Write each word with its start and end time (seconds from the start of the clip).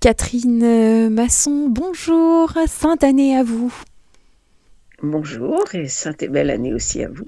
Catherine 0.00 1.08
Masson, 1.08 1.68
bonjour, 1.68 2.52
sainte 2.66 3.02
année 3.02 3.36
à 3.36 3.42
vous. 3.42 3.74
Bonjour 5.02 5.64
et 5.74 5.88
sainte 5.88 6.22
et 6.22 6.28
belle 6.28 6.50
année 6.50 6.74
aussi 6.74 7.02
à 7.02 7.08
vous. 7.08 7.26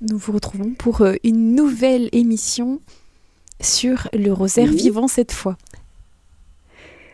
Nous 0.00 0.18
vous 0.18 0.32
retrouvons 0.32 0.74
pour 0.74 1.02
euh, 1.02 1.14
une 1.24 1.54
nouvelle 1.54 2.08
émission 2.12 2.80
sur 3.60 4.08
le 4.12 4.32
rosaire 4.32 4.70
vivant 4.70 5.08
cette 5.08 5.32
fois. 5.32 5.56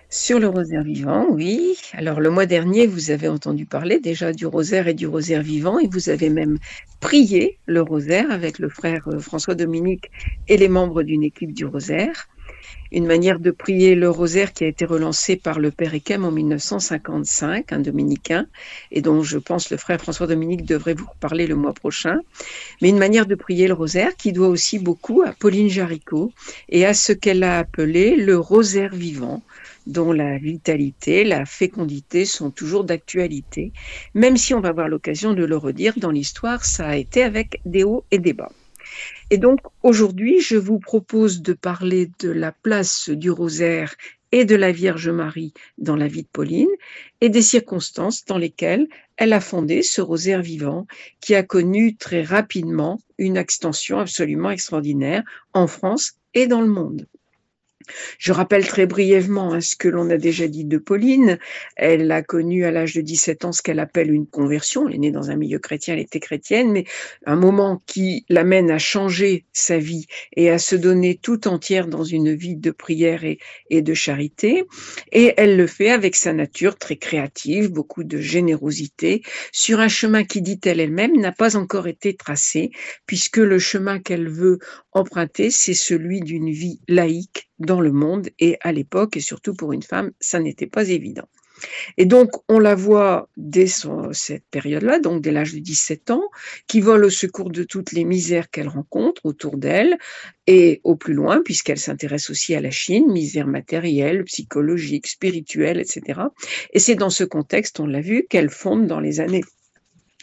Sur 0.09 0.41
le 0.41 0.49
rosaire 0.49 0.83
vivant, 0.83 1.27
oui. 1.31 1.77
Alors 1.93 2.21
le 2.21 2.31
mois 2.31 2.47
dernier, 2.47 2.87
vous 2.87 3.11
avez 3.11 3.29
entendu 3.29 3.67
parler 3.67 4.01
déjà 4.01 4.33
du 4.33 4.47
rosaire 4.47 4.89
et 4.89 4.95
du 4.95 5.07
rosaire 5.07 5.43
vivant 5.43 5.79
et 5.79 5.87
vous 5.87 6.09
avez 6.09 6.29
même 6.29 6.59
prié 7.01 7.59
le 7.67 7.83
rosaire 7.83 8.31
avec 8.31 8.59
le 8.59 8.69
frère 8.69 9.07
euh, 9.09 9.21
François 9.21 9.55
Dominique 9.55 10.11
et 10.49 10.57
les 10.57 10.69
membres 10.69 11.03
d'une 11.03 11.23
équipe 11.23 11.53
du 11.53 11.67
rosaire. 11.67 12.29
Une 12.91 13.07
manière 13.07 13.41
de 13.41 13.50
prier 13.50 13.95
le 13.95 14.11
rosaire 14.11 14.52
qui 14.52 14.65
a 14.65 14.66
été 14.66 14.84
relancée 14.84 15.37
par 15.37 15.59
le 15.59 15.70
Père 15.70 15.95
Ekem 15.95 16.24
en 16.24 16.30
1955, 16.30 17.73
un 17.73 17.78
dominicain, 17.78 18.47
et 18.91 19.01
dont 19.01 19.23
je 19.23 19.38
pense 19.38 19.70
le 19.70 19.78
frère 19.78 20.01
François 20.01 20.27
Dominique 20.27 20.66
devrait 20.66 20.92
vous 20.92 21.06
reparler 21.06 21.47
le 21.47 21.55
mois 21.55 21.73
prochain. 21.73 22.19
Mais 22.83 22.91
une 22.91 22.98
manière 22.98 23.24
de 23.24 23.34
prier 23.34 23.66
le 23.66 23.73
rosaire 23.73 24.14
qui 24.16 24.33
doit 24.33 24.48
aussi 24.48 24.78
beaucoup 24.78 25.23
à 25.23 25.33
Pauline 25.33 25.70
Jaricot 25.70 26.33
et 26.69 26.84
à 26.84 26.92
ce 26.92 27.12
qu'elle 27.12 27.45
a 27.45 27.59
appelé 27.59 28.16
le 28.16 28.37
rosaire 28.37 28.95
vivant 28.95 29.42
dont 29.86 30.12
la 30.12 30.39
vitalité, 30.39 31.25
la 31.25 31.45
fécondité 31.45 32.25
sont 32.25 32.50
toujours 32.50 32.84
d'actualité, 32.84 33.73
même 34.14 34.36
si 34.36 34.55
on 34.55 34.61
va 34.61 34.69
avoir 34.69 34.89
l'occasion 34.89 35.33
de 35.33 35.45
le 35.45 35.56
redire 35.56 35.95
dans 35.97 36.11
l'histoire, 36.11 36.64
ça 36.64 36.89
a 36.89 36.97
été 36.97 37.23
avec 37.23 37.61
des 37.64 37.84
hauts 37.84 38.05
et 38.11 38.19
des 38.19 38.33
bas. 38.33 38.52
Et 39.32 39.38
donc 39.38 39.60
aujourd'hui, 39.82 40.41
je 40.41 40.59
vous 40.59 40.78
propose 40.78 41.41
de 41.41 41.54
parler 41.54 42.10
de 42.18 42.28
la 42.28 42.52
place 42.52 43.09
du 43.09 43.30
rosaire 43.30 43.95
et 44.30 44.45
de 44.45 44.55
la 44.55 44.72
Vierge 44.72 45.08
Marie 45.08 45.55
dans 45.78 45.96
la 45.96 46.06
vie 46.06 46.24
de 46.24 46.28
Pauline 46.28 46.69
et 47.22 47.30
des 47.30 47.41
circonstances 47.41 48.27
dans 48.27 48.36
lesquelles 48.36 48.86
elle 49.16 49.33
a 49.33 49.41
fondé 49.41 49.83
ce 49.83 50.02
rosaire 50.02 50.42
vivant 50.42 50.86
qui 51.22 51.34
a 51.34 51.42
connu 51.42 51.97
très 51.97 52.22
rapidement 52.22 53.00
une 53.16 53.39
extension 53.39 54.00
absolument 54.00 54.50
extraordinaire 54.50 55.22
en 55.55 55.67
France 55.67 56.12
et 56.34 56.46
dans 56.46 56.61
le 56.61 56.69
monde. 56.69 57.06
Je 58.19 58.33
rappelle 58.33 58.66
très 58.66 58.86
brièvement 58.86 59.52
hein, 59.52 59.61
ce 59.61 59.77
que 59.77 59.88
l'on 59.88 60.11
a 60.11 60.16
déjà 60.16 60.48
dit 60.48 60.64
de 60.64 60.78
Pauline. 60.78 61.38
Elle 61.77 62.11
a 62.11 62.22
connu 62.22 62.64
à 62.64 62.70
l'âge 62.70 62.94
de 62.94 63.00
17 63.00 63.44
ans 63.44 63.52
ce 63.52 63.62
qu'elle 63.62 63.80
appelle 63.80 64.12
une 64.12 64.27
conversion. 64.27 64.89
Elle 64.89 64.97
est 64.97 64.98
née 64.98 65.11
dans 65.11 65.30
un 65.30 65.36
milieu 65.36 65.58
chrétien, 65.58 65.94
elle 65.94 66.00
était 66.00 66.20
chrétienne, 66.20 66.72
mais 66.72 66.84
un 67.27 67.36
moment 67.36 67.83
qui 67.86 68.24
l'amène 68.28 68.70
à 68.70 68.78
changer 68.78 69.44
sa 69.52 69.78
vie 69.78 70.06
et 70.36 70.50
à 70.50 70.58
se 70.58 70.77
donner 70.77 71.19
tout 71.20 71.48
entière 71.48 71.86
dans 71.86 72.05
une 72.05 72.34
vie 72.34 72.56
de 72.56 72.70
prière 72.70 73.24
et, 73.24 73.39
et 73.70 73.83
de 73.83 73.94
charité. 73.94 74.64
Et 75.12 75.34
elle 75.36 75.56
le 75.56 75.67
fait 75.67 75.91
avec 75.91 76.17
sa 76.17 76.33
nature 76.33 76.77
très 76.77 76.96
créative, 76.96 77.70
beaucoup 77.70 78.05
de 78.05 78.19
générosité, 78.19 79.22
sur 79.52 79.80
un 79.80 79.89
chemin 79.89 80.24
qui, 80.24 80.42
dit-elle 80.42 80.80
elle-même, 80.80 81.17
n'a 81.19 81.33
pas 81.33 81.56
encore 81.56 81.86
été 81.86 82.14
tracé, 82.14 82.70
puisque 83.06 83.39
le 83.39 83.58
chemin 83.58 83.98
qu'elle 83.98 84.28
veut 84.28 84.58
emprunter, 84.92 85.50
c'est 85.50 85.74
celui 85.74 86.20
d'une 86.20 86.50
vie 86.50 86.80
laïque 86.89 87.50
dans 87.66 87.80
le 87.80 87.92
monde 87.92 88.28
et 88.38 88.56
à 88.60 88.72
l'époque, 88.72 89.16
et 89.16 89.20
surtout 89.20 89.55
pour 89.55 89.72
une 89.72 89.82
femme, 89.82 90.12
ça 90.20 90.41
n'était 90.41 90.66
pas 90.66 90.88
évident. 90.88 91.28
Et 91.96 92.06
donc, 92.06 92.30
on 92.48 92.58
la 92.58 92.74
voit 92.74 93.28
dès 93.36 93.66
cette 93.66 94.44
période-là, 94.50 94.98
donc 94.98 95.22
dès 95.22 95.30
l'âge 95.30 95.55
de 95.55 95.58
17 95.58 96.10
ans, 96.10 96.24
qui 96.66 96.80
vole 96.80 97.05
au 97.05 97.10
secours 97.10 97.50
de 97.50 97.62
toutes 97.62 97.92
les 97.92 98.05
misères 98.05 98.50
qu'elle 98.50 98.68
rencontre 98.68 99.20
autour 99.24 99.56
d'elle 99.56 99.98
et 100.46 100.80
au 100.84 100.96
plus 100.96 101.14
loin, 101.14 101.40
puisqu'elle 101.44 101.78
s'intéresse 101.78 102.30
aussi 102.30 102.55
à 102.55 102.60
la 102.60 102.70
Chine, 102.70 103.12
misère 103.12 103.46
matérielle, 103.46 104.24
psychologique, 104.24 105.06
spirituelle, 105.06 105.80
etc. 105.80 106.20
Et 106.72 106.78
c'est 106.78 106.96
dans 106.96 107.10
ce 107.10 107.24
contexte, 107.24 107.80
on 107.80 107.86
l'a 107.86 108.00
vu, 108.00 108.27
qu'elle 108.28 108.50
fonde 108.50 108.86
dans 108.86 109.00
les 109.00 109.20
années 109.20 109.44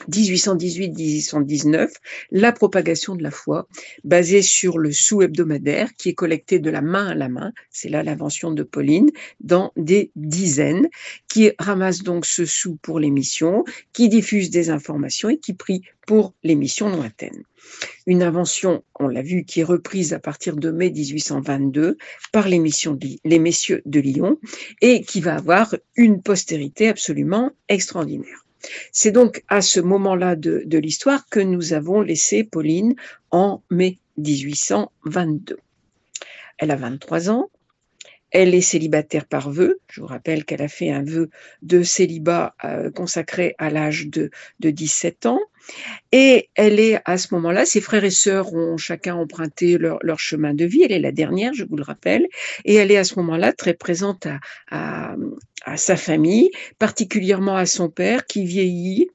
1818-1819, 0.09 1.89
la 2.31 2.51
propagation 2.51 3.15
de 3.15 3.23
la 3.23 3.31
foi, 3.31 3.67
basée 4.03 4.41
sur 4.41 4.77
le 4.77 4.91
sou 4.91 5.21
hebdomadaire 5.21 5.93
qui 5.95 6.09
est 6.09 6.13
collecté 6.13 6.59
de 6.59 6.69
la 6.69 6.81
main 6.81 7.07
à 7.07 7.15
la 7.15 7.29
main, 7.29 7.51
c'est 7.69 7.89
là 7.89 8.03
l'invention 8.03 8.51
de 8.51 8.63
Pauline, 8.63 9.09
dans 9.39 9.71
des 9.75 10.11
dizaines, 10.15 10.89
qui 11.27 11.51
ramasse 11.59 12.03
donc 12.03 12.25
ce 12.25 12.45
sou 12.45 12.77
pour 12.81 12.99
les 12.99 13.11
missions, 13.11 13.63
qui 13.93 14.09
diffuse 14.09 14.49
des 14.49 14.69
informations 14.69 15.29
et 15.29 15.37
qui 15.37 15.53
prie 15.53 15.81
pour 16.07 16.33
les 16.43 16.55
missions 16.55 16.89
lointaines. 16.89 17.43
Une 18.07 18.23
invention, 18.23 18.83
on 18.99 19.07
l'a 19.07 19.21
vu, 19.21 19.45
qui 19.45 19.59
est 19.59 19.63
reprise 19.63 20.13
à 20.13 20.19
partir 20.19 20.55
de 20.55 20.71
mai 20.71 20.89
1822 20.89 21.97
par 22.31 22.47
les, 22.47 22.59
missions 22.59 22.97
les 23.23 23.39
messieurs 23.39 23.83
de 23.85 23.99
Lyon 23.99 24.39
et 24.81 25.01
qui 25.01 25.21
va 25.21 25.35
avoir 25.35 25.75
une 25.95 26.23
postérité 26.23 26.87
absolument 26.87 27.51
extraordinaire. 27.67 28.45
C'est 28.91 29.11
donc 29.11 29.43
à 29.47 29.61
ce 29.61 29.79
moment-là 29.79 30.35
de, 30.35 30.77
l'histoire 30.77 31.27
que 31.29 31.39
nous 31.39 31.73
avons 31.73 32.01
laissé 32.01 32.43
Pauline 32.43 32.95
en 33.31 33.61
mai 33.69 33.99
1822. 34.17 35.57
Elle 36.57 36.71
a 36.71 36.75
23 36.75 37.29
ans, 37.29 37.49
elle 38.31 38.53
est 38.53 38.61
célibataire 38.61 39.25
par 39.25 39.49
vœu. 39.49 39.79
Je 39.89 40.01
vous 40.01 40.07
rappelle 40.07 40.45
qu'elle 40.45 40.61
a 40.61 40.67
fait 40.67 40.91
un 40.91 41.03
vœu 41.03 41.29
de 41.61 41.83
célibat 41.83 42.55
euh, 42.63 42.91
consacré 42.91 43.55
à 43.57 43.69
l'âge 43.69 44.07
de, 44.07 44.29
de 44.59 44.69
17 44.69 45.25
ans. 45.25 45.39
Et 46.11 46.49
elle 46.55 46.79
est 46.79 46.99
à 47.05 47.17
ce 47.17 47.33
moment-là, 47.35 47.65
ses 47.65 47.81
frères 47.81 48.03
et 48.03 48.11
sœurs 48.11 48.53
ont 48.53 48.77
chacun 48.77 49.15
emprunté 49.15 49.77
leur, 49.77 50.19
chemin 50.19 50.53
de 50.53 50.65
vie. 50.65 50.83
Elle 50.83 50.91
est 50.91 50.99
la 50.99 51.11
dernière, 51.11 51.53
je 51.53 51.63
vous 51.63 51.75
le 51.75 51.83
rappelle. 51.83 52.27
Et 52.65 52.75
elle 52.75 52.91
est 52.91 52.97
à 52.97 53.03
ce 53.03 53.15
moment-là 53.19 53.53
très 53.53 53.73
présente 53.73 54.27
à, 54.71 55.15
sa 55.75 55.97
famille, 55.97 56.51
particulièrement 56.77 57.55
à 57.55 57.65
son 57.65 57.89
père 57.89 58.25
qui 58.25 58.45
vieillit 58.45 59.07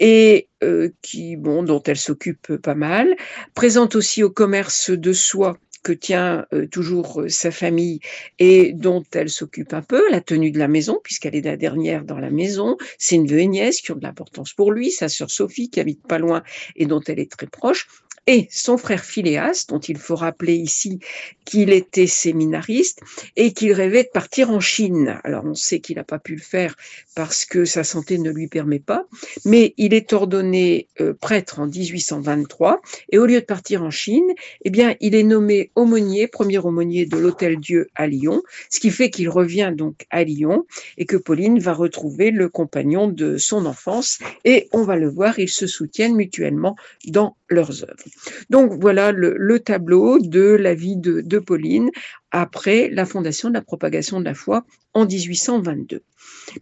et 0.00 0.48
euh, 0.62 0.90
qui, 1.02 1.36
bon, 1.36 1.62
dont 1.62 1.82
elle 1.82 1.96
s'occupe 1.98 2.56
pas 2.56 2.74
mal. 2.74 3.16
Présente 3.54 3.94
aussi 3.94 4.22
au 4.22 4.30
commerce 4.30 4.90
de 4.90 5.12
soie 5.12 5.58
que 5.82 5.92
tient 5.92 6.46
euh, 6.52 6.66
toujours 6.66 7.22
euh, 7.22 7.28
sa 7.28 7.50
famille 7.50 8.00
et 8.38 8.72
dont 8.72 9.02
elle 9.12 9.28
s'occupe 9.28 9.74
un 9.74 9.82
peu, 9.82 10.02
la 10.10 10.20
tenue 10.20 10.50
de 10.50 10.58
la 10.58 10.68
maison, 10.68 11.00
puisqu'elle 11.02 11.34
est 11.34 11.44
la 11.44 11.56
dernière 11.56 12.04
dans 12.04 12.18
la 12.18 12.30
maison. 12.30 12.76
C'est 12.98 13.16
une 13.16 13.26
veuve 13.26 13.46
nièce 13.46 13.80
qui 13.80 13.90
ont 13.92 13.96
de 13.96 14.02
l'importance 14.02 14.52
pour 14.52 14.72
lui, 14.72 14.90
sa 14.90 15.08
sœur 15.08 15.30
Sophie 15.30 15.70
qui 15.70 15.80
habite 15.80 16.06
pas 16.06 16.18
loin 16.18 16.42
et 16.76 16.86
dont 16.86 17.00
elle 17.06 17.18
est 17.18 17.30
très 17.30 17.46
proche 17.46 17.88
et 18.26 18.48
son 18.50 18.78
frère 18.78 19.04
Philéas, 19.04 19.66
dont 19.68 19.80
il 19.80 19.98
faut 19.98 20.14
rappeler 20.14 20.54
ici 20.54 21.00
qu'il 21.44 21.72
était 21.72 22.06
séminariste 22.06 23.00
et 23.36 23.52
qu'il 23.52 23.72
rêvait 23.72 24.04
de 24.04 24.08
partir 24.08 24.50
en 24.50 24.60
Chine. 24.60 25.18
Alors 25.24 25.44
on 25.44 25.54
sait 25.54 25.80
qu'il 25.80 25.96
n'a 25.96 26.04
pas 26.04 26.20
pu 26.20 26.36
le 26.36 26.40
faire 26.40 26.76
parce 27.16 27.44
que 27.44 27.64
sa 27.64 27.82
santé 27.82 28.18
ne 28.18 28.30
lui 28.30 28.46
permet 28.46 28.78
pas, 28.78 29.06
mais 29.44 29.74
il 29.76 29.92
est 29.92 30.12
ordonné 30.12 30.88
euh, 31.00 31.14
prêtre 31.14 31.58
en 31.58 31.66
1823 31.66 32.80
et 33.10 33.18
au 33.18 33.26
lieu 33.26 33.40
de 33.40 33.44
partir 33.44 33.82
en 33.82 33.90
Chine, 33.90 34.32
eh 34.64 34.70
bien 34.70 34.94
il 35.00 35.14
est 35.14 35.24
nommé 35.24 35.72
aumônier, 35.74 36.28
premier 36.28 36.58
aumônier 36.58 37.06
de 37.06 37.16
l'Hôtel 37.16 37.58
Dieu 37.58 37.88
à 37.96 38.06
Lyon, 38.06 38.42
ce 38.70 38.78
qui 38.78 38.90
fait 38.90 39.10
qu'il 39.10 39.28
revient 39.28 39.72
donc 39.76 40.06
à 40.10 40.22
Lyon 40.22 40.64
et 40.96 41.06
que 41.06 41.16
Pauline 41.16 41.58
va 41.58 41.72
retrouver 41.72 42.30
le 42.30 42.48
compagnon 42.48 43.08
de 43.08 43.36
son 43.36 43.66
enfance 43.66 44.18
et 44.44 44.68
on 44.72 44.84
va 44.84 44.96
le 44.96 45.08
voir, 45.08 45.38
ils 45.38 45.48
se 45.48 45.66
soutiennent 45.66 46.14
mutuellement 46.14 46.76
dans 47.06 47.36
leurs 47.48 47.82
œuvres. 47.82 48.11
Donc 48.50 48.72
voilà 48.80 49.12
le, 49.12 49.58
tableau 49.60 50.18
de 50.18 50.42
la 50.42 50.74
vie 50.74 50.96
de, 50.96 51.38
Pauline 51.38 51.90
après 52.30 52.88
la 52.90 53.04
fondation 53.04 53.48
de 53.48 53.54
la 53.54 53.62
propagation 53.62 54.20
de 54.20 54.24
la 54.24 54.34
foi 54.34 54.64
en 54.94 55.06
1822. 55.06 56.02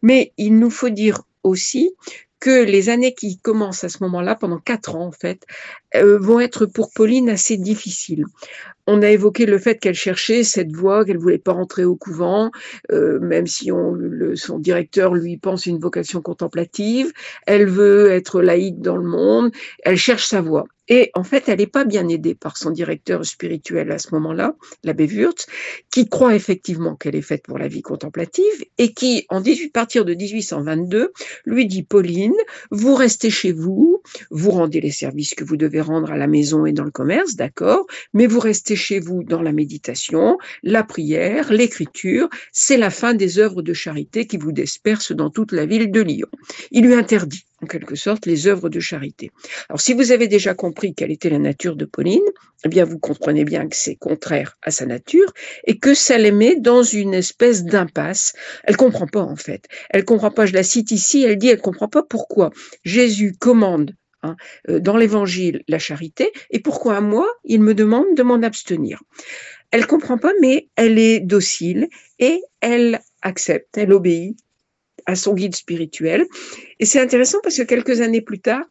Mais 0.02 0.32
il 0.36 0.58
nous 0.58 0.70
faut 0.70 0.90
dire 0.90 1.22
aussi 1.42 1.92
que 2.40 2.64
les 2.64 2.88
années 2.88 3.14
qui 3.14 3.38
commencent 3.38 3.84
à 3.84 3.90
ce 3.90 4.02
moment-là, 4.04 4.34
pendant 4.34 4.58
quatre 4.58 4.96
ans 4.96 5.06
en 5.06 5.12
fait, 5.12 5.44
euh, 5.94 6.18
vont 6.18 6.40
être 6.40 6.64
pour 6.64 6.90
Pauline 6.90 7.28
assez 7.28 7.58
difficiles. 7.58 8.24
On 8.86 9.02
a 9.02 9.10
évoqué 9.10 9.44
le 9.44 9.58
fait 9.58 9.78
qu'elle 9.78 9.94
cherchait 9.94 10.42
cette 10.42 10.72
voie, 10.72 11.04
qu'elle 11.04 11.18
voulait 11.18 11.38
pas 11.38 11.52
rentrer 11.52 11.84
au 11.84 11.96
couvent, 11.96 12.50
euh, 12.90 13.20
même 13.20 13.46
si 13.46 13.70
son 14.34 14.58
directeur 14.58 15.14
lui 15.14 15.36
pense 15.36 15.66
une 15.66 15.78
vocation 15.78 16.22
contemplative. 16.22 17.12
Elle 17.46 17.66
veut 17.66 18.10
être 18.10 18.40
laïque 18.40 18.80
dans 18.80 18.96
le 18.96 19.06
monde. 19.06 19.52
Elle 19.84 19.98
cherche 19.98 20.26
sa 20.26 20.40
voie. 20.40 20.64
Et 20.90 21.12
en 21.14 21.22
fait, 21.22 21.48
elle 21.48 21.60
n'est 21.60 21.68
pas 21.68 21.84
bien 21.84 22.08
aidée 22.08 22.34
par 22.34 22.56
son 22.56 22.70
directeur 22.70 23.24
spirituel 23.24 23.92
à 23.92 23.98
ce 23.98 24.08
moment-là, 24.12 24.56
l'abbé 24.82 25.06
Wurtz, 25.06 25.46
qui 25.90 26.08
croit 26.08 26.34
effectivement 26.34 26.96
qu'elle 26.96 27.14
est 27.14 27.22
faite 27.22 27.44
pour 27.44 27.58
la 27.58 27.68
vie 27.68 27.80
contemplative 27.80 28.64
et 28.76 28.92
qui, 28.92 29.24
en 29.28 29.40
18, 29.40 29.72
partir 29.72 30.04
de 30.04 30.14
1822, 30.14 31.12
lui 31.46 31.66
dit 31.66 31.84
Pauline, 31.84 32.34
vous 32.72 32.96
restez 32.96 33.30
chez 33.30 33.52
vous, 33.52 34.02
vous 34.30 34.50
rendez 34.50 34.80
les 34.80 34.90
services 34.90 35.34
que 35.36 35.44
vous 35.44 35.56
devez 35.56 35.80
rendre 35.80 36.10
à 36.10 36.16
la 36.16 36.26
maison 36.26 36.66
et 36.66 36.72
dans 36.72 36.84
le 36.84 36.90
commerce, 36.90 37.36
d'accord, 37.36 37.86
mais 38.12 38.26
vous 38.26 38.40
restez 38.40 38.74
chez 38.74 38.98
vous 38.98 39.22
dans 39.22 39.42
la 39.42 39.52
méditation, 39.52 40.38
la 40.64 40.82
prière, 40.82 41.52
l'écriture, 41.52 42.28
c'est 42.50 42.76
la 42.76 42.90
fin 42.90 43.14
des 43.14 43.38
œuvres 43.38 43.62
de 43.62 43.72
charité 43.72 44.26
qui 44.26 44.38
vous 44.38 44.50
dispersent 44.52 45.12
dans 45.12 45.30
toute 45.30 45.52
la 45.52 45.66
ville 45.66 45.92
de 45.92 46.00
Lyon. 46.00 46.28
Il 46.72 46.84
lui 46.84 46.94
interdit 46.94 47.44
en 47.62 47.66
quelque 47.66 47.94
sorte, 47.94 48.26
les 48.26 48.46
œuvres 48.46 48.68
de 48.68 48.80
charité. 48.80 49.30
Alors, 49.68 49.80
si 49.80 49.92
vous 49.92 50.12
avez 50.12 50.28
déjà 50.28 50.54
compris 50.54 50.94
quelle 50.94 51.10
était 51.10 51.30
la 51.30 51.38
nature 51.38 51.76
de 51.76 51.84
Pauline, 51.84 52.20
eh 52.64 52.68
bien, 52.68 52.84
vous 52.84 52.98
comprenez 52.98 53.44
bien 53.44 53.68
que 53.68 53.76
c'est 53.76 53.96
contraire 53.96 54.58
à 54.62 54.70
sa 54.70 54.86
nature 54.86 55.32
et 55.64 55.78
que 55.78 55.94
ça 55.94 56.18
les 56.18 56.32
met 56.32 56.56
dans 56.56 56.82
une 56.82 57.14
espèce 57.14 57.64
d'impasse. 57.64 58.34
Elle 58.64 58.76
comprend 58.76 59.06
pas, 59.06 59.22
en 59.22 59.36
fait. 59.36 59.66
Elle 59.90 60.04
comprend 60.04 60.30
pas, 60.30 60.46
je 60.46 60.54
la 60.54 60.62
cite 60.62 60.90
ici, 60.90 61.22
elle 61.22 61.36
dit, 61.36 61.48
elle 61.48 61.60
comprend 61.60 61.88
pas 61.88 62.02
pourquoi 62.02 62.50
Jésus 62.84 63.34
commande 63.38 63.94
hein, 64.22 64.36
euh, 64.68 64.80
dans 64.80 64.96
l'évangile 64.96 65.62
la 65.68 65.78
charité 65.78 66.32
et 66.50 66.60
pourquoi 66.60 66.96
à 66.96 67.00
moi, 67.00 67.26
il 67.44 67.60
me 67.60 67.74
demande 67.74 68.14
de 68.16 68.22
m'en 68.22 68.42
abstenir. 68.42 69.02
Elle 69.70 69.86
comprend 69.86 70.18
pas, 70.18 70.32
mais 70.40 70.68
elle 70.76 70.98
est 70.98 71.20
docile 71.20 71.88
et 72.18 72.42
elle 72.60 73.00
accepte, 73.22 73.78
elle 73.78 73.92
obéit 73.92 74.36
à 75.06 75.14
son 75.14 75.34
guide 75.34 75.54
spirituel. 75.54 76.26
Et 76.78 76.86
c'est 76.86 77.00
intéressant 77.00 77.38
parce 77.42 77.56
que 77.56 77.62
quelques 77.62 78.00
années 78.00 78.20
plus 78.20 78.40
tard, 78.40 78.64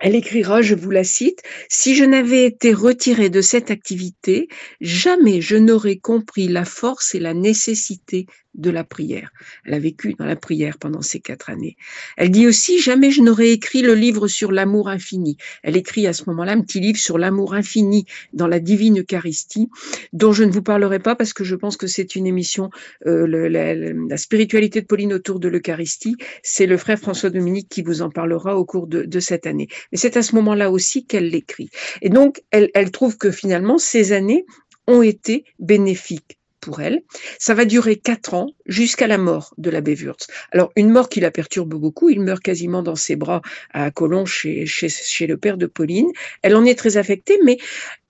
elle 0.00 0.16
écrira, 0.16 0.62
je 0.62 0.74
vous 0.74 0.90
la 0.90 1.04
cite, 1.04 1.42
Si 1.68 1.94
je 1.94 2.04
n'avais 2.04 2.44
été 2.44 2.72
retirée 2.72 3.30
de 3.30 3.40
cette 3.40 3.70
activité, 3.70 4.48
jamais 4.80 5.40
je 5.40 5.56
n'aurais 5.56 5.96
compris 5.96 6.48
la 6.48 6.64
force 6.64 7.14
et 7.14 7.20
la 7.20 7.34
nécessité 7.34 8.26
de 8.54 8.70
la 8.70 8.84
prière. 8.84 9.30
Elle 9.64 9.74
a 9.74 9.78
vécu 9.78 10.14
dans 10.14 10.24
la 10.24 10.36
prière 10.36 10.78
pendant 10.78 11.02
ces 11.02 11.20
quatre 11.20 11.50
années. 11.50 11.76
Elle 12.16 12.30
dit 12.30 12.46
aussi, 12.46 12.80
jamais 12.80 13.10
je 13.10 13.22
n'aurais 13.22 13.50
écrit 13.50 13.82
le 13.82 13.94
livre 13.94 14.28
sur 14.28 14.52
l'amour 14.52 14.88
infini. 14.88 15.36
Elle 15.62 15.76
écrit 15.76 16.06
à 16.06 16.12
ce 16.12 16.24
moment-là 16.26 16.52
un 16.52 16.60
petit 16.60 16.80
livre 16.80 16.98
sur 16.98 17.18
l'amour 17.18 17.54
infini 17.54 18.04
dans 18.32 18.46
la 18.46 18.60
divine 18.60 19.00
Eucharistie, 19.00 19.68
dont 20.12 20.32
je 20.32 20.44
ne 20.44 20.50
vous 20.50 20.62
parlerai 20.62 20.98
pas 20.98 21.16
parce 21.16 21.32
que 21.32 21.44
je 21.44 21.56
pense 21.56 21.76
que 21.76 21.86
c'est 21.86 22.14
une 22.14 22.26
émission, 22.26 22.70
euh, 23.06 23.26
la, 23.26 24.16
spiritualité 24.16 24.80
de 24.80 24.86
Pauline 24.86 25.14
autour 25.14 25.40
de 25.40 25.48
l'Eucharistie. 25.48 26.16
C'est 26.42 26.66
le 26.66 26.76
frère 26.76 26.98
François 26.98 27.30
Dominique 27.30 27.68
qui 27.68 27.82
vous 27.82 28.02
en 28.02 28.10
parlera 28.10 28.56
au 28.56 28.64
cours 28.64 28.86
de, 28.86 29.20
cette 29.20 29.46
année. 29.46 29.68
Mais 29.90 29.98
c'est 29.98 30.16
à 30.16 30.22
ce 30.22 30.34
moment-là 30.34 30.70
aussi 30.70 31.06
qu'elle 31.06 31.28
l'écrit. 31.28 31.70
Et 32.02 32.08
donc, 32.08 32.42
elle 32.50 32.90
trouve 32.90 33.16
que 33.16 33.30
finalement, 33.30 33.78
ces 33.78 34.12
années 34.12 34.44
ont 34.86 35.02
été 35.02 35.44
bénéfiques 35.58 36.38
pour 36.62 36.80
elle. 36.80 37.02
Ça 37.38 37.52
va 37.52 37.66
durer 37.66 37.96
quatre 37.96 38.32
ans 38.32 38.46
jusqu'à 38.64 39.06
la 39.06 39.18
mort 39.18 39.52
de 39.58 39.68
l'abbé 39.68 39.94
Wurtz. 39.94 40.28
Alors, 40.52 40.72
une 40.76 40.88
mort 40.88 41.10
qui 41.10 41.20
la 41.20 41.30
perturbe 41.30 41.74
beaucoup. 41.74 42.08
Il 42.08 42.20
meurt 42.20 42.42
quasiment 42.42 42.82
dans 42.82 42.94
ses 42.94 43.16
bras 43.16 43.42
à 43.74 43.90
Cologne 43.90 44.24
chez, 44.24 44.64
chez, 44.64 44.88
chez 44.88 45.26
le 45.26 45.36
père 45.36 45.58
de 45.58 45.66
Pauline. 45.66 46.10
Elle 46.40 46.56
en 46.56 46.64
est 46.64 46.78
très 46.78 46.96
affectée, 46.96 47.38
mais 47.44 47.58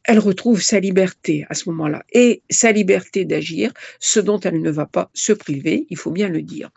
elle 0.05 0.19
retrouve 0.19 0.61
sa 0.61 0.81
liberté 0.81 1.47
à 1.49 1.55
ce 1.55 1.69
moment-là 1.71 2.05
et 2.13 2.43
sa 2.51 2.73
liberté 2.73 3.25
d'agir, 3.25 3.73
ce 4.01 4.21
dont 4.21 4.41
elle 4.41 4.61
ne 4.61 4.71
va 4.71 4.87
pas 4.87 5.11
se 5.15 5.33
priver, 5.33 5.87
il 5.91 5.97
faut 5.97 6.11
bien 6.11 6.29
le 6.29 6.43
dire. 6.43 6.71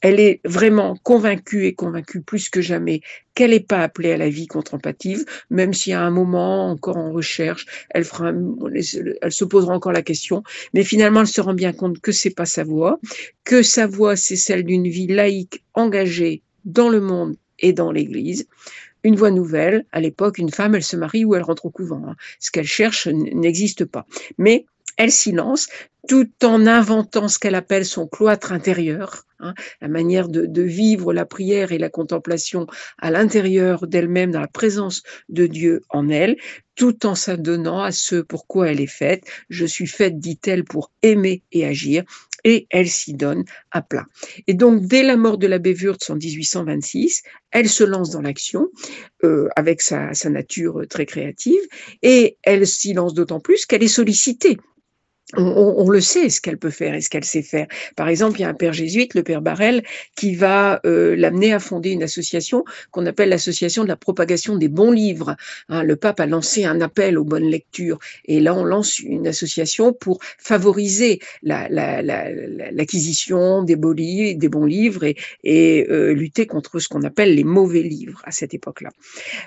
Elle 0.00 0.18
est 0.18 0.40
vraiment 0.44 0.96
convaincue 1.02 1.66
et 1.66 1.74
convaincue 1.74 2.22
plus 2.22 2.48
que 2.48 2.60
jamais 2.60 3.00
qu'elle 3.34 3.52
n'est 3.52 3.60
pas 3.60 3.82
appelée 3.82 4.12
à 4.12 4.16
la 4.16 4.28
vie 4.28 4.46
contemplative, 4.46 5.24
même 5.48 5.72
si 5.72 5.92
à 5.92 6.02
un 6.02 6.10
moment, 6.10 6.70
encore 6.70 6.96
en 6.96 7.12
recherche, 7.12 7.66
elle, 7.90 8.04
fera, 8.04 8.32
elle 8.32 9.32
se 9.32 9.44
posera 9.44 9.74
encore 9.74 9.92
la 9.92 10.02
question, 10.02 10.42
mais 10.74 10.84
finalement, 10.84 11.20
elle 11.20 11.26
se 11.26 11.40
rend 11.40 11.54
bien 11.54 11.72
compte 11.72 12.00
que 12.00 12.12
c'est 12.12 12.34
pas 12.34 12.46
sa 12.46 12.64
voie, 12.64 13.00
que 13.44 13.62
sa 13.62 13.86
voie, 13.86 14.16
c'est 14.16 14.36
celle 14.36 14.64
d'une 14.64 14.88
vie 14.88 15.06
laïque 15.06 15.64
engagée 15.74 16.42
dans 16.64 16.88
le 16.88 17.00
monde 17.00 17.36
et 17.58 17.72
dans 17.72 17.92
l'Église, 17.92 18.46
une 19.04 19.16
voie 19.16 19.30
nouvelle. 19.30 19.84
À 19.92 20.00
l'époque, 20.00 20.38
une 20.38 20.50
femme, 20.50 20.74
elle 20.74 20.84
se 20.84 20.96
marie 20.96 21.24
ou 21.24 21.34
elle 21.34 21.42
rentre 21.42 21.66
au 21.66 21.70
couvent. 21.70 22.02
Hein. 22.06 22.16
Ce 22.40 22.50
qu'elle 22.50 22.66
cherche 22.66 23.08
n'existe 23.08 23.84
pas. 23.84 24.06
Mais 24.38 24.66
elle 24.96 25.12
s'y 25.12 25.32
lance 25.32 25.68
tout 26.08 26.28
en 26.42 26.66
inventant 26.66 27.28
ce 27.28 27.38
qu'elle 27.38 27.54
appelle 27.54 27.86
son 27.86 28.08
cloître 28.08 28.52
intérieur, 28.52 29.24
hein, 29.38 29.54
la 29.80 29.88
manière 29.88 30.28
de, 30.28 30.46
de, 30.46 30.62
vivre 30.62 31.12
la 31.12 31.24
prière 31.24 31.70
et 31.70 31.78
la 31.78 31.88
contemplation 31.88 32.66
à 32.98 33.10
l'intérieur 33.12 33.86
d'elle-même, 33.86 34.32
dans 34.32 34.40
la 34.40 34.48
présence 34.48 35.02
de 35.28 35.46
Dieu 35.46 35.82
en 35.90 36.08
elle, 36.08 36.36
tout 36.74 37.06
en 37.06 37.14
s'adonnant 37.14 37.82
à 37.82 37.92
ce 37.92 38.16
pourquoi 38.16 38.70
elle 38.70 38.80
est 38.80 38.86
faite. 38.86 39.24
Je 39.48 39.64
suis 39.64 39.86
faite, 39.86 40.18
dit-elle, 40.18 40.64
pour 40.64 40.90
aimer 41.02 41.42
et 41.52 41.64
agir 41.66 42.02
et 42.44 42.66
elle 42.70 42.88
s'y 42.88 43.14
donne 43.14 43.44
à 43.70 43.82
plat. 43.82 44.06
Et 44.46 44.54
donc, 44.54 44.82
dès 44.86 45.02
la 45.02 45.16
mort 45.16 45.38
de 45.38 45.46
l'abbé 45.46 45.74
Wurtz 45.74 46.10
en 46.10 46.16
1826, 46.16 47.22
elle 47.50 47.68
se 47.68 47.84
lance 47.84 48.10
dans 48.10 48.22
l'action 48.22 48.68
euh, 49.24 49.48
avec 49.56 49.82
sa, 49.82 50.14
sa 50.14 50.30
nature 50.30 50.82
très 50.88 51.06
créative 51.06 51.62
et 52.02 52.38
elle 52.42 52.66
s'y 52.66 52.92
lance 52.94 53.14
d'autant 53.14 53.40
plus 53.40 53.66
qu'elle 53.66 53.82
est 53.82 53.88
sollicitée 53.88 54.58
on, 55.36 55.90
le 55.90 56.00
sait 56.00 56.30
ce 56.30 56.40
qu'elle 56.40 56.58
peut 56.58 56.70
faire 56.70 56.94
et 56.94 57.00
ce 57.00 57.10
qu'elle 57.10 57.24
sait 57.24 57.42
faire. 57.42 57.66
Par 57.96 58.08
exemple, 58.08 58.38
il 58.38 58.42
y 58.42 58.44
a 58.44 58.48
un 58.48 58.54
père 58.54 58.72
jésuite, 58.72 59.14
le 59.14 59.22
père 59.22 59.42
Barrel, 59.42 59.82
qui 60.16 60.34
va 60.34 60.80
euh, 60.84 61.16
l'amener 61.16 61.52
à 61.52 61.58
fonder 61.58 61.90
une 61.90 62.02
association 62.02 62.64
qu'on 62.90 63.06
appelle 63.06 63.30
l'association 63.30 63.84
de 63.84 63.88
la 63.88 63.96
propagation 63.96 64.56
des 64.56 64.68
bons 64.68 64.92
livres. 64.92 65.36
Hein, 65.68 65.82
le 65.82 65.96
pape 65.96 66.20
a 66.20 66.26
lancé 66.26 66.64
un 66.64 66.80
appel 66.80 67.18
aux 67.18 67.24
bonnes 67.24 67.48
lectures 67.48 67.98
et 68.26 68.40
là 68.40 68.54
on 68.54 68.64
lance 68.64 68.98
une 68.98 69.26
association 69.26 69.92
pour 69.92 70.20
favoriser 70.38 71.20
l'acquisition 71.42 73.60
la, 73.60 73.64
des, 73.64 73.76
beaux 73.76 73.92
livres, 73.92 74.48
bons 74.48 74.66
livres 74.66 75.04
et, 75.04 75.16
et 75.44 75.86
euh, 75.90 76.12
lutter 76.12 76.46
contre 76.46 76.78
ce 76.78 76.88
qu'on 76.88 77.02
appelle 77.02 77.34
les 77.34 77.44
mauvais 77.44 77.82
livres 77.82 78.20
à 78.24 78.30
cette 78.30 78.54
époque-là. 78.54 78.90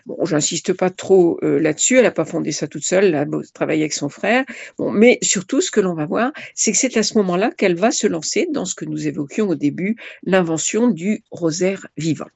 Bon, 0.06 0.26
j'insiste 0.26 0.74
pas 0.74 0.90
trop 0.90 1.40
euh, 1.44 1.60
là-dessus. 1.60 1.98
Elle 1.98 2.04
n'a 2.04 2.12
pas 2.12 2.26
fondé 2.26 2.52
ça 2.52 2.68
toute 2.68 2.84
seule. 2.84 3.06
Elle 3.06 3.16
a 3.16 3.26
travaillé 3.54 3.84
avec 3.84 3.94
son 3.94 4.10
frère. 4.10 4.44
Bon, 4.78 4.92
mais 4.92 5.20
surtout 5.22 5.62
ce 5.62 5.72
que 5.76 5.82
l'on 5.82 5.94
va 5.94 6.06
voir, 6.06 6.32
c'est 6.54 6.72
que 6.72 6.78
c'est 6.78 6.96
à 6.96 7.04
ce 7.04 7.18
moment-là 7.18 7.52
qu'elle 7.52 7.76
va 7.76 7.92
se 7.92 8.08
lancer 8.08 8.48
dans 8.50 8.64
ce 8.64 8.76
que 8.76 8.86
nous 8.86 9.08
évoquions 9.08 9.50
au 9.50 9.56
début, 9.56 9.98
l'invention 10.24 10.88
du 10.88 11.22
rosaire 11.32 11.88
vivant. 11.98 12.30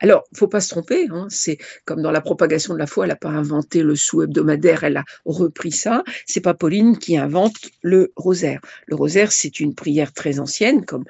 Alors, 0.00 0.24
faut 0.34 0.48
pas 0.48 0.60
se 0.60 0.70
tromper, 0.70 1.06
hein, 1.10 1.26
c'est 1.30 1.58
comme 1.84 2.02
dans 2.02 2.10
la 2.10 2.20
propagation 2.20 2.74
de 2.74 2.78
la 2.78 2.86
foi, 2.86 3.04
elle 3.04 3.10
n'a 3.10 3.16
pas 3.16 3.28
inventé 3.30 3.82
le 3.82 3.94
sou 3.94 4.22
hebdomadaire, 4.22 4.82
elle 4.82 4.96
a 4.96 5.04
repris 5.24 5.70
ça. 5.70 6.02
C'est 6.26 6.40
pas 6.40 6.54
Pauline 6.54 6.98
qui 6.98 7.16
invente 7.16 7.56
le 7.82 8.12
rosaire. 8.16 8.60
Le 8.86 8.96
rosaire, 8.96 9.30
c'est 9.30 9.60
une 9.60 9.74
prière 9.74 10.12
très 10.12 10.40
ancienne, 10.40 10.84
comme 10.84 11.04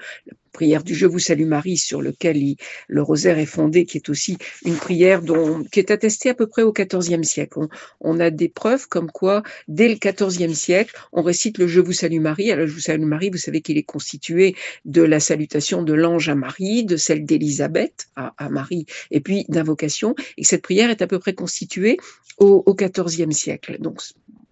prière 0.56 0.82
du 0.82 0.94
Je 0.94 1.04
vous 1.04 1.18
salue 1.18 1.44
Marie 1.44 1.76
sur 1.76 2.00
lequel 2.00 2.56
le 2.88 3.02
rosaire 3.02 3.38
est 3.38 3.52
fondé, 3.58 3.84
qui 3.84 3.98
est 3.98 4.08
aussi 4.08 4.38
une 4.64 4.76
prière 4.76 5.20
dont, 5.20 5.62
qui 5.64 5.80
est 5.80 5.90
attestée 5.90 6.30
à 6.30 6.34
peu 6.34 6.46
près 6.46 6.62
au 6.62 6.72
XIVe 6.72 7.22
siècle. 7.24 7.58
On, 8.00 8.18
a 8.20 8.30
des 8.30 8.48
preuves 8.48 8.88
comme 8.88 9.10
quoi, 9.10 9.42
dès 9.68 9.88
le 9.88 9.96
XIVe 9.96 10.54
siècle, 10.54 10.94
on 11.12 11.20
récite 11.20 11.58
le 11.58 11.66
Je 11.66 11.80
vous 11.80 11.92
salue 11.92 12.20
Marie. 12.20 12.50
Alors, 12.50 12.66
Je 12.66 12.72
vous 12.72 12.80
salue 12.80 13.04
Marie, 13.04 13.28
vous 13.28 13.36
savez 13.36 13.60
qu'il 13.60 13.76
est 13.76 13.82
constitué 13.82 14.56
de 14.86 15.02
la 15.02 15.20
salutation 15.20 15.82
de 15.82 15.92
l'ange 15.92 16.30
à 16.30 16.34
Marie, 16.34 16.84
de 16.84 16.96
celle 16.96 17.26
d'Élisabeth 17.26 18.08
à, 18.16 18.48
Marie, 18.48 18.86
et 19.10 19.20
puis 19.20 19.44
d'invocation, 19.48 20.14
et 20.38 20.44
cette 20.44 20.62
prière 20.62 20.88
est 20.88 21.02
à 21.02 21.06
peu 21.06 21.18
près 21.18 21.34
constituée 21.34 21.98
au, 22.38 22.62
au 22.64 22.74
XIVe 22.74 23.30
siècle. 23.32 23.76
Donc, 23.78 24.00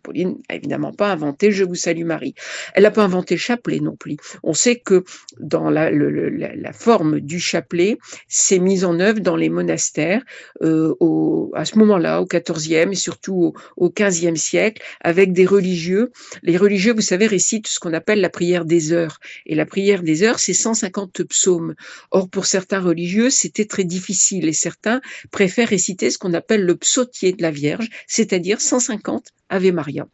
Pauline 0.04 0.36
n'a 0.48 0.54
évidemment 0.54 0.92
pas 0.92 1.10
inventé 1.10 1.50
Je 1.50 1.64
vous 1.64 1.74
salue 1.74 2.04
Marie. 2.04 2.34
Elle 2.74 2.84
n'a 2.84 2.92
pas 2.92 3.02
inventé 3.02 3.34
le 3.34 3.40
chapelet 3.40 3.80
non 3.80 3.96
plus. 3.96 4.16
On 4.44 4.54
sait 4.54 4.76
que 4.76 5.02
dans 5.40 5.70
la, 5.70 5.90
la, 5.90 6.72
forme 6.72 7.20
du 7.20 7.40
chapelet, 7.40 7.98
c'est 8.28 8.58
mis 8.58 8.84
en 8.84 9.00
œuvre 9.00 9.20
dans 9.20 9.36
les 9.36 9.48
monastères 9.48 10.22
euh, 10.62 10.94
au, 11.00 11.50
à 11.54 11.64
ce 11.64 11.78
moment-là, 11.78 12.20
au 12.20 12.26
XIVe 12.26 12.92
et 12.92 12.94
surtout 12.94 13.54
au, 13.76 13.90
XVe 13.90 14.36
siècle, 14.36 14.82
avec 15.00 15.32
des 15.32 15.46
religieux. 15.46 16.12
Les 16.42 16.56
religieux, 16.56 16.92
vous 16.92 17.00
savez, 17.00 17.26
récitent 17.26 17.66
ce 17.66 17.80
qu'on 17.80 17.94
appelle 17.94 18.20
la 18.20 18.30
prière 18.30 18.64
des 18.64 18.92
heures. 18.92 19.18
Et 19.46 19.54
la 19.54 19.66
prière 19.66 20.02
des 20.02 20.22
heures, 20.22 20.38
c'est 20.38 20.52
150 20.52 21.22
psaumes. 21.24 21.74
Or, 22.10 22.28
pour 22.28 22.46
certains 22.46 22.80
religieux, 22.80 23.30
c'était 23.30 23.64
très 23.64 23.84
difficile 23.84 24.46
et 24.48 24.52
certains 24.52 25.00
préfèrent 25.30 25.68
réciter 25.68 26.10
ce 26.10 26.18
qu'on 26.18 26.34
appelle 26.34 26.64
le 26.64 26.76
psautier 26.76 27.32
de 27.32 27.42
la 27.42 27.50
Vierge, 27.50 27.88
c'est-à-dire 28.06 28.60
150 28.60 29.30
Ave 29.54 29.72
Maria. 29.72 30.06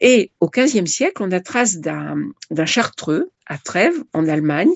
Et 0.00 0.30
au 0.40 0.48
XVe 0.48 0.86
siècle, 0.86 1.22
on 1.22 1.32
a 1.32 1.40
trace 1.40 1.78
d'un 1.78 2.66
chartreux 2.66 3.30
à 3.46 3.58
Trèves, 3.58 4.02
en 4.12 4.28
Allemagne, 4.28 4.70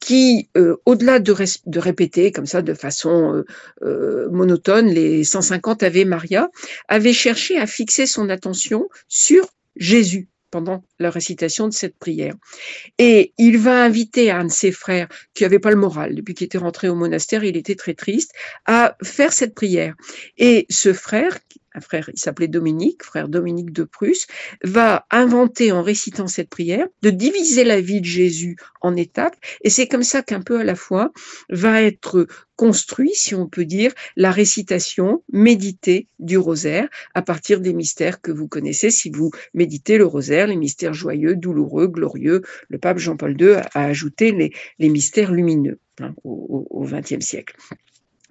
qui, 0.00 0.50
euh, 0.56 0.76
au-delà 0.84 1.18
de, 1.18 1.78
répéter 1.78 2.30
comme 2.30 2.46
ça 2.46 2.60
de 2.60 2.74
façon 2.74 3.34
euh, 3.34 3.44
euh, 3.82 4.28
monotone 4.30 4.88
les 4.88 5.24
150 5.24 5.82
Ave 5.82 6.04
Maria, 6.04 6.50
avait 6.88 7.14
cherché 7.14 7.56
à 7.56 7.66
fixer 7.66 8.06
son 8.06 8.28
attention 8.28 8.88
sur 9.08 9.46
Jésus 9.76 10.28
pendant 10.50 10.84
la 11.00 11.10
récitation 11.10 11.66
de 11.68 11.72
cette 11.72 11.96
prière. 11.96 12.34
Et 12.98 13.32
il 13.38 13.58
va 13.58 13.82
inviter 13.82 14.30
un 14.30 14.44
de 14.44 14.52
ses 14.52 14.70
frères 14.70 15.08
qui 15.32 15.42
n'avait 15.42 15.58
pas 15.58 15.70
le 15.70 15.76
moral, 15.76 16.14
depuis 16.14 16.34
qu'il 16.34 16.44
était 16.44 16.58
rentré 16.58 16.88
au 16.88 16.94
monastère, 16.94 17.42
il 17.42 17.56
était 17.56 17.74
très 17.74 17.94
triste, 17.94 18.30
à 18.66 18.96
faire 19.02 19.32
cette 19.32 19.54
prière. 19.54 19.94
Et 20.38 20.66
ce 20.70 20.92
frère, 20.92 21.38
un 21.74 21.80
frère, 21.80 22.08
il 22.12 22.18
s'appelait 22.18 22.48
Dominique, 22.48 23.02
frère 23.02 23.28
Dominique 23.28 23.72
de 23.72 23.84
Prusse, 23.84 24.26
va 24.62 25.06
inventer 25.10 25.72
en 25.72 25.82
récitant 25.82 26.28
cette 26.28 26.48
prière 26.48 26.86
de 27.02 27.10
diviser 27.10 27.64
la 27.64 27.80
vie 27.80 28.00
de 28.00 28.06
Jésus 28.06 28.56
en 28.80 28.94
étapes. 28.96 29.36
Et 29.62 29.70
c'est 29.70 29.88
comme 29.88 30.04
ça 30.04 30.22
qu'un 30.22 30.40
peu 30.40 30.60
à 30.60 30.64
la 30.64 30.76
fois 30.76 31.12
va 31.48 31.82
être 31.82 32.26
construit, 32.56 33.10
si 33.14 33.34
on 33.34 33.48
peut 33.48 33.64
dire, 33.64 33.92
la 34.16 34.30
récitation 34.30 35.24
méditée 35.32 36.08
du 36.20 36.38
rosaire 36.38 36.88
à 37.14 37.22
partir 37.22 37.60
des 37.60 37.72
mystères 37.72 38.20
que 38.20 38.30
vous 38.30 38.46
connaissez 38.46 38.90
si 38.90 39.10
vous 39.10 39.32
méditez 39.52 39.98
le 39.98 40.06
rosaire, 40.06 40.46
les 40.46 40.56
mystères 40.56 40.94
joyeux, 40.94 41.34
douloureux, 41.34 41.88
glorieux. 41.88 42.42
Le 42.68 42.78
pape 42.78 42.98
Jean-Paul 42.98 43.40
II 43.40 43.54
a 43.54 43.70
ajouté 43.74 44.30
les, 44.78 44.88
mystères 44.88 45.32
lumineux 45.32 45.80
hein, 46.00 46.14
au 46.22 46.86
XXe 46.88 47.24
siècle. 47.24 47.56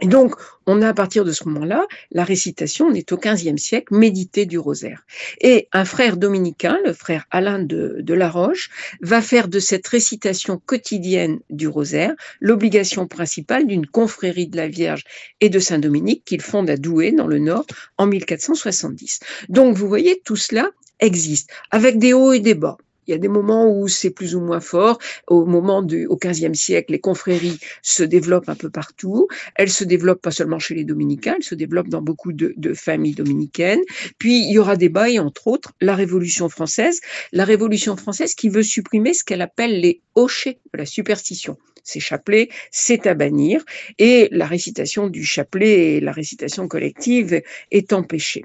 Et 0.03 0.05
donc, 0.05 0.35
on 0.65 0.81
a 0.81 0.89
à 0.89 0.93
partir 0.93 1.23
de 1.23 1.31
ce 1.31 1.47
moment-là, 1.47 1.87
la 2.11 2.25
récitation, 2.25 2.87
on 2.87 2.93
est 2.93 3.13
au 3.13 3.17
XVe 3.17 3.55
siècle, 3.55 3.95
médité 3.95 4.45
du 4.45 4.59
rosaire. 4.59 5.05
Et 5.39 5.69
un 5.71 5.85
frère 5.85 6.17
dominicain, 6.17 6.77
le 6.85 6.91
frère 6.91 7.23
Alain 7.31 7.59
de, 7.59 7.95
de 8.01 8.13
La 8.13 8.29
Roche, 8.29 8.69
va 8.99 9.21
faire 9.21 9.47
de 9.47 9.59
cette 9.59 9.87
récitation 9.87 10.61
quotidienne 10.65 11.39
du 11.49 11.69
rosaire 11.69 12.11
l'obligation 12.41 13.07
principale 13.07 13.65
d'une 13.65 13.87
confrérie 13.87 14.47
de 14.47 14.57
la 14.57 14.67
Vierge 14.67 15.05
et 15.39 15.47
de 15.47 15.59
Saint-Dominique 15.59 16.25
qu'il 16.25 16.41
fonde 16.41 16.69
à 16.69 16.75
Douai, 16.75 17.13
dans 17.13 17.27
le 17.27 17.39
Nord, 17.39 17.65
en 17.97 18.05
1470. 18.05 19.21
Donc, 19.47 19.77
vous 19.77 19.87
voyez, 19.87 20.21
tout 20.25 20.35
cela 20.35 20.69
existe, 20.99 21.49
avec 21.71 21.97
des 21.97 22.11
hauts 22.11 22.33
et 22.33 22.41
des 22.41 22.55
bas. 22.55 22.75
Il 23.07 23.11
y 23.11 23.13
a 23.13 23.17
des 23.17 23.27
moments 23.27 23.69
où 23.69 23.87
c'est 23.87 24.09
plus 24.09 24.35
ou 24.35 24.41
moins 24.41 24.59
fort. 24.59 24.99
Au 25.27 25.45
moment 25.45 25.81
du, 25.81 26.05
au 26.07 26.17
XVe 26.17 26.53
siècle, 26.53 26.91
les 26.91 26.99
confréries 26.99 27.59
se 27.81 28.03
développent 28.03 28.49
un 28.49 28.55
peu 28.55 28.69
partout. 28.69 29.27
Elles 29.55 29.69
se 29.69 29.83
développent 29.83 30.21
pas 30.21 30.31
seulement 30.31 30.59
chez 30.59 30.75
les 30.75 30.83
dominicains, 30.83 31.35
elles 31.37 31.43
se 31.43 31.55
développent 31.55 31.89
dans 31.89 32.01
beaucoup 32.01 32.33
de, 32.33 32.53
de 32.57 32.73
familles 32.73 33.15
dominicaines. 33.15 33.81
Puis 34.17 34.39
il 34.39 34.51
y 34.51 34.59
aura 34.59 34.75
des 34.75 34.89
bails, 34.89 35.19
entre 35.19 35.47
autres, 35.47 35.73
la 35.81 35.95
Révolution 35.95 36.49
française. 36.49 37.01
La 37.31 37.45
Révolution 37.45 37.97
française 37.97 38.35
qui 38.35 38.49
veut 38.49 38.63
supprimer 38.63 39.13
ce 39.13 39.23
qu'elle 39.23 39.41
appelle 39.41 39.81
les 39.81 40.01
hochets 40.15 40.59
de 40.73 40.79
la 40.79 40.85
superstition 40.85 41.57
ces 41.83 41.99
chapelets, 41.99 42.49
c'est 42.71 43.07
à 43.07 43.13
bannir, 43.13 43.63
et 43.99 44.29
la 44.31 44.47
récitation 44.47 45.07
du 45.07 45.23
chapelet 45.23 45.95
et 45.95 45.99
la 45.99 46.13
récitation 46.13 46.67
collective 46.67 47.41
est 47.71 47.93
empêchée. 47.93 48.43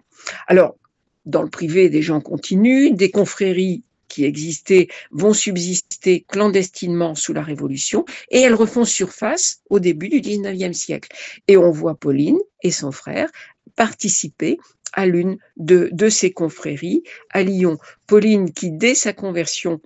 Alors, 0.48 0.76
dans 1.24 1.42
le 1.42 1.50
privé, 1.50 1.88
des 1.88 2.02
gens 2.02 2.20
continuent, 2.20 2.94
des 2.94 3.10
confréries 3.10 3.84
qui 4.08 4.24
existaient 4.24 4.88
vont 5.10 5.32
subsister 5.32 6.24
clandestinement 6.28 7.14
sous 7.14 7.32
la 7.32 7.42
Révolution 7.42 8.04
et 8.30 8.40
elles 8.40 8.54
refont 8.54 8.84
surface 8.84 9.60
au 9.70 9.78
début 9.78 10.08
du 10.08 10.20
XIXe 10.20 10.76
siècle. 10.76 11.08
Et 11.46 11.56
on 11.56 11.70
voit 11.70 11.94
Pauline 11.94 12.38
et 12.62 12.70
son 12.70 12.92
frère 12.92 13.30
participer 13.76 14.58
à 14.92 15.06
l'une 15.06 15.38
de, 15.56 15.90
de 15.92 16.08
ces 16.08 16.32
confréries 16.32 17.02
à 17.30 17.42
Lyon. 17.42 17.78
Pauline 18.06 18.52
qui, 18.52 18.70
dès 18.70 18.94
sa 18.94 19.12
conversion, 19.12 19.80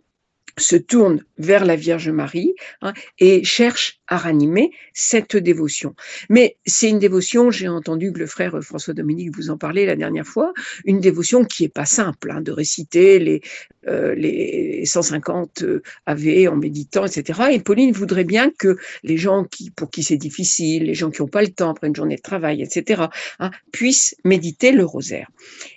se 0.59 0.77
tourne 0.77 1.25
vers 1.39 1.65
la 1.65 1.77
Vierge 1.77 2.09
Marie 2.11 2.55
hein, 2.83 2.93
et 3.19 3.45
cherche 3.45 4.01
à 4.07 4.19
ranimer 4.19 4.71
cette 4.93 5.37
dévotion. 5.37 5.95
Mais 6.29 6.57
c'est 6.67 6.91
une 6.91 6.99
dévotion, 6.99 7.51
j'ai 7.51 7.69
entendu 7.69 8.13
que 8.13 8.19
le 8.19 8.27
frère 8.27 8.59
François 8.63 8.95
Dominique 8.95 9.35
vous 9.35 9.51
en 9.51 9.57
parlait 9.57 9.87
la 9.87 9.97
dernière 9.97 10.27
fois, 10.27 10.53
une 10.85 11.01
dévotion 11.01 11.45
qui 11.45 11.65
est 11.65 11.73
pas 11.73 11.87
simple, 11.87 12.31
hein, 12.31 12.43
de 12.43 12.53
réciter 12.53 13.19
les, 13.19 13.41
euh, 13.89 14.15
les 14.15 14.85
150 14.85 15.65
AV 16.07 16.49
en 16.49 16.57
méditant, 16.57 17.07
etc. 17.07 17.41
Et 17.53 17.61
Pauline 17.61 17.93
voudrait 17.93 18.25
bien 18.25 18.51
que 18.51 18.77
les 19.03 19.17
gens 19.17 19.45
qui, 19.45 19.71
pour 19.71 19.91
qui 19.91 20.03
c'est 20.03 20.17
difficile, 20.17 20.85
les 20.85 20.95
gens 20.95 21.11
qui 21.11 21.23
n'ont 21.23 21.29
pas 21.29 21.43
le 21.43 21.49
temps 21.49 21.71
après 21.71 21.89
une 21.89 21.97
journée 21.97 22.17
de 22.17 22.23
travail, 22.23 22.63
etc., 22.63 23.05
hein, 23.39 23.51
puissent 23.73 24.15
méditer 24.25 24.73
le 24.73 24.85
rosaire. 24.85 25.29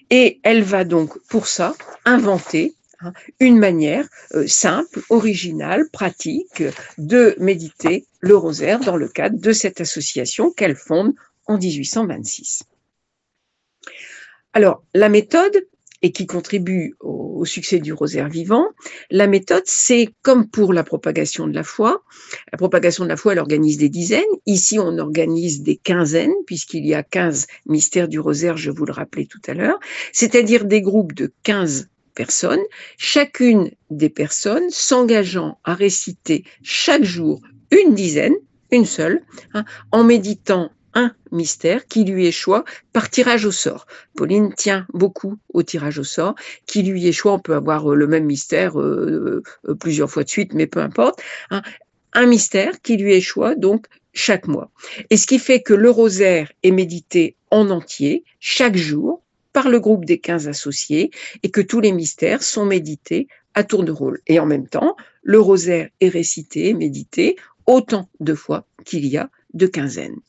Et 0.09 0.39
elle 0.43 0.63
va 0.63 0.83
donc, 0.83 1.17
pour 1.29 1.47
ça, 1.47 1.75
inventer 2.05 2.73
Hein, 3.05 3.13
une 3.39 3.59
manière 3.59 4.07
euh, 4.33 4.47
simple, 4.47 5.01
originale, 5.09 5.87
pratique 5.91 6.63
de 6.97 7.35
méditer 7.39 8.07
le 8.19 8.35
rosaire 8.35 8.79
dans 8.79 8.95
le 8.95 9.07
cadre 9.07 9.39
de 9.39 9.51
cette 9.51 9.79
association 9.79 10.51
qu'elle 10.51 10.75
fonde 10.75 11.13
en 11.45 11.57
1826. 11.59 12.63
Alors, 14.53 14.83
la 14.95 15.09
méthode, 15.09 15.67
et 16.01 16.11
qui 16.11 16.25
contribue 16.25 16.95
au, 16.99 17.45
succès 17.45 17.77
du 17.79 17.93
rosaire 17.93 18.27
vivant, 18.27 18.69
la 19.11 19.27
méthode, 19.27 19.63
c'est 19.65 20.09
comme 20.23 20.49
pour 20.49 20.73
la 20.73 20.83
propagation 20.83 21.47
de 21.47 21.53
la 21.53 21.63
foi. 21.63 22.03
La 22.51 22.57
propagation 22.57 23.03
de 23.03 23.09
la 23.09 23.17
foi, 23.17 23.33
elle 23.33 23.39
organise 23.39 23.77
des 23.77 23.89
dizaines. 23.89 24.23
Ici, 24.47 24.79
on 24.79 24.97
organise 24.97 25.61
des 25.61 25.75
quinzaines, 25.75 26.33
puisqu'il 26.47 26.87
y 26.87 26.95
a 26.95 27.03
15 27.03 27.45
mystères 27.67 28.07
du 28.07 28.19
rosaire, 28.19 28.57
je 28.57 28.71
vous 28.71 28.85
le 28.85 28.93
rappelais 28.93 29.25
tout 29.25 29.41
à 29.47 29.53
l'heure, 29.53 29.79
c'est-à-dire 30.11 30.65
des 30.65 30.81
groupes 30.81 31.13
de 31.13 31.31
15 31.43 31.89
personnes, 32.15 32.63
chacune 32.97 33.71
des 33.91 34.09
personnes 34.09 34.69
s'engageant 34.69 35.59
à 35.63 35.75
réciter 35.75 36.43
chaque 36.63 37.03
jour 37.03 37.41
une 37.71 37.93
dizaine, 37.93 38.35
une 38.71 38.85
seule, 38.85 39.21
hein, 39.53 39.65
en 39.91 40.03
méditant 40.03 40.71
un 40.95 41.13
mystère 41.31 41.87
qui 41.87 42.05
lui 42.05 42.25
échoit 42.25 42.63
par 42.93 43.09
tirage 43.09 43.45
au 43.45 43.51
sort. 43.51 43.85
Pauline 44.15 44.53
tient 44.53 44.87
beaucoup 44.93 45.37
au 45.53 45.61
tirage 45.61 45.99
au 45.99 46.03
sort 46.03 46.35
qui 46.65 46.81
lui 46.83 47.05
échoit. 47.05 47.33
On 47.33 47.39
peut 47.39 47.53
avoir 47.53 47.91
euh, 47.91 47.95
le 47.95 48.07
même 48.07 48.25
mystère 48.25 48.79
euh, 48.79 49.43
euh, 49.67 49.75
plusieurs 49.75 50.09
fois 50.09 50.23
de 50.23 50.29
suite, 50.29 50.53
mais 50.53 50.67
peu 50.67 50.79
importe. 50.79 51.21
Hein. 51.51 51.61
un 52.13 52.27
mystère 52.27 52.81
qui 52.81 52.95
lui 52.95 53.13
échoit 53.13 53.55
donc 53.55 53.87
chaque 54.13 54.47
mois. 54.47 54.71
Et 55.09 55.17
ce 55.17 55.27
qui 55.27 55.37
fait 55.37 55.61
que 55.61 55.73
le 55.73 55.91
rosaire 55.91 56.49
est 56.63 56.71
médité 56.71 57.35
en 57.51 57.69
entier 57.69 58.23
chaque 58.39 58.77
jour 58.77 59.21
par 59.55 59.69
le 59.69 59.79
groupe 59.79 60.03
des 60.03 60.19
15 60.19 60.49
associés 60.49 61.11
et 61.41 61.49
que 61.49 61.61
tous 61.61 61.79
les 61.79 61.93
mystères 61.93 62.43
sont 62.43 62.65
médités 62.65 63.29
à 63.53 63.63
tour 63.63 63.85
de 63.85 63.91
rôle. 63.93 64.19
Et 64.27 64.37
en 64.37 64.45
même 64.45 64.67
temps, 64.67 64.97
le 65.23 65.39
rosaire 65.39 65.87
est 66.01 66.09
récité, 66.09 66.73
médité 66.73 67.37
autant 67.65 68.09
de 68.19 68.35
fois 68.35 68.67
qu'il 68.83 69.05
y 69.05 69.15
a 69.15 69.29
de 69.53 69.65
quinzaines. 69.65 70.19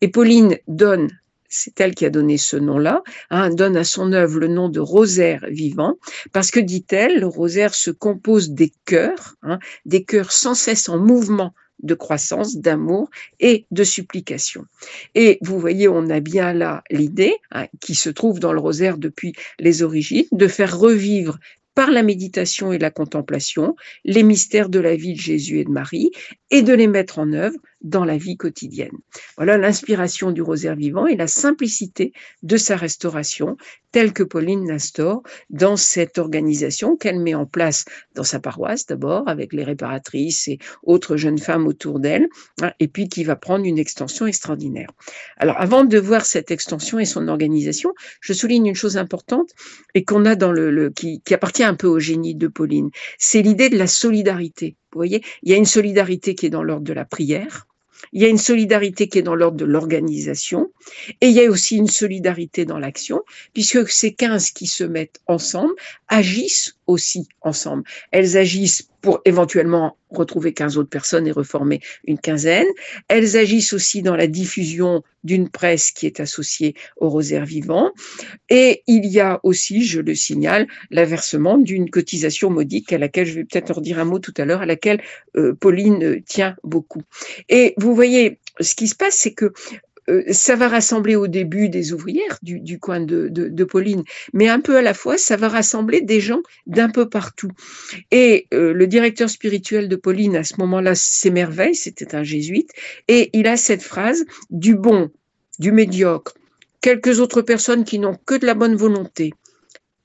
Et 0.00 0.08
Pauline 0.08 0.56
donne 0.66 1.10
c'est 1.52 1.80
elle 1.80 1.96
qui 1.96 2.06
a 2.06 2.10
donné 2.10 2.38
ce 2.38 2.56
nom-là, 2.56 3.02
hein, 3.30 3.50
donne 3.50 3.76
à 3.76 3.82
son 3.82 4.12
œuvre 4.12 4.38
le 4.38 4.46
nom 4.46 4.68
de 4.68 4.78
rosaire 4.78 5.44
vivant, 5.50 5.98
parce 6.32 6.52
que, 6.52 6.60
dit-elle, 6.60 7.18
le 7.18 7.26
rosaire 7.26 7.74
se 7.74 7.90
compose 7.90 8.52
des 8.52 8.72
cœurs, 8.84 9.34
hein, 9.42 9.58
des 9.84 10.04
cœurs 10.04 10.30
sans 10.30 10.54
cesse 10.54 10.88
en 10.88 10.98
mouvement 10.98 11.52
de 11.82 11.94
croissance, 11.94 12.56
d'amour 12.56 13.10
et 13.38 13.66
de 13.70 13.84
supplication. 13.84 14.64
Et 15.14 15.38
vous 15.42 15.58
voyez, 15.58 15.88
on 15.88 16.08
a 16.10 16.20
bien 16.20 16.52
là 16.52 16.82
l'idée, 16.90 17.36
hein, 17.52 17.66
qui 17.80 17.94
se 17.94 18.10
trouve 18.10 18.40
dans 18.40 18.52
le 18.52 18.60
rosaire 18.60 18.98
depuis 18.98 19.32
les 19.58 19.82
origines, 19.82 20.26
de 20.32 20.46
faire 20.46 20.78
revivre 20.78 21.38
par 21.74 21.90
la 21.90 22.02
méditation 22.02 22.72
et 22.72 22.78
la 22.78 22.90
contemplation 22.90 23.76
les 24.04 24.22
mystères 24.22 24.68
de 24.68 24.80
la 24.80 24.96
vie 24.96 25.14
de 25.14 25.20
Jésus 25.20 25.60
et 25.60 25.64
de 25.64 25.70
Marie 25.70 26.10
et 26.50 26.62
de 26.62 26.72
les 26.72 26.86
mettre 26.86 27.18
en 27.18 27.32
œuvre 27.32 27.58
dans 27.82 28.04
la 28.04 28.16
vie 28.16 28.36
quotidienne. 28.36 28.96
Voilà 29.36 29.56
l'inspiration 29.56 30.30
du 30.30 30.42
rosaire 30.42 30.76
vivant 30.76 31.06
et 31.06 31.16
la 31.16 31.26
simplicité 31.26 32.12
de 32.42 32.56
sa 32.56 32.76
restauration, 32.76 33.56
telle 33.92 34.12
que 34.12 34.22
Pauline 34.22 34.68
l'instaure 34.68 35.22
dans 35.48 35.76
cette 35.76 36.18
organisation 36.18 36.96
qu'elle 36.96 37.18
met 37.18 37.34
en 37.34 37.46
place 37.46 37.84
dans 38.14 38.24
sa 38.24 38.38
paroisse 38.38 38.86
d'abord, 38.86 39.28
avec 39.28 39.52
les 39.52 39.64
réparatrices 39.64 40.48
et 40.48 40.58
autres 40.82 41.16
jeunes 41.16 41.38
femmes 41.38 41.66
autour 41.66 42.00
d'elle, 42.00 42.28
hein, 42.62 42.72
et 42.80 42.88
puis 42.88 43.08
qui 43.08 43.24
va 43.24 43.36
prendre 43.36 43.64
une 43.64 43.78
extension 43.78 44.26
extraordinaire. 44.26 44.90
Alors, 45.36 45.58
avant 45.58 45.84
de 45.84 45.98
voir 45.98 46.24
cette 46.24 46.50
extension 46.50 46.98
et 46.98 47.04
son 47.04 47.28
organisation, 47.28 47.92
je 48.20 48.32
souligne 48.32 48.66
une 48.66 48.74
chose 48.74 48.96
importante 48.96 49.50
et 49.94 50.04
qu'on 50.04 50.24
a 50.24 50.36
dans 50.36 50.52
le, 50.52 50.70
le 50.70 50.90
qui, 50.90 51.20
qui 51.22 51.34
appartient 51.34 51.64
un 51.64 51.74
peu 51.74 51.86
au 51.86 51.98
génie 51.98 52.34
de 52.34 52.48
Pauline, 52.48 52.90
c'est 53.18 53.42
l'idée 53.42 53.70
de 53.70 53.78
la 53.78 53.86
solidarité. 53.86 54.76
Vous 54.92 54.98
voyez, 54.98 55.22
il 55.42 55.50
y 55.50 55.54
a 55.54 55.56
une 55.56 55.66
solidarité 55.66 56.34
qui 56.34 56.46
est 56.46 56.50
dans 56.50 56.62
l'ordre 56.62 56.84
de 56.84 56.92
la 56.92 57.04
prière, 57.04 57.66
il 58.12 58.22
y 58.22 58.24
a 58.24 58.28
une 58.28 58.38
solidarité 58.38 59.08
qui 59.08 59.18
est 59.18 59.22
dans 59.22 59.34
l'ordre 59.34 59.56
de 59.56 59.64
l'organisation 59.64 60.72
et 61.20 61.28
il 61.28 61.32
y 61.32 61.44
a 61.44 61.50
aussi 61.50 61.76
une 61.76 61.88
solidarité 61.88 62.64
dans 62.64 62.78
l'action, 62.78 63.22
puisque 63.52 63.88
ces 63.88 64.14
15 64.14 64.50
qui 64.50 64.66
se 64.66 64.84
mettent 64.84 65.20
ensemble 65.26 65.74
agissent 66.08 66.76
aussi 66.90 67.28
ensemble. 67.40 67.84
Elles 68.10 68.36
agissent 68.36 68.88
pour 69.00 69.20
éventuellement 69.24 69.96
retrouver 70.10 70.52
15 70.52 70.76
autres 70.76 70.90
personnes 70.90 71.26
et 71.26 71.32
reformer 71.32 71.80
une 72.04 72.18
quinzaine. 72.18 72.66
Elles 73.08 73.36
agissent 73.36 73.72
aussi 73.72 74.02
dans 74.02 74.16
la 74.16 74.26
diffusion 74.26 75.02
d'une 75.24 75.48
presse 75.48 75.90
qui 75.90 76.06
est 76.06 76.20
associée 76.20 76.74
au 76.96 77.08
rosaire 77.08 77.44
vivant. 77.44 77.92
Et 78.48 78.82
il 78.86 79.06
y 79.06 79.20
a 79.20 79.40
aussi, 79.42 79.84
je 79.84 80.00
le 80.00 80.14
signale, 80.14 80.66
l'aversement 80.90 81.56
d'une 81.56 81.88
cotisation 81.88 82.50
modique 82.50 82.92
à 82.92 82.98
laquelle 82.98 83.26
je 83.26 83.34
vais 83.34 83.44
peut-être 83.44 83.70
en 83.70 83.74
redire 83.74 83.98
un 83.98 84.04
mot 84.04 84.18
tout 84.18 84.34
à 84.36 84.44
l'heure, 84.44 84.62
à 84.62 84.66
laquelle 84.66 85.00
euh, 85.36 85.54
Pauline 85.54 86.22
tient 86.22 86.56
beaucoup. 86.62 87.02
Et 87.48 87.74
vous 87.78 87.94
voyez, 87.94 88.38
ce 88.60 88.74
qui 88.74 88.88
se 88.88 88.94
passe, 88.94 89.14
c'est 89.14 89.32
que 89.32 89.52
ça 90.30 90.56
va 90.56 90.68
rassembler 90.68 91.16
au 91.16 91.26
début 91.26 91.68
des 91.68 91.92
ouvrières 91.92 92.38
du, 92.42 92.78
coin 92.78 93.00
de, 93.00 93.64
Pauline, 93.64 94.02
mais 94.32 94.48
un 94.48 94.60
peu 94.60 94.76
à 94.76 94.82
la 94.82 94.94
fois, 94.94 95.18
ça 95.18 95.36
va 95.36 95.48
rassembler 95.48 96.00
des 96.00 96.20
gens 96.20 96.40
d'un 96.66 96.90
peu 96.90 97.08
partout. 97.08 97.50
Et 98.10 98.46
euh, 98.52 98.72
le 98.72 98.86
directeur 98.86 99.30
spirituel 99.30 99.88
de 99.88 99.96
Pauline, 99.96 100.36
à 100.36 100.44
ce 100.44 100.54
moment-là, 100.58 100.94
s'émerveille, 100.94 101.74
c'était 101.74 102.14
un 102.14 102.22
jésuite, 102.22 102.70
et 103.08 103.30
il 103.32 103.46
a 103.46 103.56
cette 103.56 103.82
phrase, 103.82 104.24
du 104.50 104.74
bon, 104.74 105.10
du 105.58 105.72
médiocre, 105.72 106.34
quelques 106.80 107.20
autres 107.20 107.42
personnes 107.42 107.84
qui 107.84 107.98
n'ont 107.98 108.16
que 108.24 108.34
de 108.34 108.46
la 108.46 108.54
bonne 108.54 108.76
volonté, 108.76 109.32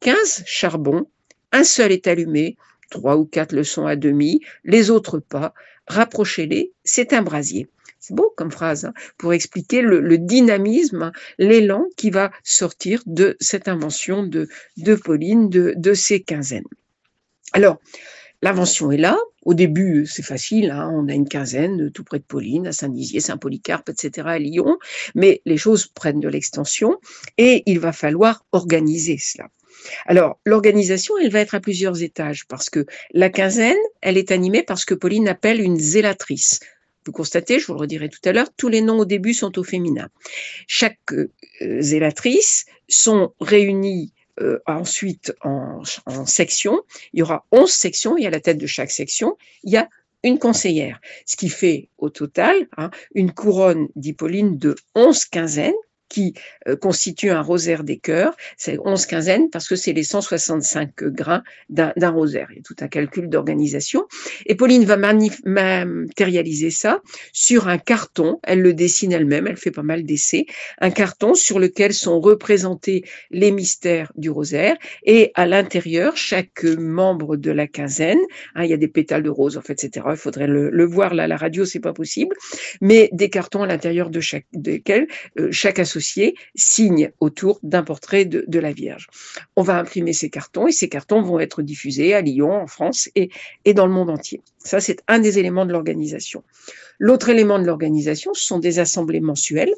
15 0.02 0.44
charbons, 0.46 1.08
un 1.52 1.64
seul 1.64 1.92
est 1.92 2.08
allumé, 2.08 2.58
trois 2.90 3.18
ou 3.18 3.26
quatre 3.26 3.54
le 3.54 3.64
sont 3.64 3.86
à 3.86 3.96
demi, 3.96 4.42
les 4.64 4.90
autres 4.90 5.20
pas, 5.20 5.54
rapprochez-les, 5.88 6.74
c'est 6.84 7.14
un 7.14 7.22
brasier. 7.22 7.68
C'est 8.08 8.14
beau 8.14 8.32
comme 8.38 8.52
phrase, 8.52 8.86
hein, 8.86 8.94
pour 9.18 9.34
expliquer 9.34 9.82
le, 9.82 10.18
dynamisme, 10.20 11.12
l'élan 11.40 11.88
qui 11.98 12.12
va 12.12 12.32
sortir 12.44 13.02
de 13.08 13.36
cette 13.40 13.68
invention 13.68 14.22
de, 14.22 14.48
Pauline, 15.04 15.50
de, 15.50 15.74
de 15.76 15.94
ces 15.96 16.22
quinzaines. 16.22 16.68
Alors, 17.54 17.80
L'invention 18.42 18.92
est 18.92 18.98
là. 18.98 19.18
Au 19.44 19.56
début, 19.56 20.06
c'est 20.06 20.22
facile, 20.22 20.70
hein, 20.70 20.92
on 20.94 21.08
a 21.08 21.14
une 21.14 21.28
quinzaine 21.28 21.90
tout 21.90 22.04
près 22.04 22.20
de 22.20 22.24
Pauline, 22.24 22.68
à 22.68 22.72
Saint-Nizier, 22.72 23.20
Saint-Polycarpe, 23.20 23.90
etc., 23.90 24.28
à 24.28 24.38
Lyon, 24.38 24.78
mais 25.16 25.42
les 25.46 25.58
choses 25.58 25.88
prennent 25.88 26.20
de 26.20 26.28
l'extension 26.28 27.00
et 27.40 27.64
il 27.66 27.80
va 27.80 27.92
falloir 27.92 28.46
organiser 28.52 29.18
cela. 29.18 29.48
Alors, 30.06 30.40
l'organisation, 30.46 31.18
elle 31.18 31.32
va 31.32 31.40
être 31.40 31.56
à 31.56 31.60
plusieurs 31.60 32.04
étages 32.04 32.46
parce 32.48 32.70
que 32.70 32.86
la 33.14 33.30
quinzaine, 33.30 33.78
elle 34.02 34.18
est 34.18 34.32
animée 34.32 34.62
par 34.62 34.78
ce 34.78 34.86
que 34.86 34.94
Pauline 34.94 35.28
appelle 35.28 35.60
une 35.60 35.80
zélatrice. 35.80 36.60
Vous 37.06 37.12
constatez, 37.12 37.60
je 37.60 37.68
vous 37.68 37.74
le 37.74 37.80
redirai 37.80 38.10
tout 38.10 38.20
à 38.26 38.32
l'heure, 38.32 38.48
tous 38.58 38.68
les 38.68 38.82
noms 38.82 39.00
au 39.00 39.06
début 39.06 39.34
sont 39.34 39.58
au 39.60 39.64
féminin. 39.64 40.10
Chaque 40.68 41.00
euh, 41.14 41.30
zélatrice 41.80 42.66
sont 42.88 43.34
réunis 43.40 44.14
euh, 44.42 44.60
ensuite 44.66 45.34
en, 45.42 45.82
en 46.06 46.26
sections. 46.26 46.82
Il 47.14 47.20
y 47.20 47.24
aura 47.24 47.46
11 47.52 47.70
sections 47.70 48.18
et 48.18 48.26
à 48.26 48.30
la 48.30 48.40
tête 48.40 48.58
de 48.58 48.68
chaque 48.68 48.92
section, 48.92 49.38
il 49.64 49.72
y 49.72 49.78
a 49.78 49.88
une 50.24 50.40
conseillère, 50.40 51.00
ce 51.28 51.38
qui 51.38 51.50
fait 51.50 51.90
au 52.00 52.10
total 52.10 52.68
hein, 52.78 52.90
une 53.14 53.32
couronne 53.32 53.88
d'Hippolyne 53.96 54.58
de 54.58 54.76
11 54.96 55.26
quinzaines 55.26 55.74
qui 56.10 56.34
euh, 56.68 56.76
constitue 56.76 57.30
un 57.30 57.42
rosaire 57.42 57.84
des 57.84 57.98
cœurs, 57.98 58.36
c'est 58.58 58.78
11 58.84 59.06
quinzaines 59.06 59.50
parce 59.50 59.68
que 59.68 59.76
c'est 59.76 59.94
les 59.94 60.04
165 60.04 61.04
grains 61.04 61.44
d'un 61.70 62.10
rosaire. 62.10 62.48
Il 62.52 62.58
y 62.58 62.60
a 62.60 62.64
tout 62.64 62.76
un 62.80 62.88
calcul 62.88 63.30
d'organisation. 63.30 64.06
Et 64.46 64.56
Pauline 64.56 64.86
va 64.86 64.98
matérialiser 64.98 66.70
ça 66.70 67.02
sur 67.34 67.68
un 67.68 67.78
carton. 67.78 68.40
Elle 68.44 68.62
le 68.62 68.74
dessine 68.74 69.12
elle-même, 69.12 69.48
elle 69.48 69.58
fait 69.58 69.72
pas 69.72 69.84
mal 69.84 70.04
d'essais. 70.04 70.46
Un 70.80 70.92
carton 70.92 71.34
sur 71.34 71.60
lequel 71.60 71.94
sont 71.94 72.20
représentés 72.20 73.04
les 73.32 73.52
mystères 73.52 74.12
du 74.16 74.30
rosaire. 74.30 74.76
Et 75.04 75.32
à 75.36 75.46
l'intérieur, 75.46 76.18
chaque 76.18 76.64
membre 76.64 77.36
de 77.36 77.52
la 77.52 77.68
quinzaine, 77.68 78.20
hein, 78.56 78.64
il 78.64 78.70
y 78.70 78.74
a 78.74 78.78
des 78.78 78.88
pétales 78.88 79.24
de 79.24 79.30
rose, 79.30 79.58
en 79.58 79.62
fait, 79.62 79.84
etc. 79.84 80.06
Il 80.12 80.18
faudrait 80.18 80.48
le, 80.48 80.86
voir 80.86 81.14
là, 81.14 81.28
la 81.28 81.38
radio, 81.38 81.66
c'est 81.66 81.80
pas 81.80 81.94
possible. 81.94 82.36
Mais 82.82 83.10
des 83.12 83.30
cartons 83.30 83.64
à 83.64 83.68
l'intérieur 83.68 84.10
de 84.10 84.20
chaque, 84.20 84.46
desquels 84.54 85.08
euh, 85.40 85.50
chaque 85.52 85.80
association 85.80 85.95
signe 86.00 87.12
autour 87.20 87.60
d'un 87.64 87.84
portrait 87.84 88.26
de, 88.26 88.60
la 88.60 88.72
Vierge. 88.72 89.08
On 89.56 89.64
va 89.64 89.78
imprimer 89.78 90.14
ces 90.14 90.30
cartons 90.30 90.68
et 90.68 90.72
ces 90.72 90.90
cartons 90.90 91.22
vont 91.22 91.40
être 91.40 91.62
diffusés 91.62 92.14
à 92.14 92.22
Lyon, 92.22 92.54
en 92.54 92.68
France 92.68 93.10
et, 93.16 93.30
et 93.66 93.74
dans 93.74 93.86
le 93.86 93.94
monde 93.94 94.10
entier. 94.10 94.42
Ça, 94.60 94.80
c'est 94.80 95.02
un 95.08 95.20
des 95.20 95.40
éléments 95.40 95.66
de 95.66 95.72
l'organisation. 95.72 96.44
L'autre 97.00 97.30
élément 97.30 97.60
de 97.60 97.66
l'organisation, 97.66 98.34
ce 98.34 98.46
sont 98.46 98.60
des 98.60 98.80
assemblées 98.80 99.20
mensuelles 99.20 99.74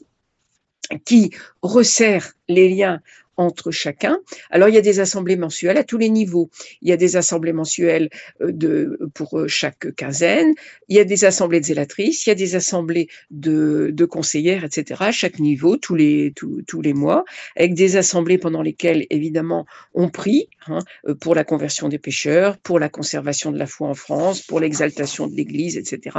qui 1.06 1.32
resserrent 1.62 2.34
les 2.48 2.70
liens 2.70 3.02
entre 3.38 3.72
chacun. 3.72 4.20
Alors, 4.50 4.70
il 4.70 4.76
y 4.76 4.78
a 4.78 4.82
des 4.82 5.00
assemblées 5.00 5.38
mensuelles 5.38 5.78
à 5.78 5.84
tous 5.84 5.98
les 5.98 6.10
niveaux. 6.10 6.50
Il 6.82 6.90
y 6.90 6.92
a 6.92 6.98
des 6.98 7.16
assemblées 7.16 7.54
mensuelles 7.54 8.10
euh, 8.42 8.52
de, 8.52 9.00
pour 9.14 9.40
euh, 9.40 9.48
chaque 9.48 9.96
quinzaine, 9.96 10.54
il 10.90 10.98
y 10.98 11.00
a 11.00 11.04
des 11.04 11.26
assemblées 11.26 11.60
de 11.60 11.66
zélatrices, 11.66 12.26
il 12.26 12.30
y 12.30 12.32
a 12.32 12.36
des 12.36 12.56
assemblées 12.56 13.08
de, 13.30 13.92
de 13.94 14.06
conseillères, 14.06 14.64
etc., 14.64 15.02
à 15.04 15.12
chaque 15.12 15.40
niveau, 15.40 15.78
tous 15.78 15.96
les, 15.96 16.34
tous, 16.36 16.64
tous, 16.68 16.82
les 16.82 16.94
mois, 16.94 17.24
avec 17.56 17.74
des 17.74 17.96
assemblées 17.96 18.38
pendant 18.38 18.62
lesquelles, 18.62 19.06
évidemment, 19.10 19.66
on 19.94 20.10
prie 20.10 20.50
hein, 20.68 20.80
euh, 21.08 21.16
pour 21.16 21.36
la 21.36 21.44
conversion 21.44 21.90
des 21.90 22.00
pécheurs, 22.00 22.58
pour 22.58 22.80
la 22.80 22.90
conservation 22.90 23.52
de 23.52 23.58
la 23.58 23.68
foi 23.68 23.88
en 23.88 23.94
France, 23.94 24.42
pour 24.42 24.60
l'exaltation 24.60 25.28
de 25.28 25.36
l'Église, 25.36 25.78
etc. 25.78 26.18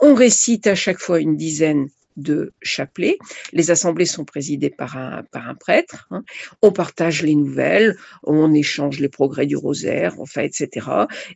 On 0.00 0.14
récite 0.14 0.66
à 0.66 0.74
chaque 0.74 0.98
fois 0.98 1.20
une 1.20 1.36
dizaine 1.36 1.88
de 2.16 2.52
chapelet. 2.62 3.18
Les 3.52 3.70
assemblées 3.70 4.06
sont 4.06 4.24
présidées 4.24 4.70
par 4.70 4.96
un, 4.96 5.22
par 5.30 5.48
un 5.48 5.54
prêtre. 5.54 6.06
Hein. 6.10 6.22
On 6.62 6.72
partage 6.72 7.22
les 7.22 7.34
nouvelles, 7.34 7.96
on 8.22 8.52
échange 8.54 9.00
les 9.00 9.08
progrès 9.08 9.46
du 9.46 9.56
rosaire, 9.56 10.14
enfin, 10.18 10.42
etc. 10.42 10.86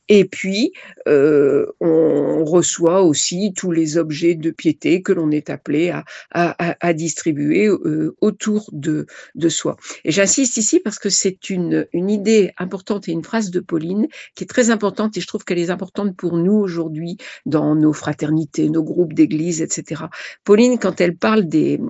Et 0.08 0.24
puis, 0.24 0.72
euh, 1.08 1.66
on 1.80 2.44
reçoit 2.44 3.02
aussi 3.02 3.52
tous 3.54 3.72
les 3.72 3.98
objets 3.98 4.34
de 4.34 4.50
piété 4.50 5.02
que 5.02 5.12
l'on 5.12 5.30
est 5.30 5.50
appelé 5.50 5.90
à, 5.90 6.04
à, 6.32 6.76
à 6.80 6.92
distribuer 6.92 7.68
euh, 7.68 8.16
autour 8.20 8.68
de, 8.72 9.06
de 9.34 9.48
soi. 9.48 9.76
Et 10.04 10.12
j'insiste 10.12 10.56
ici 10.56 10.80
parce 10.80 10.98
que 10.98 11.10
c'est 11.10 11.50
une, 11.50 11.86
une 11.92 12.10
idée 12.10 12.52
importante 12.58 13.08
et 13.08 13.12
une 13.12 13.24
phrase 13.24 13.50
de 13.50 13.60
Pauline 13.60 14.08
qui 14.34 14.44
est 14.44 14.48
très 14.48 14.70
importante 14.70 15.16
et 15.16 15.20
je 15.20 15.26
trouve 15.26 15.44
qu'elle 15.44 15.58
est 15.58 15.70
importante 15.70 16.16
pour 16.16 16.36
nous 16.36 16.54
aujourd'hui 16.54 17.16
dans 17.44 17.74
nos 17.74 17.92
fraternités, 17.92 18.68
nos 18.68 18.82
groupes 18.82 19.14
d'église, 19.14 19.62
etc. 19.62 20.04
Pauline 20.44 20.65
quand 20.74 21.00
elle 21.00 21.16
parle 21.16 21.44
des, 21.44 21.80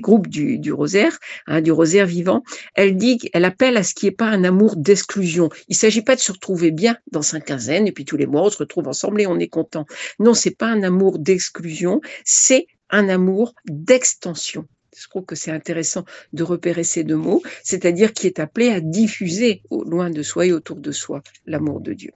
groupes 0.00 0.28
du, 0.28 0.72
rosaire, 0.72 1.18
hein, 1.46 1.60
du 1.60 1.72
rosaire 1.72 2.06
vivant, 2.06 2.42
elle 2.74 2.96
dit 2.96 3.18
qu'elle 3.18 3.44
appelle 3.44 3.76
à 3.76 3.82
ce 3.82 3.94
qui 3.94 4.06
n'est 4.06 4.12
pas 4.12 4.26
un 4.26 4.44
amour 4.44 4.76
d'exclusion. 4.76 5.48
Il 5.68 5.72
ne 5.72 5.76
s'agit 5.76 6.02
pas 6.02 6.16
de 6.16 6.20
se 6.20 6.32
retrouver 6.32 6.70
bien 6.70 6.96
dans 7.12 7.22
sa 7.22 7.40
quinzaine 7.40 7.86
et 7.86 7.92
puis 7.92 8.04
tous 8.04 8.16
les 8.16 8.26
mois 8.26 8.42
on 8.42 8.50
se 8.50 8.58
retrouve 8.58 8.88
ensemble 8.88 9.20
et 9.20 9.26
on 9.26 9.38
est 9.38 9.48
content. 9.48 9.86
Non, 10.18 10.34
c'est 10.34 10.56
pas 10.56 10.66
un 10.66 10.82
amour 10.82 11.18
d'exclusion, 11.18 12.00
c'est 12.24 12.66
un 12.90 13.08
amour 13.08 13.54
d'extension 13.66 14.66
je 14.96 15.08
trouve 15.08 15.26
que 15.26 15.34
c'est 15.34 15.50
intéressant 15.50 16.04
de 16.32 16.42
repérer 16.42 16.82
ces 16.82 17.04
deux 17.04 17.16
mots, 17.16 17.42
c'est-à-dire 17.62 18.12
qui 18.12 18.26
est 18.26 18.40
appelé 18.40 18.70
à 18.70 18.80
diffuser 18.80 19.62
au 19.70 19.84
loin 19.84 20.10
de 20.10 20.22
soi 20.22 20.46
et 20.46 20.52
autour 20.52 20.76
de 20.76 20.90
soi 20.90 21.22
l'amour 21.44 21.80
de 21.80 21.92
Dieu. 21.92 22.12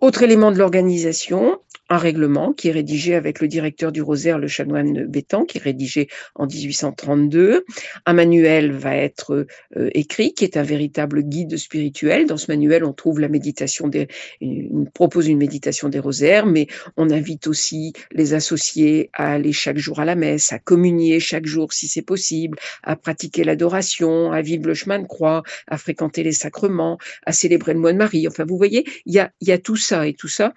Autre 0.00 0.22
élément 0.22 0.50
de 0.50 0.58
l'organisation, 0.58 1.60
un 1.90 1.98
règlement 1.98 2.52
qui 2.52 2.68
est 2.68 2.72
rédigé 2.72 3.16
avec 3.16 3.40
le 3.40 3.48
directeur 3.48 3.90
du 3.90 4.00
Rosaire, 4.00 4.38
le 4.38 4.46
chanoine 4.46 5.04
Bétan, 5.06 5.44
qui 5.44 5.58
est 5.58 5.62
rédigé 5.62 6.08
en 6.36 6.46
1832. 6.46 7.64
Un 8.06 8.12
manuel 8.12 8.70
va 8.70 8.96
être 8.96 9.46
euh, 9.76 9.90
écrit, 9.92 10.32
qui 10.32 10.44
est 10.44 10.56
un 10.56 10.62
véritable 10.62 11.22
guide 11.22 11.56
spirituel. 11.56 12.26
Dans 12.26 12.36
ce 12.36 12.50
manuel, 12.50 12.84
on 12.84 12.92
trouve 12.92 13.18
la 13.18 13.28
méditation 13.28 13.88
des, 13.88 14.06
on 14.40 14.84
propose 14.84 15.26
une 15.26 15.38
méditation 15.38 15.88
des 15.88 15.98
rosaires, 15.98 16.46
mais 16.46 16.68
on 16.96 17.10
invite 17.10 17.48
aussi 17.48 17.92
les 18.12 18.34
associés 18.34 19.10
à 19.12 19.32
aller 19.32 19.52
chaque 19.52 19.78
jour 19.78 19.98
à 19.98 20.04
la 20.04 20.14
messe, 20.14 20.52
à 20.52 20.60
communier 20.60 21.18
chaque 21.18 21.46
jour 21.46 21.72
si 21.72 21.88
c'est 21.88 22.02
possible, 22.02 22.56
à 22.84 22.94
pratiquer 22.94 23.42
l'adoration, 23.42 24.30
à 24.30 24.42
vivre 24.42 24.68
le 24.68 24.74
chemin 24.74 25.00
de 25.00 25.06
croix, 25.06 25.42
à 25.66 25.76
fréquenter 25.76 26.22
les 26.22 26.32
sacrements, 26.32 26.98
à 27.26 27.32
célébrer 27.32 27.74
le 27.74 27.80
mois 27.80 27.92
de 27.92 27.98
Marie. 27.98 28.28
Enfin, 28.28 28.44
vous 28.44 28.56
voyez, 28.56 28.84
il 29.06 29.14
y 29.14 29.18
a, 29.18 29.32
y 29.40 29.50
a 29.50 29.58
tout 29.58 29.76
ça 29.76 30.06
et 30.06 30.14
tout 30.14 30.28
ça 30.28 30.54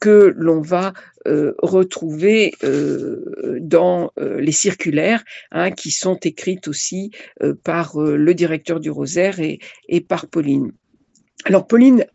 que 0.00 0.34
l'on 0.36 0.60
va 0.60 0.73
euh, 1.26 1.54
retrouver 1.58 2.54
euh, 2.64 3.58
dans 3.60 4.10
euh, 4.18 4.40
les 4.40 4.52
circulaires 4.52 5.24
hein, 5.52 5.70
qui 5.70 5.90
sont 5.90 6.16
écrites 6.16 6.68
aussi 6.68 7.12
par 7.62 7.98
le 7.98 8.34
directeur 8.34 8.80
du 8.80 8.90
Rosaire 8.90 9.36
et, 9.40 10.00
par 10.00 10.26
Pauline. 10.26 10.72
Alors 11.46 11.66
Pauline 11.66 12.06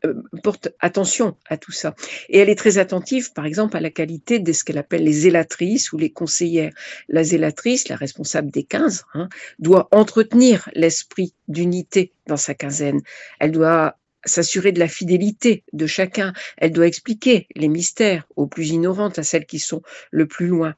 porte 0.44 0.70
attention 0.80 1.38
à 1.48 1.58
tout 1.58 1.72
ça 1.72 1.94
et 2.30 2.40
elle 2.40 2.50
est 2.50 2.56
très 2.56 2.80
attentive, 2.80 3.32
par 3.34 3.46
exemple, 3.46 3.78
à 3.78 3.80
la 3.80 3.92
qualité 3.92 4.40
de 4.40 4.52
ce 4.54 4.64
qu'elle 4.64 4.78
appelle 4.78 5.04
les 5.04 5.14
zélatrices 5.14 5.92
ou 5.92 5.98
les 5.98 6.12
conseillères. 6.12 6.74
La 7.08 7.24
zélatrice, 7.24 7.90
la 7.90 7.96
responsable 7.96 8.50
des 8.50 8.64
15, 8.64 9.06
hein, 9.14 9.30
doit 9.60 9.88
entretenir 9.92 10.70
l'esprit 10.74 11.34
d'unité 11.48 12.14
dans 12.28 12.38
sa 12.38 12.56
quinzaine. 12.56 13.02
Elle 13.40 13.52
doit 13.52 14.00
s'assurer 14.26 14.72
de 14.72 14.80
la 14.80 14.88
fidélité 14.88 15.64
de 15.74 15.88
chacun. 15.88 16.34
Elle 16.58 16.72
doit 16.72 16.88
expliquer 16.88 17.48
les 17.56 17.68
mystères 17.68 18.28
aux 18.36 18.48
plus 18.48 18.70
ignorantes, 18.70 19.20
à 19.20 19.24
celles 19.24 19.46
qui 19.46 19.60
sont 19.60 19.82
le 20.12 20.28
plus 20.28 20.48
loin. 20.48 20.76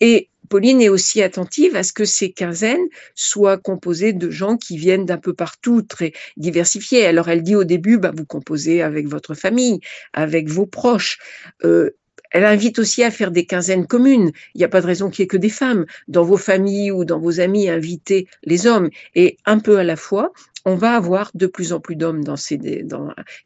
Et 0.00 0.28
Pauline 0.48 0.80
est 0.80 0.88
aussi 0.88 1.22
attentive 1.22 1.76
à 1.76 1.82
ce 1.82 1.92
que 1.92 2.04
ces 2.04 2.32
quinzaines 2.32 2.86
soient 3.14 3.58
composées 3.58 4.12
de 4.12 4.30
gens 4.30 4.56
qui 4.56 4.76
viennent 4.78 5.04
d'un 5.04 5.18
peu 5.18 5.34
partout, 5.34 5.82
très 5.82 6.12
diversifiés. 6.36 7.04
Alors 7.06 7.28
elle 7.28 7.42
dit 7.42 7.56
au 7.56 7.64
début, 7.64 7.98
bah, 7.98 8.12
vous 8.16 8.24
composez 8.24 8.82
avec 8.82 9.08
votre 9.08 9.34
famille, 9.34 9.80
avec 10.12 10.48
vos 10.48 10.66
proches. 10.66 11.18
Euh, 11.64 11.90
elle 12.30 12.44
invite 12.44 12.78
aussi 12.78 13.02
à 13.02 13.10
faire 13.10 13.30
des 13.30 13.46
quinzaines 13.46 13.86
communes. 13.86 14.32
Il 14.54 14.58
n'y 14.58 14.64
a 14.64 14.68
pas 14.68 14.80
de 14.80 14.86
raison 14.86 15.08
qu'il 15.10 15.22
y 15.22 15.24
ait 15.24 15.28
que 15.28 15.36
des 15.36 15.48
femmes. 15.48 15.86
Dans 16.08 16.24
vos 16.24 16.36
familles 16.36 16.90
ou 16.90 17.04
dans 17.04 17.18
vos 17.18 17.40
amis, 17.40 17.70
invitez 17.70 18.26
les 18.44 18.66
hommes. 18.66 18.90
Et 19.14 19.38
un 19.46 19.58
peu 19.58 19.78
à 19.78 19.84
la 19.84 19.96
fois, 19.96 20.32
on 20.68 20.76
va 20.76 20.94
avoir 20.94 21.30
de 21.34 21.46
plus 21.46 21.72
en 21.72 21.80
plus 21.80 21.96
d'hommes 21.96 22.22
dans 22.22 22.36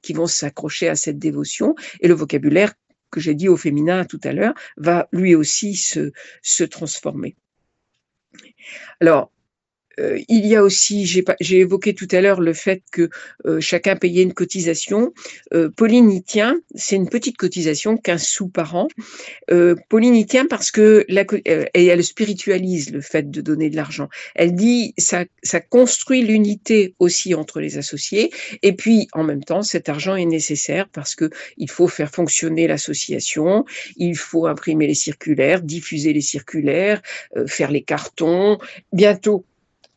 qui 0.02 0.12
vont 0.12 0.26
s'accrocher 0.26 0.88
à 0.88 0.96
cette 0.96 1.18
dévotion. 1.18 1.74
Et 2.00 2.08
le 2.08 2.14
vocabulaire 2.14 2.74
que 3.10 3.20
j'ai 3.20 3.34
dit 3.34 3.48
au 3.48 3.56
féminin 3.56 4.04
tout 4.04 4.20
à 4.24 4.32
l'heure 4.32 4.54
va 4.76 5.08
lui 5.12 5.34
aussi 5.34 5.76
se, 5.76 6.12
se 6.42 6.64
transformer. 6.64 7.36
Alors, 9.00 9.31
euh, 10.00 10.18
il 10.28 10.46
y 10.46 10.56
a 10.56 10.62
aussi, 10.62 11.06
j'ai 11.06 11.58
évoqué 11.58 11.94
tout 11.94 12.08
à 12.10 12.20
l'heure 12.20 12.40
le 12.40 12.52
fait 12.52 12.82
que 12.90 13.10
euh, 13.46 13.60
chacun 13.60 13.96
payait 13.96 14.22
une 14.22 14.32
cotisation. 14.32 15.12
Euh, 15.52 15.70
Pauline 15.76 16.10
y 16.10 16.22
tient, 16.22 16.60
c'est 16.74 16.96
une 16.96 17.08
petite 17.08 17.36
cotisation, 17.36 17.96
15 17.96 18.22
sous 18.22 18.48
par 18.48 18.74
an. 18.74 18.88
Pauline 19.88 20.14
y 20.14 20.26
tient 20.26 20.46
parce 20.46 20.70
que 20.70 21.04
la, 21.08 21.24
et 21.44 21.86
elle 21.86 22.02
spiritualise 22.02 22.90
le 22.90 23.00
fait 23.00 23.30
de 23.30 23.40
donner 23.40 23.70
de 23.70 23.76
l'argent. 23.76 24.08
Elle 24.34 24.54
dit 24.54 24.94
ça, 24.98 25.24
ça 25.42 25.60
construit 25.60 26.22
l'unité 26.22 26.94
aussi 26.98 27.34
entre 27.34 27.60
les 27.60 27.76
associés. 27.78 28.30
Et 28.62 28.72
puis 28.72 29.08
en 29.12 29.24
même 29.24 29.44
temps, 29.44 29.62
cet 29.62 29.88
argent 29.88 30.16
est 30.16 30.24
nécessaire 30.24 30.88
parce 30.88 31.14
que 31.14 31.30
il 31.58 31.70
faut 31.70 31.88
faire 31.88 32.10
fonctionner 32.10 32.66
l'association, 32.66 33.64
il 33.96 34.16
faut 34.16 34.46
imprimer 34.46 34.86
les 34.86 34.94
circulaires, 34.94 35.62
diffuser 35.62 36.12
les 36.12 36.20
circulaires, 36.20 37.02
faire 37.46 37.70
les 37.70 37.82
cartons. 37.82 38.58
Bientôt, 38.92 39.44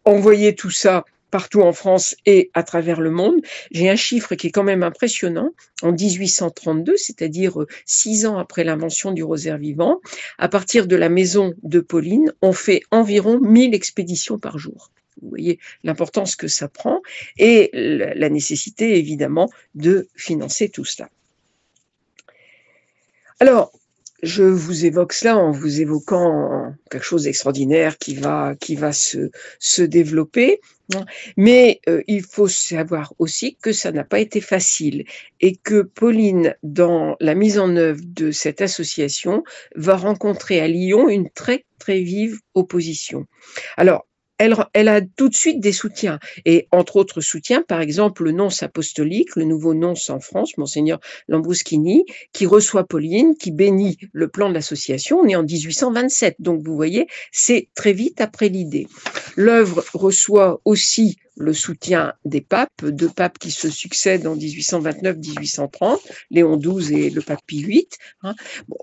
envoyer 0.06 0.56
tout 0.56 0.70
ça 0.70 1.06
partout 1.32 1.63
en 1.63 1.74
France 1.74 2.15
et 2.26 2.50
à 2.54 2.63
travers 2.63 3.02
le 3.02 3.12
monde. 3.12 3.41
J'ai 3.72 3.89
un 3.89 3.98
chiffre 3.98 4.36
qui 4.36 4.48
est 4.48 4.52
quand 4.52 4.63
même 4.63 4.84
impressionnant. 4.84 5.52
En 5.82 5.91
1832, 5.91 6.96
c'est-à-dire 6.96 7.62
euh, 7.62 7.68
six 7.86 8.26
ans 8.26 8.38
après 8.38 8.63
l'invention 8.63 9.12
du 9.12 9.22
rosaire 9.22 9.58
vivant, 9.58 10.00
à 10.38 10.48
partir 10.48 10.88
de 10.88 10.96
la 10.96 11.10
maison 11.10 11.54
de 11.63 11.82
Pauline, 11.82 12.32
on 12.41 12.54
fait 12.54 12.84
environ 12.89 13.39
1000 13.41 13.76
expéditions 13.76 14.39
par 14.39 14.58
jour. 14.58 14.91
Vous 15.22 15.28
voyez 15.28 15.60
l'importance 15.84 16.38
que 16.38 16.48
ça 16.48 16.70
prend 16.70 17.02
et 17.38 17.70
la 17.74 18.30
nécessité 18.30 18.98
évidemment 18.98 19.50
de 19.74 20.08
financer 20.15 20.70
tout 20.70 20.86
cela. 20.86 21.10
Alors, 23.39 23.74
je 24.26 24.44
vous 24.44 24.86
évoque 24.86 25.14
cela 25.14 25.38
en 25.38 25.52
vous 25.52 25.82
évoquant 25.82 26.74
quelque 26.90 27.04
chose 27.04 27.24
d'extraordinaire 27.24 27.98
qui 27.98 28.16
va, 28.16 28.56
qui 28.60 28.76
va 28.76 28.92
se, 28.92 29.30
se 29.60 29.84
développer. 29.84 30.60
Mais 31.38 31.80
euh, 31.88 32.02
il 32.08 32.22
faut 32.22 32.48
savoir 32.48 33.14
aussi 33.20 33.58
que 33.62 33.72
ça 33.72 33.92
n'a 33.92 34.04
pas 34.04 34.20
été 34.20 34.42
facile 34.42 35.06
et 35.42 35.56
que 35.56 35.82
Pauline, 35.82 36.56
dans 36.64 37.16
la 37.20 37.36
mise 37.36 37.58
en 37.58 37.76
œuvre 37.76 38.02
de 38.04 38.32
cette 38.32 38.62
association, 38.62 39.44
va 39.76 39.96
rencontrer 39.96 40.60
à 40.60 40.68
Lyon 40.68 41.10
une 41.10 41.30
très 41.30 41.66
très 41.80 42.02
vive 42.02 42.40
opposition. 42.54 43.26
Alors, 43.78 44.08
elle, 44.38 44.88
a 44.88 45.02
tout 45.02 45.30
de 45.30 45.36
suite 45.36 45.60
des 45.60 45.71
soutiens. 45.71 46.19
Et 46.45 46.67
entre 46.71 46.98
autres 46.98 47.21
soutiens, 47.21 47.62
par 47.62 47.82
exemple, 47.82 48.24
le 48.24 48.32
nonce 48.32 48.63
apostolique, 48.63 49.36
le 49.36 49.45
nouveau 49.45 49.74
nonce 49.74 50.10
en 50.10 50.19
France, 50.19 50.58
Monseigneur 50.58 51.00
Lambruschini, 51.28 52.06
qui 52.34 52.45
reçoit 52.45 52.86
Pauline, 52.86 53.36
qui 53.36 53.52
bénit 53.52 53.98
le 54.12 54.28
plan 54.28 54.50
de 54.50 54.54
l'association. 54.54 55.19
On 55.19 55.28
est 55.28 55.36
en 55.36 55.43
1827. 55.43 56.36
Donc, 56.39 56.62
vous 56.63 56.76
voyez, 56.76 57.08
c'est 57.32 57.69
très 57.76 57.93
vite 57.93 58.21
après 58.21 58.50
l'idée. 58.50 58.88
L'œuvre 59.36 59.84
reçoit 59.93 60.62
aussi 60.65 61.17
le 61.38 61.54
soutien 61.54 62.13
des 62.24 62.41
papes, 62.41 62.84
deux 62.84 63.10
papes 63.10 63.38
qui 63.38 63.52
se 63.52 63.69
succèdent 63.69 64.28
en 64.28 64.36
1829-1830, 64.36 66.00
Léon 66.32 66.58
XII 66.58 67.06
et 67.06 67.10
le 67.10 67.21
pape 67.21 67.41
Pie 67.45 67.63
VIII. 67.63 67.88
Hein. 68.24 68.36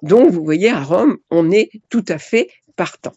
donc, 0.02 0.30
vous 0.30 0.44
voyez, 0.44 0.68
à 0.70 0.82
Rome, 0.82 1.18
on 1.30 1.50
est 1.50 1.70
tout 1.88 2.04
à 2.08 2.18
fait 2.18 2.48
partant. 2.76 3.12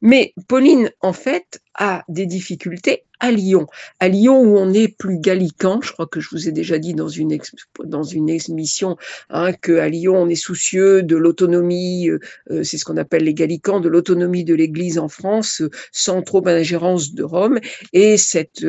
Mais 0.00 0.32
Pauline, 0.48 0.90
en 1.00 1.12
fait, 1.12 1.60
a 1.74 2.04
des 2.08 2.26
difficultés 2.26 3.04
à 3.20 3.30
Lyon. 3.30 3.66
À 4.00 4.08
Lyon, 4.08 4.40
où 4.40 4.56
on 4.56 4.72
est 4.72 4.88
plus 4.88 5.18
gallican, 5.18 5.80
je 5.82 5.92
crois 5.92 6.06
que 6.06 6.20
je 6.20 6.30
vous 6.30 6.48
ai 6.48 6.52
déjà 6.52 6.78
dit 6.78 6.94
dans 6.94 7.08
une, 7.08 7.38
dans 7.84 8.02
une 8.02 8.30
émission 8.30 8.96
hein, 9.28 9.52
qu'à 9.52 9.88
Lyon, 9.88 10.16
on 10.16 10.28
est 10.28 10.34
soucieux 10.34 11.02
de 11.02 11.16
l'autonomie, 11.16 12.08
euh, 12.08 12.18
euh, 12.50 12.64
c'est 12.64 12.78
ce 12.78 12.84
qu'on 12.84 12.96
appelle 12.96 13.24
les 13.24 13.34
gallicans, 13.34 13.80
de 13.80 13.88
l'autonomie 13.88 14.44
de 14.44 14.54
l'Église 14.54 14.98
en 14.98 15.08
France, 15.08 15.60
euh, 15.60 15.70
sans 15.92 16.22
trop 16.22 16.40
d'ingérence 16.40 17.12
de 17.14 17.22
Rome. 17.22 17.60
Et 17.92 18.16
cette 18.16 18.64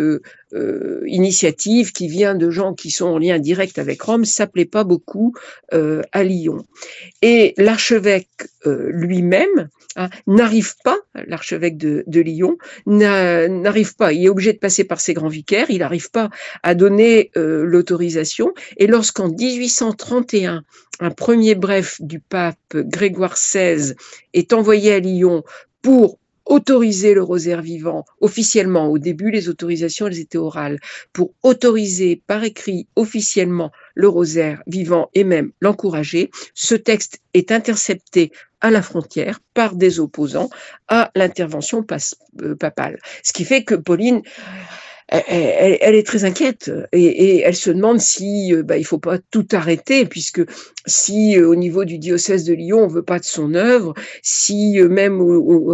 initiative 1.07 1.93
qui 1.93 2.09
vient 2.09 2.35
de 2.35 2.49
gens 2.49 2.73
qui 2.73 2.91
sont 2.91 3.05
en 3.05 3.17
lien 3.17 3.39
direct 3.39 3.79
avec 3.79 4.01
Rome 4.01 4.25
s'appelait 4.25 4.65
pas 4.65 4.83
beaucoup 4.83 5.33
à 5.71 6.23
Lyon. 6.23 6.65
Et 7.21 7.53
l'archevêque 7.57 8.49
lui-même 8.65 9.69
hein, 9.95 10.09
n'arrive 10.27 10.73
pas, 10.83 10.97
l'archevêque 11.25 11.77
de, 11.77 12.03
de 12.05 12.19
Lyon, 12.19 12.57
n'arrive 13.01 13.95
pas, 13.95 14.13
il 14.13 14.25
est 14.25 14.29
obligé 14.29 14.53
de 14.53 14.57
passer 14.57 14.83
par 14.83 14.99
ses 14.99 15.13
grands 15.13 15.27
vicaires, 15.27 15.69
il 15.69 15.79
n'arrive 15.79 16.11
pas 16.11 16.29
à 16.63 16.75
donner 16.75 17.31
euh, 17.37 17.63
l'autorisation. 17.63 18.53
Et 18.77 18.87
lorsqu'en 18.87 19.29
1831, 19.29 20.63
un 20.99 21.11
premier 21.11 21.55
bref 21.55 21.97
du 22.01 22.19
pape 22.19 22.57
Grégoire 22.73 23.33
XVI 23.33 23.93
est 24.33 24.53
envoyé 24.53 24.93
à 24.93 24.99
Lyon 24.99 25.43
pour 25.81 26.19
autoriser 26.45 27.13
le 27.13 27.23
rosaire 27.23 27.61
vivant 27.61 28.05
officiellement. 28.19 28.87
Au 28.87 28.97
début, 28.97 29.31
les 29.31 29.47
autorisations, 29.49 30.07
elles 30.07 30.19
étaient 30.19 30.37
orales. 30.37 30.79
Pour 31.13 31.33
autoriser 31.43 32.21
par 32.27 32.43
écrit 32.43 32.87
officiellement 32.95 33.71
le 33.95 34.09
rosaire 34.09 34.61
vivant 34.67 35.09
et 35.13 35.23
même 35.23 35.51
l'encourager, 35.61 36.29
ce 36.53 36.75
texte 36.75 37.19
est 37.33 37.51
intercepté 37.51 38.31
à 38.61 38.71
la 38.71 38.81
frontière 38.81 39.39
par 39.53 39.75
des 39.75 39.99
opposants 39.99 40.49
à 40.87 41.11
l'intervention 41.15 41.85
euh, 42.41 42.55
papale. 42.55 42.99
Ce 43.23 43.33
qui 43.33 43.45
fait 43.45 43.63
que 43.63 43.75
Pauline 43.75 44.21
elle, 45.11 45.95
est 45.95 46.05
très 46.07 46.23
inquiète 46.23 46.71
et, 46.93 47.39
elle 47.39 47.55
se 47.55 47.69
demande 47.69 47.99
si 47.99 48.53
euh, 48.53 48.63
bah, 48.63 48.77
il 48.77 48.85
faut 48.85 48.97
pas 48.97 49.17
tout 49.17 49.47
arrêter 49.51 50.05
puisque 50.05 50.41
si 50.85 51.37
euh, 51.37 51.49
au 51.49 51.55
niveau 51.55 51.83
du 51.83 51.97
diocèse 51.97 52.45
de 52.45 52.53
Lyon 52.53 52.79
on 52.83 52.87
veut 52.87 53.03
pas 53.03 53.19
de 53.19 53.25
son 53.25 53.53
œuvre, 53.53 53.93
si 54.23 54.79
même 54.81 55.21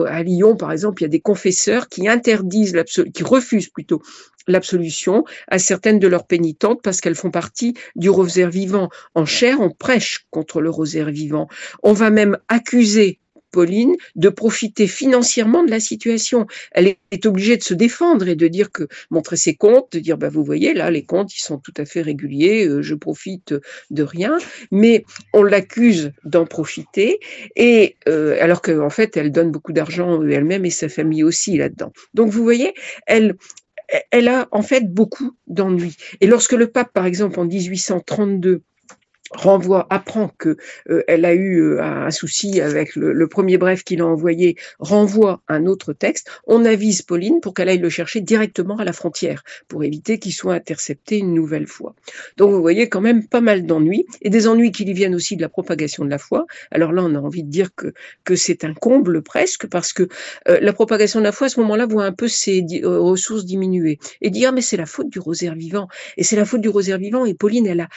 à 0.08 0.24
Lyon 0.24 0.56
par 0.56 0.72
exemple 0.72 1.02
il 1.02 1.06
y 1.06 1.08
a 1.08 1.10
des 1.10 1.20
confesseurs 1.20 1.88
qui 1.88 2.08
interdisent 2.08 2.76
qui 3.14 3.24
refusent 3.24 3.70
plutôt 3.70 4.02
l'absolution 4.48 5.24
à 5.48 5.60
certaines 5.60 6.00
de 6.00 6.08
leurs 6.08 6.26
pénitentes 6.26 6.82
parce 6.82 7.02
qu'elles 7.02 7.16
font 7.16 7.32
partie 7.32 7.76
du 7.96 8.10
rosaire 8.10 8.50
vivant. 8.50 8.90
En 9.14 9.26
chair, 9.26 9.60
on 9.60 9.70
prêche 9.70 10.26
contre 10.32 10.62
le 10.62 10.70
rosaire 10.70 11.12
vivant. 11.12 11.48
On 11.84 11.94
va 11.94 12.10
même 12.10 12.38
accuser 12.48 13.20
De 14.16 14.30
profiter 14.30 14.88
financièrement 14.88 15.64
de 15.64 15.72
la 15.72 15.80
situation. 15.80 16.46
Elle 16.72 16.96
est 17.12 17.26
obligée 17.26 17.58
de 17.58 17.64
se 17.64 17.74
défendre 17.74 18.28
et 18.28 18.36
de 18.36 18.48
dire 18.48 18.72
que 18.72 18.88
montrer 19.10 19.36
ses 19.36 19.56
comptes, 19.56 19.94
de 19.94 20.00
dire 20.00 20.18
bah 20.18 20.30
vous 20.30 20.44
voyez 20.44 20.74
là 20.74 20.92
les 20.92 21.04
comptes 21.04 21.36
ils 21.36 21.42
sont 21.42 21.58
tout 21.58 21.74
à 21.78 21.86
fait 21.86 22.02
réguliers, 22.02 22.68
euh, 22.68 22.82
je 22.84 22.94
profite 22.94 23.56
de 23.90 24.04
rien, 24.04 24.38
mais 24.72 25.06
on 25.34 25.42
l'accuse 25.44 26.12
d'en 26.24 26.46
profiter 26.46 27.20
et 27.56 27.96
euh, 28.08 28.38
alors 28.40 28.62
qu'en 28.62 28.92
fait 28.92 29.18
elle 29.18 29.32
donne 29.32 29.52
beaucoup 29.52 29.74
d'argent 29.74 30.22
elle-même 30.22 30.66
et 30.66 30.70
sa 30.70 30.90
famille 30.90 31.24
aussi 31.24 31.58
là-dedans. 31.58 31.92
Donc 32.14 32.30
vous 32.30 32.44
voyez, 32.44 32.74
elle 33.08 33.36
elle 34.12 34.28
a 34.28 34.48
en 34.52 34.62
fait 34.62 34.94
beaucoup 34.94 35.38
d'ennuis. 35.48 35.96
Et 36.20 36.28
lorsque 36.28 36.52
le 36.52 36.68
pape, 36.68 36.92
par 36.94 37.06
exemple, 37.06 37.40
en 37.40 37.46
1832, 37.46 38.62
renvoie, 39.32 39.88
apprend 39.90 40.32
que 40.38 40.58
euh, 40.90 41.04
elle 41.08 41.26
a 41.26 41.34
eu 41.34 41.62
euh, 41.62 41.82
un 41.82 42.12
souci 42.12 42.62
avec 42.62 42.96
le, 42.96 43.28
premier 43.28 43.58
bref 43.58 43.84
qu'il 43.84 44.02
a 44.02 44.06
envoyé, 44.06 44.56
renvoie 44.80 45.42
un 45.48 45.66
autre 45.66 45.94
texte, 45.94 46.30
on 46.46 46.64
avise 46.66 47.02
Pauline 47.02 47.42
pour 47.42 47.54
qu'elle 47.54 47.70
aille 47.70 47.78
le 47.78 47.90
chercher 47.90 48.22
directement 48.22 48.78
à 48.78 48.86
la 48.86 48.94
frontière, 48.94 49.44
pour 49.68 49.84
éviter 49.84 50.18
qu'il 50.18 50.34
soit 50.34 50.54
intercepté 50.54 51.18
une 51.18 51.34
nouvelle 51.34 51.68
fois. 51.68 51.94
Donc 52.38 52.52
vous 52.52 52.62
voyez 52.62 52.88
quand 52.88 53.02
même 53.02 53.28
pas 53.28 53.42
mal 53.42 53.66
d'ennuis, 53.66 54.06
et 54.22 54.30
des 54.30 54.48
ennuis 54.48 54.72
qui 54.72 54.86
lui 54.86 54.94
viennent 54.94 55.16
aussi 55.16 55.36
de 55.36 55.42
la 55.42 55.50
propagation 55.50 56.06
de 56.06 56.10
la 56.10 56.18
foi. 56.18 56.46
Alors 56.72 56.94
là, 56.94 57.04
on 57.04 57.14
a 57.16 57.20
envie 57.20 57.44
de 57.44 57.50
dire 57.50 57.76
que, 57.76 57.94
que 58.24 58.36
c'est 58.36 58.64
un 58.64 58.74
comble 58.74 59.22
presque, 59.22 59.68
parce 59.68 59.92
que 59.94 60.08
euh, 60.48 60.60
la 60.62 60.74
propagation 60.74 61.20
de 61.20 61.26
la 61.26 61.32
foi, 61.32 61.48
à 61.48 61.50
ce 61.50 61.60
moment-là, 61.60 61.86
voit 61.86 62.06
un 62.06 62.14
peu 62.14 62.28
ses 62.28 62.66
ressources 62.84 63.46
diminuer, 63.46 64.00
et 64.22 64.30
dire, 64.30 64.50
ah, 64.50 64.52
mais 64.54 64.62
c'est 64.62 64.78
la 64.78 64.86
faute 64.86 65.10
du 65.10 65.20
rosaire 65.20 65.56
vivant, 65.56 65.88
et 66.16 66.24
c'est 66.24 66.36
la 66.36 66.46
faute 66.46 66.62
du 66.62 66.70
rosaire 66.70 66.98
vivant, 66.98 67.26
et 67.26 67.34
Pauline, 67.34 67.68
elle 67.68 67.82
a 67.82 67.90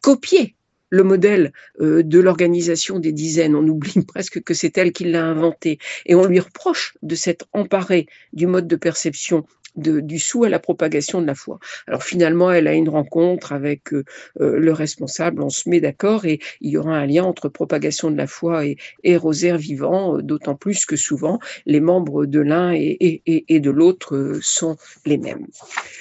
copié 0.00 0.54
le 0.90 1.02
modèle 1.02 1.52
euh, 1.80 2.02
de 2.02 2.20
l'organisation 2.20 2.98
des 2.98 3.12
dizaines. 3.12 3.54
On 3.54 3.66
oublie 3.66 4.04
presque 4.06 4.42
que 4.42 4.54
c'est 4.54 4.76
elle 4.78 4.92
qui 4.92 5.04
l'a 5.04 5.24
inventé. 5.24 5.78
Et 6.06 6.14
on 6.14 6.24
lui 6.24 6.40
reproche 6.40 6.96
de 7.02 7.14
s'être 7.14 7.46
emparée 7.52 8.06
du 8.32 8.46
mode 8.46 8.68
de 8.68 8.76
perception 8.76 9.44
du 9.76 10.18
sou 10.18 10.44
à 10.44 10.48
la 10.48 10.58
propagation 10.58 11.20
de 11.20 11.26
la 11.26 11.34
foi. 11.34 11.58
Alors 11.86 12.02
finalement, 12.02 12.50
elle 12.50 12.66
a 12.66 12.74
une 12.74 12.88
rencontre 12.88 13.52
avec 13.52 13.92
euh, 13.92 14.04
euh, 14.40 14.58
le 14.58 14.72
responsable, 14.72 15.42
on 15.42 15.50
se 15.50 15.68
met 15.68 15.80
d'accord 15.80 16.24
et 16.24 16.40
il 16.60 16.70
y 16.70 16.76
aura 16.76 16.96
un 16.96 17.06
lien 17.06 17.24
entre 17.24 17.48
propagation 17.48 18.10
de 18.10 18.16
la 18.16 18.26
foi 18.26 18.64
et, 18.66 19.16
rosaire 19.16 19.56
vivant, 19.56 20.18
d'autant 20.18 20.54
plus 20.54 20.84
que 20.84 20.96
souvent 20.96 21.38
les 21.64 21.80
membres 21.80 22.26
de 22.26 22.40
l'un 22.40 22.72
et, 22.74 23.22
et 23.26 23.60
de 23.60 23.70
l'autre 23.70 24.38
sont 24.42 24.76
les 25.04 25.16
mêmes. 25.16 25.46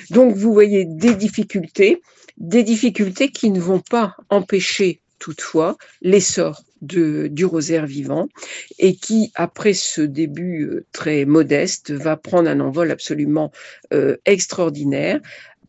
Donc 0.09 0.35
vous 0.35 0.53
voyez 0.53 0.85
des 0.85 1.15
difficultés 1.15 2.01
des 2.37 2.63
difficultés 2.63 3.29
qui 3.29 3.49
ne 3.49 3.59
vont 3.59 3.79
pas 3.79 4.15
empêcher 4.29 4.99
toutefois 5.25 5.75
l'essor 6.03 6.61
du 6.81 7.45
rosaire 7.45 7.87
vivant 7.87 8.27
et 8.77 8.95
qui, 8.95 9.31
après 9.33 9.73
ce 9.73 10.01
début 10.01 10.65
euh, 10.65 10.85
très 10.91 11.25
modeste, 11.25 11.89
va 11.89 12.15
prendre 12.15 12.47
un 12.47 12.59
envol 12.59 12.91
absolument 12.91 13.51
euh, 13.91 14.17
extraordinaire 14.25 15.19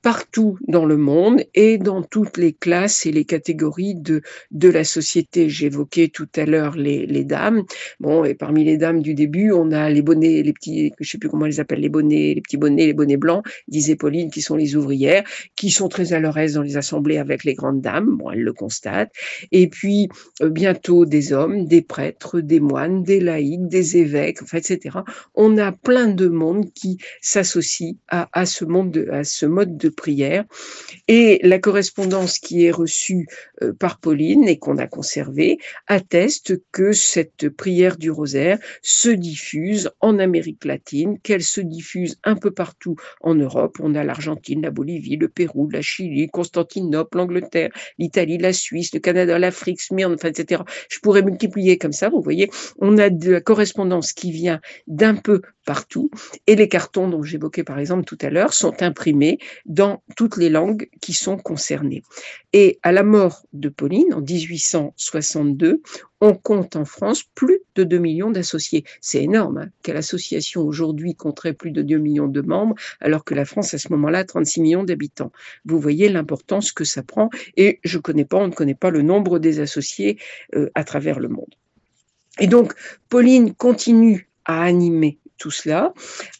partout 0.06 0.56
dans 0.68 0.84
le 0.84 0.96
monde 0.96 1.42
et 1.56 1.78
dans 1.78 2.00
toutes 2.00 2.36
les 2.36 2.52
classes 2.52 3.06
et 3.06 3.10
les 3.10 3.24
catégories 3.24 3.96
de, 3.96 4.22
de 4.52 4.68
la 4.68 4.84
société. 4.84 5.48
J'évoquais 5.48 6.06
tout 6.06 6.28
à 6.36 6.44
l'heure 6.44 6.76
les, 6.76 7.06
les, 7.06 7.24
dames. 7.24 7.64
Bon, 7.98 8.22
et 8.22 8.34
parmi 8.34 8.62
les 8.62 8.76
dames 8.76 9.02
du 9.02 9.14
début, 9.14 9.50
on 9.50 9.72
a 9.72 9.90
les 9.90 10.02
bonnets, 10.02 10.44
les 10.44 10.52
petits, 10.52 10.92
je 11.00 11.10
sais 11.10 11.18
plus 11.18 11.28
comment 11.28 11.42
on 11.42 11.48
les 11.48 11.58
appelle, 11.58 11.80
les 11.80 11.88
bonnets, 11.88 12.34
les 12.34 12.40
petits 12.40 12.56
bonnets, 12.56 12.86
les 12.86 12.92
bonnets 12.92 13.16
blancs, 13.16 13.44
disait 13.66 13.96
Pauline, 13.96 14.30
qui 14.30 14.42
sont 14.42 14.54
les 14.54 14.76
ouvrières, 14.76 15.24
qui 15.56 15.70
sont 15.70 15.88
très 15.88 16.12
à 16.12 16.20
leur 16.20 16.38
aise 16.38 16.54
dans 16.54 16.62
les 16.62 16.76
assemblées 16.76 17.18
avec 17.18 17.42
les 17.42 17.54
grandes 17.54 17.80
dames. 17.80 18.16
Bon, 18.16 18.30
elle 18.30 18.42
le 18.42 18.52
constate. 18.52 19.10
Et 19.50 19.66
puis, 19.66 20.08
euh, 20.40 20.50
bientôt 20.50 21.04
des 21.04 21.32
hommes, 21.32 21.66
des 21.66 21.82
prêtres, 21.82 22.38
des 22.38 22.60
moines, 22.60 23.02
des 23.02 23.18
laïcs, 23.18 23.66
des 23.66 23.96
évêques, 23.96 24.40
enfin, 24.40 24.58
etc. 24.58 24.98
On 25.34 25.58
a 25.58 25.72
plein 25.72 26.06
de 26.06 26.28
monde 26.28 26.72
qui 26.74 26.98
s'associe 27.20 27.96
à, 28.06 28.28
à 28.32 28.46
ce 28.46 28.64
monde, 28.64 28.92
de, 28.92 29.08
à 29.10 29.24
ce 29.24 29.46
mode 29.46 29.76
de 29.76 29.88
prière. 29.96 30.44
Et 31.08 31.40
la 31.42 31.58
correspondance 31.58 32.38
qui 32.38 32.66
est 32.66 32.70
reçue 32.70 33.26
euh, 33.62 33.72
par 33.72 33.98
Pauline 33.98 34.46
et 34.46 34.58
qu'on 34.58 34.78
a 34.78 34.86
conservée 34.86 35.58
atteste 35.86 36.60
que 36.72 36.92
cette 36.92 37.48
prière 37.48 37.96
du 37.96 38.10
rosaire 38.10 38.58
se 38.82 39.08
diffuse 39.08 39.90
en 40.00 40.18
Amérique 40.18 40.64
latine, 40.64 41.18
qu'elle 41.20 41.42
se 41.42 41.60
diffuse 41.60 42.18
un 42.24 42.36
peu 42.36 42.50
partout 42.50 42.96
en 43.20 43.34
Europe. 43.34 43.78
On 43.80 43.94
a 43.94 44.04
l'Argentine, 44.04 44.62
la 44.62 44.70
Bolivie, 44.70 45.16
le 45.16 45.28
Pérou, 45.28 45.68
la 45.70 45.82
Chili, 45.82 46.28
Constantinople, 46.28 47.18
l'Angleterre, 47.18 47.70
l'Italie, 47.98 48.38
la 48.38 48.52
Suisse, 48.52 48.92
le 48.94 49.00
Canada, 49.00 49.38
l'Afrique, 49.38 49.80
Smyrne, 49.80 50.14
enfin, 50.14 50.28
etc. 50.28 50.62
Je 50.88 50.98
pourrais 51.00 51.22
multiplier 51.22 51.78
comme 51.78 51.92
ça, 51.92 52.08
vous 52.08 52.20
voyez. 52.20 52.50
On 52.78 52.98
a 52.98 53.10
de 53.10 53.32
la 53.32 53.40
correspondance 53.40 54.12
qui 54.12 54.30
vient 54.30 54.60
d'un 54.86 55.14
peu 55.14 55.40
partout. 55.66 56.10
Et 56.46 56.56
les 56.56 56.68
cartons 56.68 57.08
dont 57.08 57.22
j'évoquais 57.22 57.64
par 57.64 57.78
exemple 57.78 58.04
tout 58.04 58.18
à 58.22 58.30
l'heure 58.30 58.54
sont 58.54 58.82
imprimés 58.82 59.38
dans 59.66 59.85
toutes 60.16 60.36
les 60.36 60.48
langues 60.48 60.88
qui 61.00 61.12
sont 61.12 61.36
concernées. 61.36 62.02
Et 62.52 62.78
à 62.82 62.92
la 62.92 63.02
mort 63.02 63.46
de 63.52 63.68
Pauline 63.68 64.14
en 64.14 64.20
1862, 64.20 65.82
on 66.20 66.34
compte 66.34 66.76
en 66.76 66.84
France 66.84 67.24
plus 67.34 67.60
de 67.74 67.84
2 67.84 67.98
millions 67.98 68.30
d'associés. 68.30 68.84
C'est 69.00 69.22
énorme. 69.22 69.58
Hein. 69.58 69.68
Quelle 69.82 69.96
association 69.96 70.62
aujourd'hui 70.62 71.14
compterait 71.14 71.52
plus 71.52 71.70
de 71.70 71.82
2 71.82 71.98
millions 71.98 72.28
de 72.28 72.40
membres 72.40 72.74
alors 73.00 73.24
que 73.24 73.34
la 73.34 73.44
France 73.44 73.74
à 73.74 73.78
ce 73.78 73.90
moment-là 73.92 74.20
a 74.20 74.24
36 74.24 74.60
millions 74.60 74.84
d'habitants 74.84 75.32
Vous 75.64 75.78
voyez 75.78 76.08
l'importance 76.08 76.72
que 76.72 76.84
ça 76.84 77.02
prend 77.02 77.30
et 77.56 77.80
je 77.84 77.98
connais 77.98 78.24
pas, 78.24 78.38
on 78.38 78.48
ne 78.48 78.52
connaît 78.52 78.74
pas 78.74 78.90
le 78.90 79.02
nombre 79.02 79.38
des 79.38 79.60
associés 79.60 80.18
euh, 80.54 80.70
à 80.74 80.84
travers 80.84 81.20
le 81.20 81.28
monde. 81.28 81.54
Et 82.38 82.46
donc, 82.46 82.74
Pauline 83.08 83.54
continue 83.54 84.28
à 84.44 84.62
animer 84.62 85.18
tout 85.36 85.50
cela. 85.50 85.92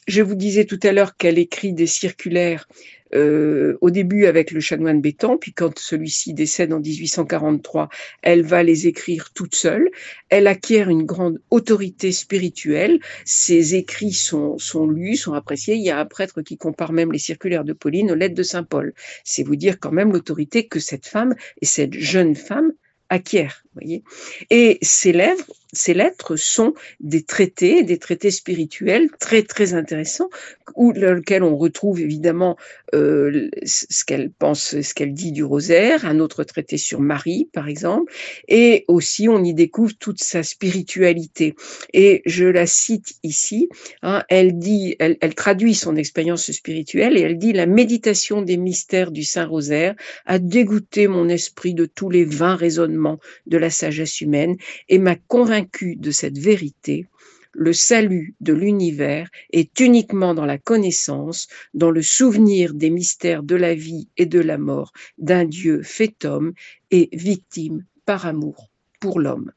Je 0.06 0.22
vous 0.22 0.34
disais 0.34 0.64
tout 0.64 0.80
à 0.82 0.92
l'heure 0.92 1.16
qu'elle 1.16 1.38
écrit 1.38 1.72
des 1.72 1.86
circulaires 1.86 2.66
euh, 3.14 3.78
au 3.80 3.90
début 3.90 4.26
avec 4.26 4.50
le 4.50 4.60
chanoine 4.60 5.00
Bétan, 5.00 5.36
puis 5.36 5.52
quand 5.52 5.78
celui-ci 5.78 6.34
décède 6.34 6.72
en 6.72 6.80
1843, 6.80 7.88
elle 8.22 8.42
va 8.42 8.62
les 8.62 8.88
écrire 8.88 9.32
toute 9.32 9.54
seule. 9.54 9.88
Elle 10.28 10.46
acquiert 10.46 10.88
une 10.88 11.04
grande 11.04 11.40
autorité 11.50 12.10
spirituelle. 12.10 12.98
Ses 13.24 13.76
écrits 13.76 14.12
sont, 14.12 14.58
lus, 14.88 15.16
sont 15.16 15.34
appréciés. 15.34 15.76
Il 15.76 15.82
y 15.82 15.90
a 15.90 16.00
un 16.00 16.06
prêtre 16.06 16.42
qui 16.42 16.56
compare 16.56 16.92
même 16.92 17.12
les 17.12 17.18
circulaires 17.18 17.64
de 17.64 17.72
Pauline 17.72 18.10
aux 18.10 18.16
lettres 18.16 18.34
de 18.34 18.42
Saint 18.42 18.64
Paul. 18.64 18.92
C'est 19.24 19.44
vous 19.44 19.56
dire 19.56 19.78
quand 19.78 19.92
même 19.92 20.12
l'autorité 20.12 20.66
que 20.66 20.80
cette 20.80 21.06
femme 21.06 21.34
et 21.62 21.66
cette 21.66 21.94
jeune 21.94 22.34
femme 22.34 22.72
acquiert. 23.08 23.62
Voyez 23.74 24.02
et 24.50 24.78
ces 24.82 25.12
lèvres, 25.12 25.46
ces 25.76 25.94
lettres 25.94 26.36
sont 26.36 26.74
des 27.00 27.22
traités, 27.22 27.82
des 27.82 27.98
traités 27.98 28.30
spirituels 28.30 29.10
très 29.18 29.42
très 29.42 29.74
intéressants, 29.74 30.30
où 30.74 30.92
dans 30.92 31.14
lesquels 31.14 31.42
on 31.42 31.56
retrouve 31.56 32.00
évidemment 32.00 32.56
euh, 32.94 33.48
ce 33.64 34.04
qu'elle 34.04 34.30
pense, 34.30 34.80
ce 34.80 34.94
qu'elle 34.94 35.14
dit 35.14 35.32
du 35.32 35.44
rosaire, 35.44 36.04
un 36.04 36.18
autre 36.18 36.44
traité 36.44 36.76
sur 36.78 37.00
Marie 37.00 37.48
par 37.52 37.68
exemple, 37.68 38.12
et 38.48 38.84
aussi 38.88 39.28
on 39.28 39.42
y 39.44 39.54
découvre 39.54 39.94
toute 39.98 40.22
sa 40.22 40.42
spiritualité. 40.42 41.54
Et 41.92 42.22
je 42.26 42.46
la 42.46 42.66
cite 42.66 43.14
ici. 43.22 43.68
Hein, 44.02 44.22
elle 44.28 44.58
dit, 44.58 44.96
elle, 44.98 45.16
traduit 45.34 45.74
son 45.74 45.96
expérience 45.96 46.50
spirituelle 46.50 47.16
et 47.16 47.20
elle 47.20 47.38
dit 47.38 47.52
la 47.52 47.66
méditation 47.66 48.42
des 48.42 48.56
mystères 48.56 49.10
du 49.10 49.24
Saint 49.24 49.46
Rosaire 49.46 49.94
a 50.24 50.38
dégoûté 50.38 51.08
mon 51.08 51.28
esprit 51.28 51.74
de 51.74 51.86
tous 51.86 52.10
les 52.10 52.24
vains 52.24 52.56
raisonnements 52.56 53.18
de 53.46 53.58
la 53.58 53.70
sagesse 53.70 54.20
humaine 54.20 54.56
et 54.88 54.98
m'a 54.98 55.16
convaincu 55.16 55.65
de 55.82 56.10
cette 56.10 56.38
vérité. 56.38 57.06
Le 57.52 57.72
salut 57.72 58.34
de 58.40 58.52
l'univers 58.52 59.30
est 59.50 59.80
uniquement 59.80 60.34
dans 60.34 60.44
la 60.44 60.58
connaissance, 60.58 61.48
dans 61.72 61.90
le 61.90 62.02
souvenir 62.02 62.74
des 62.74 62.90
mystères 62.90 63.42
de 63.42 63.56
la 63.56 63.74
vie 63.74 64.08
et 64.16 64.26
de 64.26 64.40
la 64.40 64.58
mort 64.58 64.92
d'un 65.16 65.44
Dieu 65.44 65.82
fait 65.82 66.24
homme 66.24 66.52
et 66.90 67.08
victime 67.12 67.84
par 68.04 68.26
amour 68.26 68.70
pour 69.00 69.20
l'homme. 69.20 69.52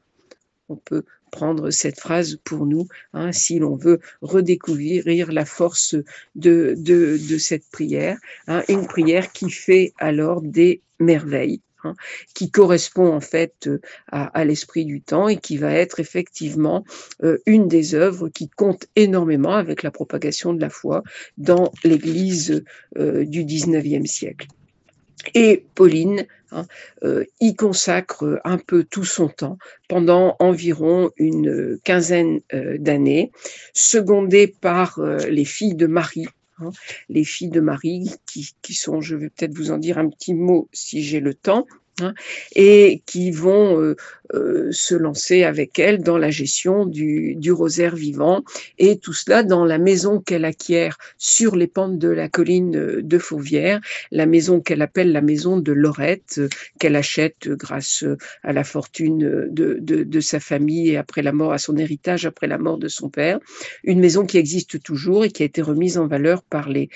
On 0.70 0.76
peut 0.76 1.04
prendre 1.30 1.70
cette 1.70 2.00
phrase 2.00 2.38
pour 2.42 2.66
nous, 2.66 2.88
hein, 3.12 3.32
si 3.32 3.58
l'on 3.58 3.76
veut 3.76 4.00
redécouvrir 4.22 5.32
la 5.32 5.44
force 5.44 5.94
de, 6.34 6.74
cette 7.38 7.68
prière, 7.70 8.18
hein, 8.46 8.62
une 8.68 8.86
prière 8.86 9.32
qui 9.32 9.50
fait 9.50 9.92
alors 9.98 10.42
des 10.42 10.80
merveilles. 10.98 11.60
Hein, 11.84 11.94
qui 12.34 12.50
correspond 12.50 13.12
en 13.12 13.20
fait 13.20 13.66
euh, 13.66 13.80
à, 14.08 14.44
l'esprit 14.44 14.84
du 14.84 15.00
temps 15.00 15.28
et 15.28 15.38
qui 15.38 15.56
va 15.56 15.72
être 15.72 15.98
effectivement 15.98 16.84
euh, 17.22 17.38
une 17.46 17.68
des 17.68 17.94
œuvres 17.94 18.28
qui 18.28 18.48
compte 18.48 18.86
énormément 18.96 19.54
avec 19.54 19.82
la 19.82 19.90
propagation 19.90 20.52
de 20.52 20.60
la 20.60 20.68
foi 20.68 21.02
dans 21.38 21.72
l'Église 21.84 22.62
euh, 22.98 23.24
du 23.24 23.44
XIXe 23.44 24.10
siècle. 24.10 24.46
Et 25.34 25.64
Pauline 25.74 26.26
hein, 26.50 26.66
y 27.40 27.54
consacre 27.54 28.40
un 28.44 28.56
peu 28.58 28.84
tout 28.84 29.04
son 29.04 29.28
temps 29.28 29.58
pendant 29.88 30.36
environ 30.38 31.10
une 31.18 31.78
quinzaine 31.84 32.40
d'années, 32.78 33.30
secondée 33.74 34.46
par 34.48 34.98
les 35.28 35.44
filles 35.44 35.74
de 35.74 35.86
Marie, 35.86 36.26
Hein, 36.60 36.70
les 37.08 37.24
filles 37.24 37.50
de 37.50 37.60
Marie, 37.60 38.10
qui, 38.26 38.54
qui 38.62 38.74
sont, 38.74 39.00
je 39.00 39.16
vais 39.16 39.30
peut-être 39.30 39.54
vous 39.54 39.70
en 39.70 39.78
dire 39.78 39.98
un 39.98 40.08
petit 40.08 40.34
mot 40.34 40.68
si 40.72 41.02
j'ai 41.02 41.20
le 41.20 41.34
temps, 41.34 41.66
hein, 42.00 42.14
et 42.54 43.02
qui 43.06 43.30
vont 43.30 43.80
euh, 43.80 43.96
euh, 44.34 44.68
se 44.70 44.94
lancer 44.94 45.42
avec 45.42 45.78
elle 45.78 46.02
dans 46.02 46.18
la 46.18 46.30
gestion 46.30 46.86
du, 46.86 47.34
du, 47.34 47.50
rosaire 47.52 47.96
vivant, 47.96 48.44
et 48.78 48.98
tout 48.98 49.12
cela 49.12 49.42
dans 49.42 49.64
la 49.64 49.78
maison 49.78 50.20
qu'elle 50.20 50.44
acquiert 50.44 50.98
sur 51.18 51.56
les 51.56 51.66
pentes 51.66 51.98
de 51.98 52.08
la 52.08 52.28
colline 52.28 53.00
de 53.00 53.18
Fauvière, 53.18 53.80
la 54.10 54.26
maison 54.26 54.60
qu'elle 54.60 54.82
appelle 54.82 55.12
la 55.12 55.20
maison 55.20 55.58
de 55.58 55.72
Lorette, 55.72 56.40
qu'elle 56.78 56.96
achète 56.96 57.48
grâce 57.48 58.04
à 58.42 58.52
la 58.52 58.64
fortune 58.64 59.48
de, 59.50 60.20
sa 60.20 60.38
famille 60.38 60.90
et 60.90 60.96
après 60.96 61.22
la 61.22 61.32
mort, 61.32 61.52
à 61.52 61.58
son 61.58 61.76
héritage 61.76 62.26
après 62.26 62.46
la 62.46 62.58
mort 62.58 62.78
de 62.78 62.88
son 62.88 63.08
père, 63.08 63.40
une 63.84 64.00
maison 64.00 64.26
qui 64.26 64.38
existe 64.38 64.82
toujours 64.82 65.24
et 65.24 65.30
qui 65.30 65.42
a 65.42 65.46
été 65.46 65.62
remise 65.62 65.98
en 65.98 66.06
valeur 66.06 66.42
par 66.42 66.68
les 66.68 66.88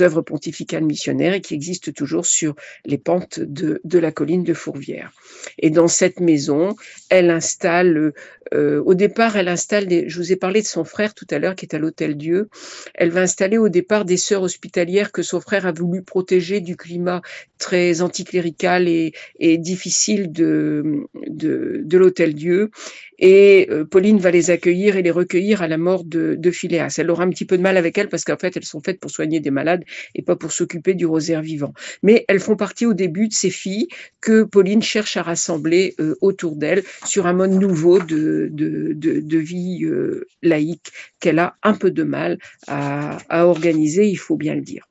œuvres 0.00 0.22
pontificales 0.22 0.84
missionnaires 0.84 1.34
et 1.34 1.40
qui 1.40 1.54
existe 1.54 1.94
toujours 1.94 2.26
sur 2.26 2.54
les 2.84 2.98
pentes 2.98 3.40
de, 3.40 3.80
de 3.84 3.98
la 3.98 4.12
colline 4.12 4.44
de 4.44 4.51
Fourvière. 4.54 5.12
Et 5.58 5.70
dans 5.70 5.88
cette 5.88 6.20
maison, 6.20 6.76
elle 7.08 7.30
installe, 7.30 8.12
euh, 8.52 8.82
au 8.84 8.94
départ, 8.94 9.36
elle 9.36 9.48
installe, 9.48 9.86
des, 9.86 10.08
je 10.08 10.18
vous 10.18 10.32
ai 10.32 10.36
parlé 10.36 10.62
de 10.62 10.66
son 10.66 10.84
frère 10.84 11.14
tout 11.14 11.26
à 11.30 11.38
l'heure 11.38 11.54
qui 11.54 11.64
est 11.64 11.74
à 11.74 11.78
l'Hôtel 11.78 12.16
Dieu, 12.16 12.48
elle 12.94 13.10
va 13.10 13.20
installer 13.20 13.58
au 13.58 13.68
départ 13.68 14.04
des 14.04 14.16
sœurs 14.16 14.42
hospitalières 14.42 15.12
que 15.12 15.22
son 15.22 15.40
frère 15.40 15.66
a 15.66 15.72
voulu 15.72 16.02
protéger 16.02 16.60
du 16.60 16.76
climat 16.76 17.22
très 17.58 18.02
anticlérical 18.02 18.88
et, 18.88 19.12
difficile 19.58 20.32
de, 20.32 21.06
de, 21.28 21.96
l'Hôtel 21.96 22.34
Dieu. 22.34 22.70
Et 23.18 23.68
euh, 23.70 23.84
Pauline 23.84 24.18
va 24.18 24.32
les 24.32 24.50
accueillir 24.50 24.96
et 24.96 25.02
les 25.02 25.12
recueillir 25.12 25.62
à 25.62 25.68
la 25.68 25.78
mort 25.78 26.02
de, 26.02 26.34
de 26.36 26.50
Phileas. 26.50 26.96
Elle 26.98 27.10
aura 27.10 27.22
un 27.22 27.30
petit 27.30 27.44
peu 27.44 27.56
de 27.56 27.62
mal 27.62 27.76
avec 27.76 27.96
elles 27.96 28.08
parce 28.08 28.24
qu'en 28.24 28.36
fait, 28.36 28.56
elles 28.56 28.64
sont 28.64 28.80
faites 28.80 28.98
pour 28.98 29.12
soigner 29.12 29.38
des 29.38 29.52
malades 29.52 29.84
et 30.16 30.22
pas 30.22 30.34
pour 30.34 30.50
s'occuper 30.50 30.94
du 30.94 31.06
rosaire 31.06 31.40
vivant. 31.40 31.72
Mais 32.02 32.24
elles 32.26 32.40
font 32.40 32.56
partie 32.56 32.84
au 32.84 32.94
début 32.94 33.28
de 33.28 33.32
ces 33.32 33.50
filles 33.50 33.86
que 34.20 34.42
Pauline 34.42 34.82
cherche 34.82 35.16
à 35.16 35.22
rassembler 35.22 35.94
euh, 36.00 36.16
autour 36.20 36.56
d'elle 36.56 36.82
sur 37.04 37.26
un 37.26 37.32
mode 37.32 37.52
nouveau 37.52 38.00
de, 38.00 38.41
de, 38.50 39.38
vie 39.38 39.84
euh, 39.84 40.26
laïque 40.42 40.92
qu'elle 41.20 41.38
a 41.38 41.56
un 41.62 41.74
peu 41.74 41.90
de 41.90 42.02
mal 42.02 42.38
à 42.66 43.46
organiser, 43.46 44.08
il 44.08 44.16
faut 44.16 44.36
bien 44.36 44.54
le 44.54 44.62
dire. 44.62 44.86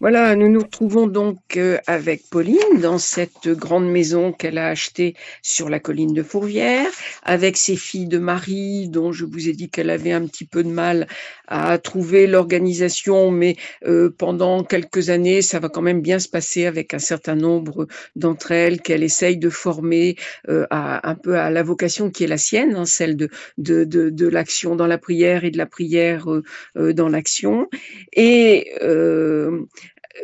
Voilà, 0.00 0.34
nous 0.34 0.48
nous 0.48 0.60
retrouvons 0.60 1.06
donc 1.06 1.58
euh, 1.58 1.76
avec 1.86 2.22
Pauline 2.30 2.80
dans 2.80 2.96
cette 2.96 3.48
grande 3.48 3.86
maison 3.86 4.32
qu'elle 4.32 4.56
a 4.56 4.68
achetée 4.68 5.14
sur 5.42 5.68
la 5.68 5.78
colline 5.78 6.14
de 6.14 6.22
Fourvière, 6.22 6.86
avec 7.22 7.58
ses 7.58 7.76
filles 7.76 8.08
de 8.08 8.16
Marie, 8.16 8.88
dont 8.88 9.12
je 9.12 9.26
vous 9.26 9.50
ai 9.50 9.52
dit 9.52 9.68
qu'elle 9.68 9.90
avait 9.90 10.12
un 10.12 10.26
petit 10.26 10.46
peu 10.46 10.64
de 10.64 10.70
mal 10.70 11.06
à 11.48 11.76
trouver 11.76 12.26
l'organisation, 12.26 13.30
mais 13.30 13.56
euh, 13.86 14.08
pendant 14.16 14.64
quelques 14.64 15.10
années, 15.10 15.42
ça 15.42 15.58
va 15.58 15.68
quand 15.68 15.82
même 15.82 16.00
bien 16.00 16.18
se 16.18 16.30
passer 16.30 16.64
avec 16.64 16.94
un 16.94 16.98
certain 16.98 17.34
nombre 17.34 17.86
d'entre 18.16 18.52
elles 18.52 18.80
qu'elle 18.80 19.02
essaye 19.02 19.36
de 19.36 19.50
former 19.50 20.16
euh, 20.48 20.66
à, 20.70 21.10
un 21.10 21.14
peu 21.14 21.36
à 21.36 21.50
la 21.50 21.62
vocation 21.62 22.10
qui 22.10 22.24
est 22.24 22.26
la 22.26 22.38
sienne, 22.38 22.74
hein, 22.74 22.86
celle 22.86 23.16
de, 23.18 23.28
de, 23.58 23.84
de, 23.84 24.08
de 24.08 24.28
l'action 24.28 24.76
dans 24.76 24.86
la 24.86 24.96
prière 24.96 25.44
et 25.44 25.50
de 25.50 25.58
la 25.58 25.66
prière 25.66 26.26
dans 26.74 27.08
l'action. 27.08 27.68
Et 28.14 28.72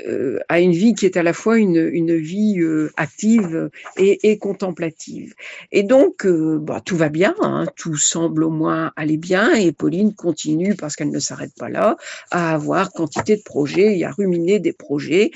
euh, 0.09 0.41
à 0.49 0.59
une 0.59 0.73
vie 0.73 0.95
qui 0.95 1.07
est 1.07 1.17
à 1.17 1.23
la 1.23 1.33
fois 1.33 1.59
une, 1.59 1.77
une 1.77 2.17
vie 2.17 2.59
euh, 2.59 2.91
active 2.97 3.71
et, 3.97 4.31
et, 4.31 4.37
contemplative. 4.37 5.35
Et 5.71 5.85
donc, 5.85 6.27
euh, 6.27 6.59
bah, 6.61 6.81
tout 6.85 6.97
va 6.97 7.09
bien, 7.09 7.37
hein, 7.41 7.67
tout 7.77 7.97
semble 7.97 8.43
au 8.43 8.51
moins 8.51 8.91
aller 8.97 9.17
bien, 9.17 9.55
et 9.55 9.71
Pauline 9.71 10.13
continue, 10.13 10.75
parce 10.75 10.97
qu'elle 10.97 11.11
ne 11.11 11.21
s'arrête 11.21 11.53
pas 11.57 11.69
là, 11.69 11.97
à 12.33 12.53
avoir 12.55 12.91
quantité 12.91 13.37
de 13.37 13.43
projets 13.43 13.97
et 13.97 14.05
à 14.05 14.11
ruminer 14.11 14.59
des 14.59 14.73
projets. 14.73 15.31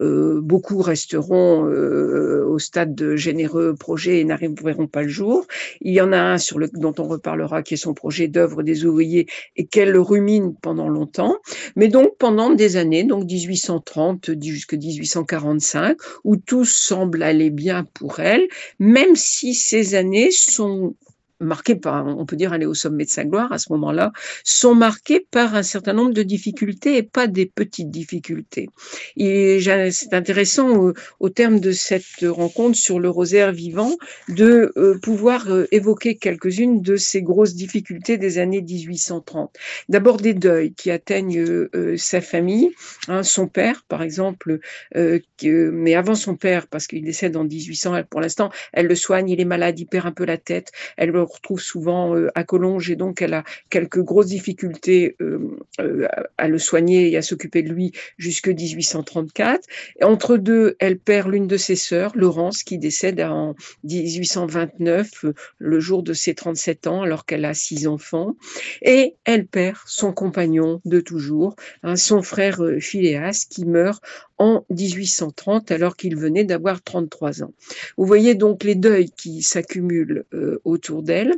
beaucoup 0.00 0.82
resteront 0.82 1.62
au 1.64 2.58
stade 2.58 2.94
de 2.94 3.16
généreux 3.16 3.74
projets 3.74 4.20
et 4.20 4.24
n'arriveront 4.24 4.86
pas 4.86 5.02
le 5.02 5.08
jour. 5.08 5.46
Il 5.80 5.92
y 5.92 6.00
en 6.00 6.12
a 6.12 6.20
un 6.20 6.38
sur 6.38 6.58
le, 6.58 6.68
dont 6.72 6.94
on 6.98 7.08
reparlera, 7.08 7.62
qui 7.62 7.74
est 7.74 7.78
son 7.78 7.94
projet 7.94 8.28
d'œuvre 8.28 8.62
des 8.62 8.84
ouvriers, 8.84 9.26
et 9.56 9.66
qu'elle 9.66 9.96
rumine 9.96 10.54
pendant 10.60 10.88
longtemps. 10.88 11.38
Mais 11.74 11.88
donc, 11.88 12.16
pendant 12.18 12.50
des 12.50 12.76
années, 12.76 13.04
donc 13.04 13.24
1830, 13.24 13.95
1830 13.96 14.42
jusqu'à 14.42 14.76
1845, 14.76 15.96
où 16.24 16.36
tout 16.36 16.64
semble 16.64 17.22
aller 17.22 17.50
bien 17.50 17.84
pour 17.94 18.20
elle, 18.20 18.48
même 18.78 19.16
si 19.16 19.54
ces 19.54 19.94
années 19.94 20.30
sont 20.30 20.94
marqués 21.40 21.76
par, 21.76 22.06
on 22.06 22.26
peut 22.26 22.36
dire, 22.36 22.52
aller 22.52 22.66
au 22.66 22.74
sommet 22.74 23.04
de 23.04 23.10
sa 23.10 23.24
gloire 23.24 23.52
à 23.52 23.58
ce 23.58 23.72
moment-là, 23.72 24.12
sont 24.44 24.74
marqués 24.74 25.26
par 25.30 25.54
un 25.54 25.62
certain 25.62 25.92
nombre 25.92 26.12
de 26.12 26.22
difficultés 26.22 26.96
et 26.96 27.02
pas 27.02 27.26
des 27.26 27.46
petites 27.46 27.90
difficultés. 27.90 28.68
Et 29.16 29.60
c'est 29.90 30.14
intéressant 30.14 30.92
au, 31.20 31.28
terme 31.28 31.60
de 31.60 31.72
cette 31.72 32.24
rencontre 32.24 32.76
sur 32.76 32.98
le 32.98 33.10
rosaire 33.10 33.52
vivant 33.52 33.96
de 34.28 34.72
euh, 34.76 34.98
pouvoir 35.02 35.50
euh, 35.50 35.66
évoquer 35.70 36.16
quelques-unes 36.16 36.80
de 36.80 36.96
ces 36.96 37.20
grosses 37.22 37.54
difficultés 37.54 38.16
des 38.16 38.38
années 38.38 38.62
1830. 38.62 39.54
D'abord 39.88 40.16
des 40.16 40.34
deuils 40.34 40.72
qui 40.72 40.90
atteignent 40.90 41.38
euh, 41.38 41.96
sa 41.96 42.20
famille, 42.20 42.70
hein, 43.08 43.22
son 43.22 43.48
père 43.48 43.84
par 43.88 44.02
exemple, 44.02 44.60
mais 44.94 45.94
avant 45.94 46.14
son 46.14 46.36
père 46.36 46.66
parce 46.68 46.86
qu'il 46.86 47.04
décède 47.04 47.36
en 47.36 47.44
1800, 47.44 47.96
elle, 47.96 48.06
pour 48.06 48.20
l'instant 48.20 48.50
elle 48.72 48.86
le 48.86 48.94
soigne, 48.94 49.28
il 49.28 49.40
est 49.40 49.44
malade, 49.44 49.78
il 49.78 49.86
perd 49.86 50.06
un 50.06 50.12
peu 50.12 50.24
la 50.24 50.38
tête, 50.38 50.72
elle 50.96 51.10
le 51.10 51.25
retrouve 51.26 51.60
souvent 51.60 52.14
euh, 52.14 52.30
à 52.34 52.44
Collonges 52.44 52.90
et 52.90 52.96
donc 52.96 53.22
elle 53.22 53.34
a 53.34 53.44
quelques 53.70 54.02
grosses 54.02 54.26
difficultés 54.26 55.16
euh, 55.20 55.58
euh, 55.80 56.08
à 56.38 56.48
le 56.48 56.58
soigner 56.58 57.10
et 57.10 57.16
à 57.16 57.22
s'occuper 57.22 57.62
de 57.62 57.70
lui 57.70 57.92
jusque 58.18 58.48
1834. 58.48 59.66
entre 60.02 60.36
deux, 60.36 60.76
elle 60.78 60.98
perd 60.98 61.30
l'une 61.30 61.46
de 61.46 61.56
ses 61.56 61.76
sœurs, 61.76 62.12
Laurence, 62.14 62.62
qui 62.62 62.78
décède 62.78 63.20
en 63.20 63.54
1829, 63.84 65.26
le 65.58 65.80
jour 65.80 66.02
de 66.02 66.12
ses 66.12 66.34
37 66.34 66.86
ans, 66.86 67.02
alors 67.02 67.26
qu'elle 67.26 67.44
a 67.44 67.54
six 67.54 67.86
enfants. 67.86 68.36
Et 68.82 69.14
elle 69.24 69.46
perd 69.46 69.78
son 69.86 70.12
compagnon 70.12 70.80
de 70.84 71.00
toujours, 71.00 71.56
hein, 71.82 71.96
son 71.96 72.22
frère 72.22 72.60
Phileas, 72.80 73.46
qui 73.48 73.64
meurt 73.64 74.02
en 74.38 74.64
1830 74.70 75.70
alors 75.70 75.96
qu'il 75.96 76.16
venait 76.16 76.44
d'avoir 76.44 76.82
33 76.82 77.42
ans. 77.42 77.52
Vous 77.96 78.04
voyez 78.04 78.34
donc 78.34 78.64
les 78.64 78.74
deuils 78.74 79.10
qui 79.10 79.42
s'accumulent 79.42 80.24
euh, 80.34 80.60
autour 80.64 81.02
d'elle. 81.02 81.34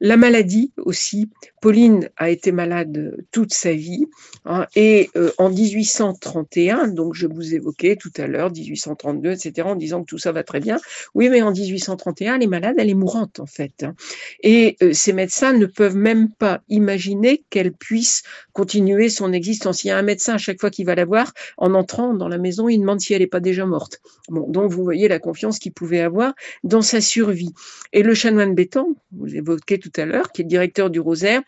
La 0.00 0.16
maladie 0.16 0.72
aussi. 0.78 1.28
Pauline 1.60 2.10
a 2.18 2.28
été 2.28 2.52
malade 2.52 3.16
toute 3.30 3.54
sa 3.54 3.72
vie 3.72 4.06
hein, 4.44 4.66
et 4.76 5.08
euh, 5.16 5.30
en 5.38 5.48
1831, 5.48 6.88
donc 6.88 7.14
je 7.14 7.26
vous 7.26 7.54
évoquais 7.54 7.96
tout 7.96 8.12
à 8.18 8.26
l'heure 8.26 8.52
1832, 8.52 9.30
etc., 9.30 9.68
en 9.68 9.74
disant 9.74 10.02
que 10.02 10.06
tout 10.06 10.18
ça 10.18 10.32
va 10.32 10.42
très 10.42 10.60
bien. 10.60 10.78
Oui, 11.14 11.30
mais 11.30 11.40
en 11.40 11.52
1831, 11.52 12.36
elle 12.36 12.42
est 12.42 12.46
malade, 12.46 12.74
elle 12.78 12.90
est 12.90 12.94
mourante 12.94 13.40
en 13.40 13.46
fait. 13.46 13.82
Hein. 13.82 13.94
Et 14.42 14.76
euh, 14.82 14.92
ces 14.92 15.14
médecins 15.14 15.54
ne 15.54 15.64
peuvent 15.64 15.96
même 15.96 16.30
pas 16.30 16.60
imaginer 16.68 17.42
qu'elle 17.48 17.72
puisse 17.72 18.22
continuer 18.52 19.08
son 19.08 19.32
existence. 19.32 19.84
Il 19.84 19.88
y 19.88 19.90
a 19.90 19.96
un 19.96 20.02
médecin 20.02 20.34
à 20.34 20.38
chaque 20.38 20.60
fois 20.60 20.70
qu'il 20.70 20.84
va 20.84 20.94
la 20.94 21.04
voir 21.04 21.32
en 21.56 21.74
entrant 21.74 22.12
dans 22.12 22.28
la 22.28 22.33
maison, 22.38 22.68
il 22.68 22.78
demande 22.78 23.00
si 23.00 23.14
elle 23.14 23.20
n'est 23.20 23.26
pas 23.26 23.40
déjà 23.40 23.66
morte. 23.66 24.00
Bon, 24.28 24.48
donc 24.50 24.70
vous 24.70 24.84
voyez 24.84 25.08
la 25.08 25.18
confiance 25.18 25.58
qu'il 25.58 25.72
pouvait 25.72 26.00
avoir 26.00 26.34
dans 26.62 26.82
sa 26.82 27.00
survie. 27.00 27.52
Et 27.92 28.02
le 28.02 28.14
chanoine 28.14 28.54
Béton, 28.54 28.96
vous 29.12 29.34
évoquez 29.34 29.78
tout 29.78 29.92
à 29.96 30.04
l'heure, 30.04 30.32
qui 30.32 30.42
est 30.42 30.44
directeur 30.44 30.90
du 30.90 31.00
Rosaire, 31.00 31.42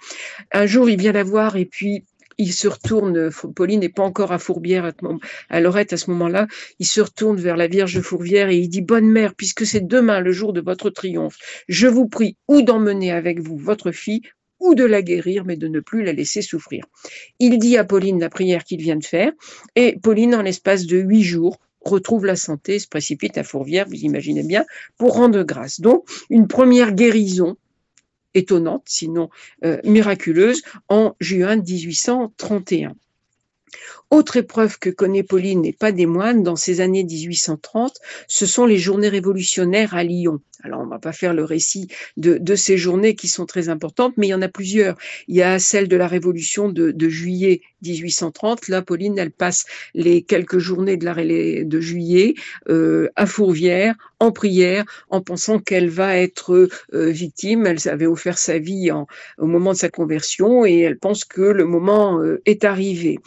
un 0.53 0.66
jour 0.66 0.88
il 0.88 0.99
vient 0.99 1.12
la 1.12 1.25
voir 1.25 1.57
et 1.57 1.64
puis 1.64 2.05
il 2.38 2.53
se 2.53 2.68
retourne, 2.68 3.31
Pauline 3.55 3.81
n'est 3.81 3.88
pas 3.88 4.03
encore 4.03 4.33
à 4.33 4.38
Fourbière, 4.38 4.92
à 5.49 5.61
Lorette 5.61 5.92
à 5.92 5.96
ce 5.96 6.11
moment-là, 6.11 6.46
il 6.79 6.87
se 6.87 7.01
retourne 7.01 7.38
vers 7.38 7.57
la 7.57 7.66
Vierge 7.66 8.01
Fourvière 8.01 8.51
et 8.51 8.57
il 8.57 8.68
dit, 8.68 8.83
Bonne 8.83 9.09
mère, 9.09 9.35
puisque 9.35 9.64
c'est 9.64 9.87
demain 9.87 10.20
le 10.20 10.33
jour 10.33 10.53
de 10.53 10.61
votre 10.61 10.90
triomphe, 10.90 11.38
je 11.68 11.87
vous 11.87 12.09
prie 12.09 12.37
ou 12.49 12.62
d'emmener 12.62 13.12
avec 13.12 13.40
vous 13.40 13.57
votre 13.57 13.90
fille 13.90 14.22
ou 14.61 14.75
de 14.75 14.85
la 14.85 15.03
guérir, 15.03 15.45
mais 15.45 15.57
de 15.57 15.69
ne 15.69 15.81
plus 15.81 16.05
la 16.05 16.12
laisser 16.12 16.42
souffrir. 16.42 16.85
Il 17.38 17.59
dit 17.59 17.77
à 17.77 17.85
Pauline 17.85 18.21
la 18.21 18.31
prière 18.31 18.64
qu'il 18.64 18.81
vient 18.81 18.97
de 18.97 19.05
faire, 19.05 19.33
et 19.75 19.99
Pauline, 20.03 20.35
en 20.35 20.42
l'espace 20.42 20.87
de 20.87 20.99
huit 20.99 21.23
jours, 21.23 21.59
retrouve 21.81 22.27
la 22.27 22.37
santé, 22.37 22.79
se 22.79 22.88
précipite 22.88 23.38
à 23.38 23.45
Fourvière, 23.45 23.87
vous 23.88 24.05
imaginez 24.05 24.42
bien, 24.42 24.64
pour 24.99 25.14
rendre 25.14 25.42
grâce. 25.42 25.81
Donc, 25.81 26.05
une 26.31 26.49
première 26.49 26.92
guérison 26.92 27.57
étonnante, 28.35 28.83
sinon 28.87 29.31
euh, 29.64 29.79
miraculeuse, 29.85 30.62
en 30.88 31.14
juin 31.21 31.57
1831. 31.57 32.95
Autre 34.11 34.37
épreuve 34.37 34.79
que 34.79 34.90
connaît 34.90 35.25
Pauline 35.25 35.64
et 35.64 35.73
pas 35.73 35.90
des 35.90 36.07
moines 36.07 36.45
dans 36.45 36.55
ces 36.55 36.81
années 36.81 37.03
1830, 37.03 37.99
ce 38.29 38.47
sont 38.47 38.64
les 38.64 38.79
journées 38.79 39.09
révolutionnaires 39.09 39.95
à 39.95 40.05
Lyon. 40.05 40.40
Alors, 40.62 40.81
on 40.81 40.87
va 40.87 40.99
pas 40.99 41.12
faire 41.12 41.35
le 41.35 41.45
récit 41.45 41.88
de, 42.16 42.55
ces 42.55 42.79
journées 42.79 43.14
qui 43.14 43.29
sont 43.29 43.47
très 43.47 43.69
importantes, 43.69 44.14
mais 44.16 44.29
il 44.29 44.31
y 44.31 44.35
en 44.35 44.42
a 44.42 44.49
plusieurs. 44.49 44.97
Il 45.29 45.37
y 45.37 45.42
a 45.42 45.59
celle 45.59 45.87
de 45.87 45.97
la 45.97 46.09
Révolution 46.09 46.69
de, 46.69 47.09
juillet 47.09 47.61
1830. 47.83 48.69
Là, 48.69 48.83
Pauline, 48.83 49.19
elle 49.19 49.31
passe 49.31 49.66
les 49.95 50.23
quelques 50.23 50.59
journées 50.59 50.97
de, 50.97 51.05
la, 51.05 51.14
de 51.14 51.81
juillet 51.81 52.35
euh, 52.69 53.09
à 53.16 53.27
Fourvière, 53.27 53.95
en 54.19 54.33
prière, 54.33 54.85
en 55.11 55.21
pensant 55.21 55.59
qu'elle 55.59 55.88
va 55.88 56.16
être 56.16 56.69
euh, 56.95 57.11
victime. 57.11 57.66
Elle 57.66 57.79
avait 57.88 58.07
offert 58.07 58.38
sa 58.38 58.59
vie 58.59 58.90
au 59.38 59.47
moment 59.47 59.73
de 59.73 59.79
sa 59.79 59.88
conversion 59.88 60.64
et 60.64 60.81
elle 60.81 60.99
pense 60.99 61.25
que 61.25 61.42
le 61.42 61.64
moment 61.64 62.21
euh, 62.21 62.40
est 62.47 62.64
arrivé. 62.64 63.19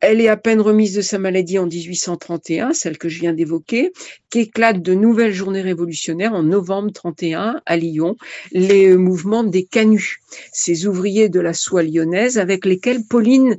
Elle 0.00 0.20
est 0.22 0.28
à 0.28 0.36
peine 0.38 0.60
remise 0.60 0.94
de 0.94 1.02
sa 1.02 1.18
maladie 1.18 1.58
en 1.58 1.66
1831, 1.66 2.72
celle 2.72 2.96
que 2.96 3.10
je 3.10 3.20
viens 3.20 3.34
d'évoquer, 3.34 3.92
qu'éclate 4.30 4.80
de 4.80 4.94
nouvelles 4.94 5.34
journées 5.34 5.60
révolutionnaires 5.60 6.32
en 6.32 6.42
novembre 6.42 6.90
31 6.90 7.60
à 7.66 7.76
Lyon, 7.76 8.16
les 8.52 8.96
mouvements 8.96 9.44
des 9.44 9.64
canuts, 9.64 10.20
ces 10.52 10.86
ouvriers 10.86 11.28
de 11.28 11.40
la 11.40 11.52
soie 11.52 11.82
lyonnaise 11.82 12.38
avec 12.38 12.64
lesquels 12.64 13.04
Pauline 13.04 13.58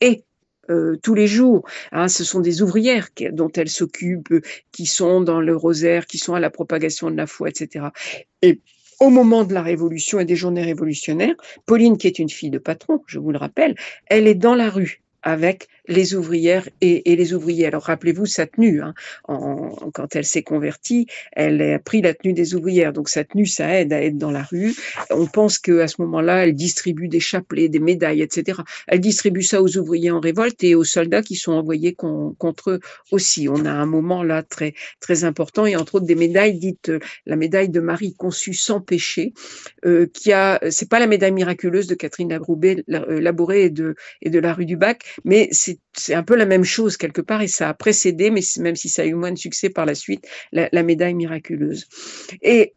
est 0.00 0.22
euh, 0.70 0.96
tous 1.02 1.14
les 1.14 1.26
jours. 1.26 1.64
Hein, 1.90 2.06
ce 2.06 2.22
sont 2.22 2.40
des 2.40 2.62
ouvrières 2.62 3.08
dont 3.32 3.50
elle 3.56 3.68
s'occupe, 3.68 4.32
qui 4.70 4.86
sont 4.86 5.20
dans 5.20 5.40
le 5.40 5.56
rosaire, 5.56 6.06
qui 6.06 6.18
sont 6.18 6.34
à 6.34 6.40
la 6.40 6.50
propagation 6.50 7.10
de 7.10 7.16
la 7.16 7.26
foi, 7.26 7.48
etc. 7.48 7.86
Et 8.42 8.60
au 9.00 9.10
moment 9.10 9.42
de 9.42 9.54
la 9.54 9.62
révolution 9.62 10.20
et 10.20 10.24
des 10.24 10.36
journées 10.36 10.62
révolutionnaires, 10.62 11.34
Pauline, 11.66 11.98
qui 11.98 12.06
est 12.06 12.20
une 12.20 12.28
fille 12.28 12.50
de 12.50 12.58
patron, 12.58 13.02
je 13.06 13.18
vous 13.18 13.32
le 13.32 13.38
rappelle, 13.38 13.74
elle 14.06 14.28
est 14.28 14.34
dans 14.36 14.54
la 14.54 14.70
rue 14.70 15.02
avec 15.22 15.68
les 15.86 16.14
ouvrières 16.14 16.68
et, 16.80 17.02
les 17.04 17.34
ouvriers. 17.34 17.66
Alors 17.66 17.82
rappelez-vous 17.82 18.26
sa 18.26 18.46
tenue. 18.46 18.82
Hein. 18.82 18.94
quand 19.26 20.14
elle 20.14 20.24
s'est 20.24 20.42
convertie, 20.42 21.06
elle 21.32 21.60
a 21.62 21.78
pris 21.78 22.00
la 22.00 22.14
tenue 22.14 22.32
des 22.32 22.54
ouvrières. 22.54 22.92
Donc 22.92 23.08
sa 23.08 23.24
tenue, 23.24 23.46
ça 23.46 23.80
aide 23.80 23.92
à 23.92 24.02
être 24.02 24.18
dans 24.18 24.30
la 24.30 24.42
rue. 24.42 24.74
On 25.10 25.26
pense 25.26 25.58
qu'à 25.58 25.88
ce 25.88 26.00
moment-là, 26.02 26.44
elle 26.44 26.54
distribue 26.54 27.08
des 27.08 27.20
chapelets, 27.20 27.68
des 27.68 27.80
médailles, 27.80 28.22
etc. 28.22 28.60
Elle 28.86 29.00
distribue 29.00 29.42
ça 29.42 29.62
aux 29.62 29.76
ouvriers 29.76 30.10
en 30.10 30.20
révolte 30.20 30.62
et 30.64 30.74
aux 30.74 30.84
soldats 30.84 31.22
qui 31.22 31.34
sont 31.34 31.52
envoyés 31.52 31.94
contre 31.94 32.70
eux 32.70 32.80
aussi. 33.10 33.48
On 33.48 33.64
a 33.64 33.72
un 33.72 33.86
moment 33.86 34.22
là 34.22 34.42
très 34.42 34.74
très 35.00 35.24
important 35.24 35.66
et 35.66 35.76
entre 35.76 35.96
autres 35.96 36.06
des 36.06 36.14
médailles 36.14 36.58
dites 36.58 36.90
euh, 36.90 36.98
la 37.26 37.36
médaille 37.36 37.68
de 37.68 37.80
Marie 37.80 38.14
conçue 38.14 38.54
sans 38.54 38.80
péché, 38.80 39.32
euh, 39.84 40.06
qui 40.12 40.32
a 40.32 40.60
c'est 40.70 40.88
pas 40.88 40.98
la 40.98 41.06
médaille 41.06 41.32
miraculeuse 41.32 41.86
de 41.86 41.94
Catherine 41.94 42.30
Labroubet, 42.30 42.84
euh, 42.90 43.20
Labouré 43.20 43.64
et 43.64 43.70
de 43.70 43.94
et 44.22 44.30
de 44.30 44.38
la 44.38 44.52
rue 44.52 44.66
du 44.66 44.76
Bac, 44.76 45.04
mais 45.24 45.48
c'est 45.52 46.14
un 46.14 46.22
peu 46.22 46.36
la 46.36 46.46
même 46.46 46.64
chose 46.64 46.96
quelque 46.96 47.20
part 47.20 47.42
et 47.42 47.48
ça 47.48 47.68
a 47.68 47.74
précédé, 47.74 48.30
mais 48.30 48.40
même 48.58 48.76
si 48.76 48.88
ça 48.88 49.02
a 49.02 49.06
eu 49.06 49.14
moins 49.14 49.32
de 49.32 49.38
succès 49.38 49.70
par 49.70 49.86
la 49.86 49.94
suite, 49.94 50.26
la, 50.52 50.82
médaille 50.82 51.14
miraculeuse. 51.14 51.86
Et 52.42 52.74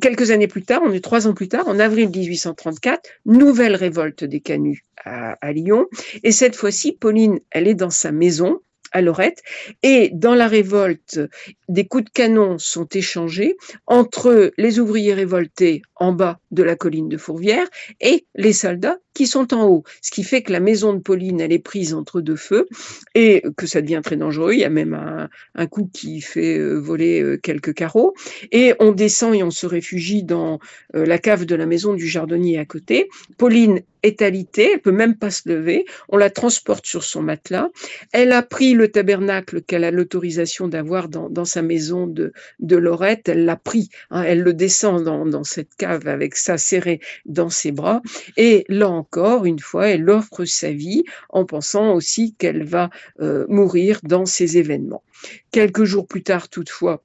quelques 0.00 0.30
années 0.30 0.48
plus 0.48 0.62
tard, 0.62 0.82
on 0.84 0.92
est 0.92 1.02
trois 1.02 1.26
ans 1.26 1.34
plus 1.34 1.48
tard, 1.48 1.68
en 1.68 1.78
avril 1.78 2.08
1834, 2.08 3.08
nouvelle 3.26 3.76
révolte 3.76 4.24
des 4.24 4.40
canuts 4.40 4.84
à, 5.04 5.36
à 5.40 5.52
Lyon. 5.52 5.86
Et 6.22 6.32
cette 6.32 6.56
fois-ci, 6.56 6.92
Pauline, 6.92 7.40
elle 7.50 7.68
est 7.68 7.74
dans 7.74 7.90
sa 7.90 8.12
maison, 8.12 8.60
à 8.94 9.02
Lorette. 9.02 9.42
Et 9.82 10.10
dans 10.14 10.34
la 10.34 10.48
révolte, 10.48 11.20
des 11.68 11.86
coups 11.86 12.04
de 12.04 12.10
canon 12.10 12.58
sont 12.58 12.86
échangés 12.86 13.56
entre 13.86 14.52
les 14.56 14.78
ouvriers 14.78 15.12
révoltés 15.12 15.82
en 16.04 16.12
bas 16.12 16.38
de 16.50 16.62
la 16.62 16.76
colline 16.76 17.08
de 17.08 17.16
Fourvière 17.16 17.66
et 18.00 18.26
les 18.34 18.52
soldats 18.52 18.98
qui 19.14 19.26
sont 19.26 19.54
en 19.54 19.66
haut. 19.66 19.84
Ce 20.02 20.10
qui 20.10 20.24
fait 20.24 20.42
que 20.42 20.52
la 20.52 20.60
maison 20.60 20.92
de 20.92 20.98
Pauline, 20.98 21.40
elle 21.40 21.52
est 21.52 21.60
prise 21.60 21.94
entre 21.94 22.20
deux 22.20 22.36
feux 22.36 22.66
et 23.14 23.42
que 23.56 23.66
ça 23.66 23.80
devient 23.80 24.00
très 24.04 24.16
dangereux. 24.16 24.52
Il 24.52 24.60
y 24.60 24.64
a 24.64 24.70
même 24.70 25.28
un, 25.54 25.66
coup 25.66 25.88
qui 25.92 26.20
fait 26.20 26.58
euh, 26.58 26.74
voler 26.74 27.22
euh, 27.22 27.38
quelques 27.38 27.72
carreaux. 27.72 28.12
Et 28.52 28.74
on 28.80 28.92
descend 28.92 29.34
et 29.34 29.42
on 29.42 29.50
se 29.50 29.66
réfugie 29.66 30.24
dans 30.24 30.58
euh, 30.94 31.06
la 31.06 31.18
cave 31.18 31.46
de 31.46 31.54
la 31.54 31.64
maison 31.64 31.94
du 31.94 32.06
jardinier 32.06 32.58
à 32.58 32.64
côté. 32.64 33.08
Pauline 33.38 33.80
est 34.02 34.20
alitée, 34.20 34.72
elle 34.74 34.80
peut 34.80 34.92
même 34.92 35.16
pas 35.16 35.30
se 35.30 35.48
lever. 35.48 35.86
On 36.08 36.18
la 36.18 36.28
transporte 36.28 36.84
sur 36.84 37.04
son 37.04 37.22
matelas. 37.22 37.70
Elle 38.12 38.32
a 38.32 38.42
pris 38.42 38.74
le 38.74 38.88
tabernacle 38.88 39.62
qu'elle 39.62 39.84
a 39.84 39.90
l'autorisation 39.90 40.68
d'avoir 40.68 41.08
dans, 41.08 41.44
sa 41.44 41.62
maison 41.62 42.06
de, 42.06 42.32
de 42.58 42.76
Lorette. 42.76 43.28
Elle 43.28 43.44
l'a 43.44 43.56
pris. 43.56 43.88
Hein. 44.10 44.24
elle 44.24 44.42
le 44.42 44.52
descend 44.52 45.04
dans 45.04 45.44
cette 45.44 45.74
cave 45.76 45.93
avec 46.06 46.36
ça 46.36 46.58
serré 46.58 47.00
dans 47.24 47.50
ses 47.50 47.72
bras. 47.72 48.02
Et 48.36 48.64
là 48.68 48.88
encore, 48.88 49.44
une 49.44 49.58
fois, 49.58 49.88
elle 49.88 50.08
offre 50.10 50.44
sa 50.44 50.70
vie 50.70 51.04
en 51.30 51.44
pensant 51.44 51.94
aussi 51.94 52.34
qu'elle 52.34 52.64
va 52.64 52.90
euh, 53.20 53.46
mourir 53.48 54.00
dans 54.02 54.26
ces 54.26 54.58
événements. 54.58 55.02
Quelques 55.50 55.84
jours 55.84 56.06
plus 56.06 56.22
tard, 56.22 56.48
toutefois, 56.48 57.02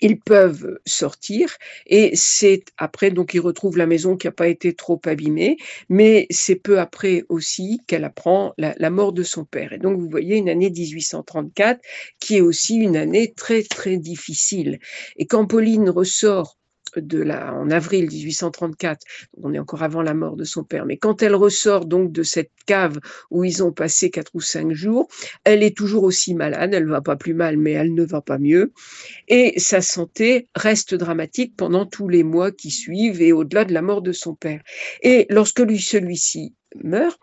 ils 0.00 0.20
peuvent 0.20 0.78
sortir 0.86 1.56
et 1.86 2.12
c'est 2.14 2.64
après 2.76 3.10
donc 3.10 3.34
ils 3.34 3.40
retrouvent 3.40 3.76
la 3.76 3.86
maison 3.86 4.16
qui 4.16 4.26
n'a 4.26 4.32
pas 4.32 4.48
été 4.48 4.74
trop 4.74 5.00
abîmée, 5.04 5.56
mais 5.88 6.26
c'est 6.30 6.56
peu 6.56 6.78
après 6.78 7.24
aussi 7.28 7.80
qu'elle 7.86 8.04
apprend 8.04 8.54
la, 8.58 8.74
la, 8.78 8.90
mort 8.90 9.12
de 9.12 9.22
son 9.22 9.44
père. 9.44 9.72
Et 9.72 9.78
donc 9.78 9.98
vous 9.98 10.08
voyez 10.08 10.36
une 10.36 10.48
année 10.48 10.70
1834 10.70 11.80
qui 12.18 12.36
est 12.36 12.40
aussi 12.40 12.76
une 12.76 12.96
année 12.96 13.32
très 13.36 13.62
très 13.62 13.96
difficile. 13.96 14.78
Et 15.16 15.26
quand 15.26 15.46
Pauline 15.46 15.90
ressort 15.90 16.59
de 16.96 17.22
la, 17.22 17.54
en 17.54 17.70
avril 17.70 18.06
1834, 18.06 19.06
on 19.42 19.52
est 19.54 19.58
encore 19.58 19.82
avant 19.82 20.02
la 20.02 20.14
mort 20.14 20.36
de 20.36 20.44
son 20.44 20.64
père, 20.64 20.86
mais 20.86 20.96
quand 20.96 21.22
elle 21.22 21.34
ressort 21.34 21.86
donc 21.86 22.12
de 22.12 22.22
cette 22.22 22.50
cave 22.66 22.98
où 23.30 23.44
ils 23.44 23.62
ont 23.62 23.72
passé 23.72 24.10
quatre 24.10 24.30
ou 24.34 24.40
cinq 24.40 24.72
jours, 24.72 25.08
elle 25.44 25.62
est 25.62 25.76
toujours 25.76 26.04
aussi 26.04 26.34
malade, 26.34 26.74
elle 26.74 26.88
va 26.88 27.00
pas 27.00 27.16
plus 27.16 27.34
mal, 27.34 27.56
mais 27.56 27.72
elle 27.72 27.94
ne 27.94 28.04
va 28.04 28.20
pas 28.20 28.38
mieux, 28.38 28.72
et 29.28 29.58
sa 29.58 29.80
santé 29.80 30.48
reste 30.54 30.94
dramatique 30.94 31.54
pendant 31.56 31.86
tous 31.86 32.08
les 32.08 32.22
mois 32.22 32.50
qui 32.50 32.70
suivent 32.70 33.22
et 33.22 33.32
au-delà 33.32 33.64
de 33.64 33.72
la 33.72 33.82
mort 33.82 34.02
de 34.02 34.12
son 34.12 34.34
père. 34.34 34.62
Et 35.02 35.26
lorsque 35.30 35.60
lui, 35.60 35.78
celui-ci 35.78 36.54
meurt, 36.82 37.18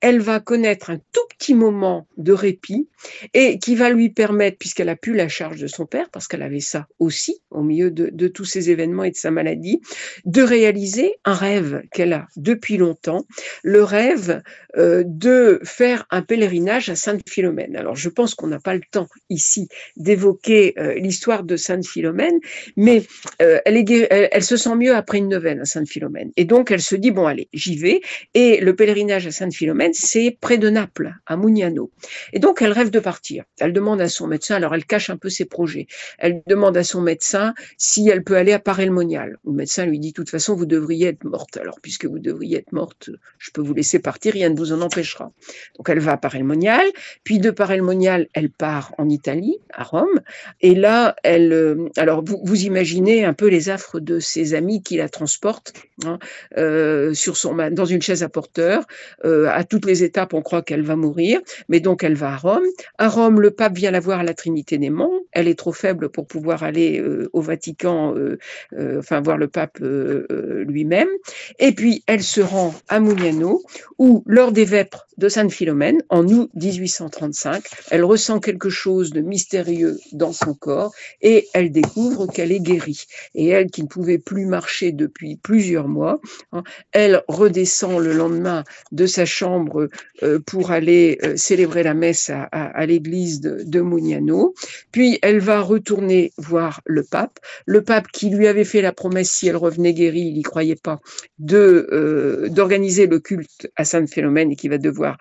elle 0.00 0.20
va 0.20 0.40
connaître 0.40 0.90
un 0.90 0.98
tout 0.98 1.20
petit 1.38 1.54
moment 1.54 2.06
de 2.16 2.32
répit 2.32 2.88
et 3.34 3.58
qui 3.58 3.74
va 3.74 3.90
lui 3.90 4.10
permettre, 4.10 4.58
puisqu'elle 4.58 4.88
a 4.88 4.96
pu 4.96 5.14
la 5.14 5.28
charge 5.28 5.60
de 5.60 5.66
son 5.66 5.86
père, 5.86 6.08
parce 6.10 6.28
qu'elle 6.28 6.42
avait 6.42 6.60
ça 6.60 6.86
aussi 6.98 7.40
au 7.50 7.62
milieu 7.62 7.90
de, 7.90 8.28
tous 8.28 8.44
ces 8.44 8.70
événements 8.70 9.04
et 9.04 9.10
de 9.10 9.16
sa 9.16 9.30
maladie, 9.30 9.80
de 10.24 10.42
réaliser 10.42 11.14
un 11.24 11.34
rêve 11.34 11.82
qu'elle 11.92 12.12
a 12.12 12.28
depuis 12.36 12.76
longtemps, 12.76 13.26
le 13.62 13.82
rêve 13.82 14.42
euh, 14.78 15.02
de 15.04 15.60
faire 15.64 16.06
un 16.10 16.22
pèlerinage 16.22 16.88
à 16.88 16.96
Sainte-Philomène. 16.96 17.76
Alors 17.76 17.96
je 17.96 18.08
pense 18.08 18.34
qu'on 18.34 18.46
n'a 18.46 18.60
pas 18.60 18.74
le 18.74 18.82
temps 18.90 19.08
ici 19.28 19.68
d'évoquer 19.96 20.74
euh, 20.78 20.94
l'histoire 20.94 21.42
de 21.42 21.56
Sainte-Philomène, 21.56 22.38
mais 22.76 23.02
euh, 23.42 23.58
elle, 23.64 23.84
elle, 24.10 24.44
se 24.44 24.56
sent 24.56 24.76
mieux 24.76 24.94
après 24.94 25.18
une 25.18 25.28
neuvaine 25.28 25.60
à 25.60 25.64
Sainte-Philomène. 25.64 26.30
Et 26.36 26.44
donc 26.44 26.70
elle 26.70 26.80
se 26.80 26.94
dit, 26.94 27.10
bon 27.10 27.26
allez, 27.26 27.48
j'y 27.52 27.76
vais. 27.76 28.00
Et 28.34 28.60
le 28.60 28.74
pèlerinage 28.76 28.91
pèlerinage 28.92 29.26
à 29.26 29.30
Sainte-Philomène, 29.30 29.92
c'est 29.94 30.36
près 30.40 30.58
de 30.58 30.68
Naples, 30.68 31.14
à 31.26 31.36
Mugnano. 31.36 31.90
Et 32.32 32.38
donc, 32.38 32.60
elle 32.60 32.72
rêve 32.72 32.90
de 32.90 33.00
partir. 33.00 33.44
Elle 33.58 33.72
demande 33.72 34.00
à 34.00 34.08
son 34.08 34.26
médecin, 34.26 34.56
alors 34.56 34.74
elle 34.74 34.84
cache 34.84 35.08
un 35.08 35.16
peu 35.16 35.30
ses 35.30 35.46
projets. 35.46 35.86
Elle 36.18 36.42
demande 36.46 36.76
à 36.76 36.84
son 36.84 37.00
médecin 37.00 37.54
si 37.78 38.08
elle 38.08 38.22
peut 38.22 38.36
aller 38.36 38.52
à 38.52 38.58
Paray-le-Monial. 38.58 39.38
Le 39.46 39.52
médecin 39.52 39.86
lui 39.86 39.98
dit, 39.98 40.08
de 40.08 40.14
toute 40.14 40.28
façon, 40.28 40.54
vous 40.54 40.66
devriez 40.66 41.08
être 41.08 41.24
morte. 41.24 41.56
Alors, 41.56 41.78
puisque 41.80 42.04
vous 42.04 42.18
devriez 42.18 42.58
être 42.58 42.72
morte, 42.72 43.10
je 43.38 43.50
peux 43.50 43.62
vous 43.62 43.72
laisser 43.72 43.98
partir, 43.98 44.34
rien 44.34 44.50
ne 44.50 44.56
vous 44.56 44.72
en 44.72 44.82
empêchera. 44.82 45.32
Donc, 45.78 45.88
elle 45.88 46.00
va 46.00 46.12
à 46.12 46.16
Paray-le-Monial. 46.18 46.84
Puis, 47.24 47.38
de 47.38 47.50
Paray-le-Monial, 47.50 48.28
elle 48.34 48.50
part 48.50 48.94
en 48.98 49.08
Italie, 49.08 49.56
à 49.72 49.84
Rome. 49.84 50.20
Et 50.60 50.74
là, 50.74 51.16
elle, 51.22 51.52
euh, 51.52 51.88
alors, 51.96 52.22
vous, 52.22 52.62
imaginez 52.62 53.24
un 53.24 53.32
peu 53.32 53.46
les 53.48 53.70
affres 53.70 54.00
de 54.00 54.20
ses 54.20 54.52
amis 54.52 54.82
qui 54.82 54.96
la 54.98 55.08
transportent 55.08 55.72
hein, 56.04 56.18
euh, 56.58 57.14
dans 57.70 57.84
une 57.86 58.02
chaise 58.02 58.22
à 58.22 58.28
porteur 58.28 58.81
euh, 59.24 59.48
à 59.50 59.64
toutes 59.64 59.86
les 59.86 60.04
étapes, 60.04 60.34
on 60.34 60.42
croit 60.42 60.62
qu'elle 60.62 60.82
va 60.82 60.96
mourir, 60.96 61.40
mais 61.68 61.80
donc 61.80 62.04
elle 62.04 62.14
va 62.14 62.32
à 62.32 62.36
Rome. 62.36 62.64
À 62.98 63.08
Rome, 63.08 63.40
le 63.40 63.50
pape 63.50 63.76
vient 63.76 63.90
la 63.90 64.00
voir 64.00 64.20
à 64.20 64.24
la 64.24 64.34
Trinité 64.34 64.78
des 64.78 64.90
Monts. 64.90 65.21
Elle 65.32 65.48
est 65.48 65.58
trop 65.58 65.72
faible 65.72 66.08
pour 66.08 66.26
pouvoir 66.26 66.62
aller 66.62 67.00
euh, 67.00 67.28
au 67.32 67.40
Vatican, 67.40 68.14
euh, 68.16 68.38
enfin 68.98 69.20
voir 69.20 69.36
le 69.36 69.48
pape 69.48 69.78
lui-même. 69.80 71.08
Et 71.58 71.72
puis 71.72 72.02
elle 72.06 72.22
se 72.22 72.40
rend 72.40 72.74
à 72.88 73.00
Mugnano, 73.00 73.62
où 73.98 74.22
lors 74.26 74.52
des 74.52 74.64
vêpres 74.64 75.06
de 75.18 75.28
Sainte 75.28 75.52
Philomène, 75.52 76.02
en 76.08 76.26
août 76.26 76.50
1835, 76.54 77.64
elle 77.90 78.04
ressent 78.04 78.40
quelque 78.40 78.70
chose 78.70 79.10
de 79.10 79.20
mystérieux 79.20 79.98
dans 80.12 80.32
son 80.32 80.54
corps 80.54 80.92
et 81.20 81.48
elle 81.54 81.70
découvre 81.70 82.26
qu'elle 82.26 82.52
est 82.52 82.60
guérie. 82.60 83.04
Et 83.34 83.48
elle, 83.48 83.70
qui 83.70 83.82
ne 83.82 83.88
pouvait 83.88 84.18
plus 84.18 84.46
marcher 84.46 84.92
depuis 84.92 85.36
plusieurs 85.36 85.88
mois, 85.88 86.20
hein, 86.52 86.62
elle 86.92 87.22
redescend 87.28 87.98
le 88.00 88.12
lendemain 88.12 88.64
de 88.90 89.06
sa 89.06 89.24
chambre 89.24 89.88
euh, 90.22 90.38
pour 90.40 90.70
aller 90.70 91.18
euh, 91.22 91.36
célébrer 91.36 91.82
la 91.82 91.94
messe 91.94 92.30
à, 92.30 92.86
l'église 92.86 93.40
de, 93.40 93.62
de 93.64 93.80
Mugnano. 93.80 94.54
Puis 94.90 95.18
elle 95.22 95.38
va 95.38 95.60
retourner 95.60 96.32
voir 96.36 96.80
le 96.84 97.02
pape. 97.02 97.38
Le 97.66 97.82
pape 97.82 98.08
qui 98.08 98.30
lui 98.30 98.46
avait 98.46 98.64
fait 98.64 98.82
la 98.82 98.92
promesse, 98.92 99.30
si 99.30 99.48
elle 99.48 99.56
revenait 99.56 99.94
guérie, 99.94 100.20
il 100.20 100.34
n'y 100.34 100.42
croyait 100.42 100.76
pas, 100.76 101.00
de 101.38 101.88
euh, 101.92 102.48
d'organiser 102.48 103.06
le 103.06 103.18
culte 103.18 103.70
à 103.76 103.84
Sainte 103.84 104.10
Philomène 104.10 104.52
et 104.52 104.56
qui 104.56 104.68
va 104.68 104.78
devoir 104.78 105.16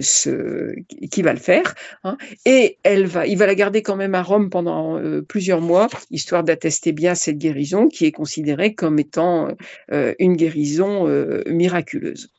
ce, 0.00 0.74
qui 1.10 1.22
va 1.22 1.32
le 1.32 1.38
faire. 1.38 1.74
Hein. 2.04 2.16
Et 2.44 2.78
elle 2.82 3.06
va, 3.06 3.26
il 3.26 3.38
va 3.38 3.46
la 3.46 3.54
garder 3.54 3.82
quand 3.82 3.96
même 3.96 4.14
à 4.14 4.22
Rome 4.22 4.50
pendant 4.50 5.00
plusieurs 5.28 5.60
mois, 5.60 5.88
histoire 6.10 6.44
d'attester 6.44 6.92
bien 6.92 7.14
cette 7.14 7.38
guérison 7.38 7.88
qui 7.88 8.04
est 8.06 8.12
considérée 8.12 8.74
comme 8.74 8.98
étant 8.98 9.48
une 9.90 10.36
guérison 10.36 11.06
miraculeuse. 11.46 12.30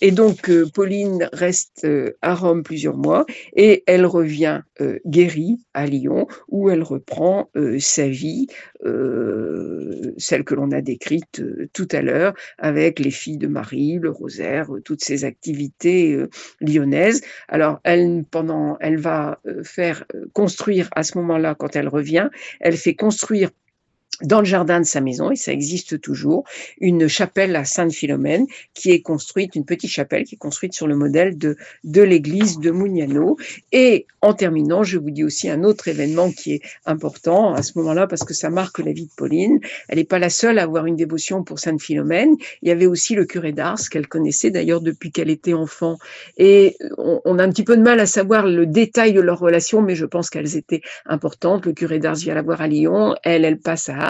Et 0.00 0.10
donc, 0.10 0.50
euh, 0.50 0.66
Pauline 0.72 1.28
reste 1.32 1.84
euh, 1.84 2.16
à 2.20 2.34
Rome 2.34 2.62
plusieurs 2.62 2.96
mois 2.96 3.24
et 3.54 3.84
elle 3.86 4.06
revient 4.06 4.62
euh, 4.80 4.98
guérie 5.06 5.60
à 5.72 5.86
Lyon 5.86 6.26
où 6.48 6.70
elle 6.70 6.82
reprend 6.82 7.50
sa 7.78 8.08
vie, 8.08 8.46
celle 10.18 10.44
que 10.44 10.54
l'on 10.54 10.70
a 10.70 10.80
décrite 10.80 11.42
tout 11.72 11.88
à 11.90 12.02
l'heure, 12.02 12.34
avec 12.58 12.98
les 12.98 13.10
filles 13.10 13.38
de 13.38 13.46
Marie, 13.46 13.98
le 14.00 14.10
rosaire, 14.10 14.68
toutes 14.84 15.02
ces 15.02 15.24
activités 15.24 16.18
lyonnaises. 16.60 17.22
Alors, 17.48 17.80
elle, 17.84 18.24
pendant, 18.30 18.76
elle 18.80 18.98
va 18.98 19.40
faire 19.62 20.04
construire 20.32 20.88
à 20.94 21.02
ce 21.02 21.18
moment-là, 21.18 21.54
quand 21.54 21.76
elle 21.76 21.88
revient, 21.88 22.28
elle 22.60 22.76
fait 22.76 22.94
construire 22.94 23.50
dans 24.22 24.38
le 24.38 24.44
jardin 24.44 24.80
de 24.80 24.86
sa 24.86 25.00
maison, 25.00 25.30
et 25.30 25.36
ça 25.36 25.52
existe 25.52 26.00
toujours, 26.00 26.44
une 26.80 27.08
chapelle 27.08 27.56
à 27.56 27.64
Sainte-Philomène 27.64 28.46
qui 28.72 28.92
est 28.92 29.00
construite, 29.00 29.54
une 29.56 29.64
petite 29.64 29.90
chapelle 29.90 30.24
qui 30.24 30.36
est 30.36 30.38
construite 30.38 30.72
sur 30.72 30.86
le 30.86 30.94
modèle 30.94 31.36
de, 31.36 31.56
de 31.82 32.02
l'église 32.02 32.58
de 32.58 32.70
Mugnano. 32.70 33.36
Et 33.72 34.06
en 34.20 34.32
terminant, 34.32 34.84
je 34.84 34.98
vous 34.98 35.10
dis 35.10 35.24
aussi 35.24 35.50
un 35.50 35.64
autre 35.64 35.88
événement 35.88 36.30
qui 36.30 36.54
est 36.54 36.62
important 36.86 37.54
à 37.54 37.62
ce 37.62 37.76
moment-là 37.78 38.06
parce 38.06 38.24
que 38.24 38.34
ça 38.34 38.50
marque 38.50 38.78
la 38.78 38.92
vie 38.92 39.06
de 39.06 39.12
Pauline. 39.16 39.60
Elle 39.88 39.98
n'est 39.98 40.04
pas 40.04 40.18
la 40.18 40.30
seule 40.30 40.58
à 40.58 40.62
avoir 40.62 40.86
une 40.86 40.96
dévotion 40.96 41.42
pour 41.42 41.58
Sainte-Philomène. 41.58 42.36
Il 42.62 42.68
y 42.68 42.72
avait 42.72 42.86
aussi 42.86 43.14
le 43.14 43.24
curé 43.24 43.52
d'Ars 43.52 43.88
qu'elle 43.90 44.06
connaissait 44.06 44.50
d'ailleurs 44.50 44.80
depuis 44.80 45.10
qu'elle 45.10 45.30
était 45.30 45.54
enfant. 45.54 45.98
Et 46.38 46.76
on, 46.98 47.20
on, 47.24 47.38
a 47.38 47.44
un 47.44 47.50
petit 47.50 47.64
peu 47.64 47.76
de 47.76 47.82
mal 47.82 48.00
à 48.00 48.06
savoir 48.06 48.46
le 48.46 48.66
détail 48.66 49.12
de 49.12 49.20
leur 49.20 49.38
relation, 49.38 49.82
mais 49.82 49.94
je 49.94 50.06
pense 50.06 50.30
qu'elles 50.30 50.56
étaient 50.56 50.82
importantes. 51.04 51.66
Le 51.66 51.72
curé 51.72 51.98
d'Ars 51.98 52.14
vient 52.14 52.34
la 52.34 52.42
voir 52.42 52.60
à 52.60 52.68
Lyon. 52.68 53.14
Elle, 53.24 53.44
elle 53.44 53.58
passe 53.58 53.88
à 53.88 54.03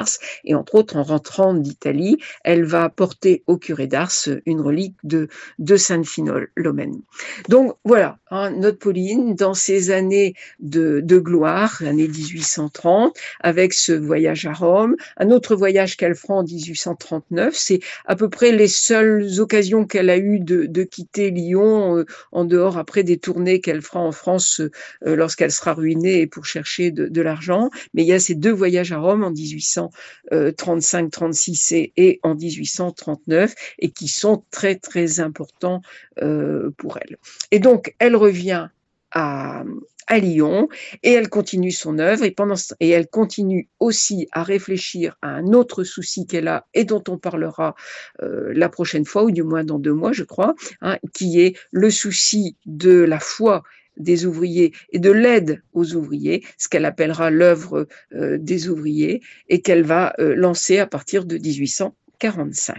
et 0.45 0.55
entre 0.55 0.75
autres, 0.75 0.97
en 0.97 1.03
rentrant 1.03 1.55
d'Italie, 1.55 2.19
elle 2.45 2.65
va 2.65 2.85
apporter 2.85 3.43
au 3.47 3.57
curé 3.57 3.87
d'Ars 3.87 4.13
une 4.47 4.61
relique 4.61 4.97
de, 5.03 5.29
de 5.59 5.77
Sainte 5.77 6.07
Philomène. 6.07 7.01
Donc 7.49 7.77
voilà, 7.85 8.19
hein, 8.31 8.51
notre 8.51 8.79
Pauline, 8.79 9.35
dans 9.35 9.55
ses 9.55 9.91
années 9.91 10.35
de, 10.61 11.01
gloire, 11.19 11.79
l'année 11.81 12.09
1830, 12.09 13.17
avec 13.41 13.73
ce 13.73 13.93
voyage 13.93 14.47
à 14.47 14.53
Rome, 14.53 14.97
un 15.17 15.31
autre 15.31 15.57
voyage 15.57 15.97
qu'elle 15.97 16.15
fera 16.15 16.35
en 16.35 16.43
1839, 16.43 17.55
c'est 17.57 17.81
à 18.07 18.17
peu 18.17 18.29
près 18.29 18.53
les 18.53 18.69
seules 18.69 19.41
occasions 19.41 19.87
qu'elle 19.87 20.11
a 20.11 20.17
eues 20.17 20.41
de, 20.41 20.67
de 20.67 20.83
quitter 20.83 21.31
Lyon, 21.31 21.99
euh, 21.99 22.05
en 22.33 22.45
dehors 22.45 22.79
après 22.79 23.03
des 23.03 23.19
tournées 23.19 23.61
qu'elle 23.61 23.83
fera 23.83 24.01
en 24.01 24.13
France 24.13 24.61
euh, 24.61 25.17
lorsqu'elle 25.17 25.53
sera 25.53 25.75
ruinée 25.75 26.27
pour 26.27 26.45
chercher 26.45 26.91
de, 26.91 27.07
de 27.07 27.23
l'argent. 27.23 27.71
Mais 27.95 28.03
il 28.03 28.09
y 28.09 28.13
a 28.13 28.21
ces 28.21 28.35
deux 28.35 28.53
voyages 28.53 28.93
à 28.93 28.99
Rome 28.99 29.25
en 29.25 29.31
1800 29.31 29.84
35-36 30.30 31.74
euh, 31.74 31.87
et, 31.97 32.20
en 32.22 32.35
1839 32.35 33.55
et 33.78 33.91
qui 33.91 34.09
sont 34.09 34.45
très 34.51 34.76
très 34.76 35.20
importants 35.20 35.82
euh, 36.22 36.70
pour 36.76 36.99
elle. 36.99 37.16
Et 37.51 37.59
donc 37.59 37.95
elle 37.99 38.16
revient 38.16 38.68
à, 39.12 39.64
Lyon 40.11 40.68
et 41.03 41.12
elle 41.12 41.28
continue 41.28 41.72
son 41.72 41.99
œuvre 41.99 42.24
et 42.24 42.37
et 42.80 42.91
elle 42.91 43.09
continue 43.09 43.68
aussi 43.80 44.28
à 44.32 44.43
réfléchir 44.43 45.16
à 45.22 45.28
un 45.28 45.47
autre 45.55 45.82
souci 45.82 46.26
qu'elle 46.26 46.47
a 46.47 46.66
et 46.74 46.85
dont 46.85 47.03
on 47.09 47.16
parlera 47.16 47.74
euh, 48.22 48.53
la 48.55 48.68
prochaine 48.68 49.07
fois 49.07 49.24
ou 49.24 49.30
du 49.30 49.43
moins 49.43 49.64
dans 49.64 49.78
deux 49.78 49.95
mois 49.95 50.12
je 50.12 50.22
crois 50.22 50.55
hein, 50.82 50.99
qui 51.14 51.41
est 51.41 51.57
le 51.70 51.91
souci 51.91 52.57
de 52.66 52.93
la 52.93 53.18
foi 53.18 53.62
des 53.97 54.27
ouvriers 54.27 54.73
et 54.93 54.99
de 54.99 55.11
l'aide 55.11 55.63
aux 55.73 55.95
ouvriers, 55.95 56.45
ce 56.59 56.69
qu'elle 56.69 56.85
appellera 56.85 57.31
l'œuvre 57.31 57.87
euh, 58.15 58.39
des 58.39 58.69
ouvriers 58.69 59.23
et 59.49 59.61
qu'elle 59.61 59.85
va 59.85 60.15
euh, 60.19 60.35
lancer 60.35 60.79
à 60.79 60.87
partir 60.87 61.25
de 61.25 61.37
1845. 61.37 62.77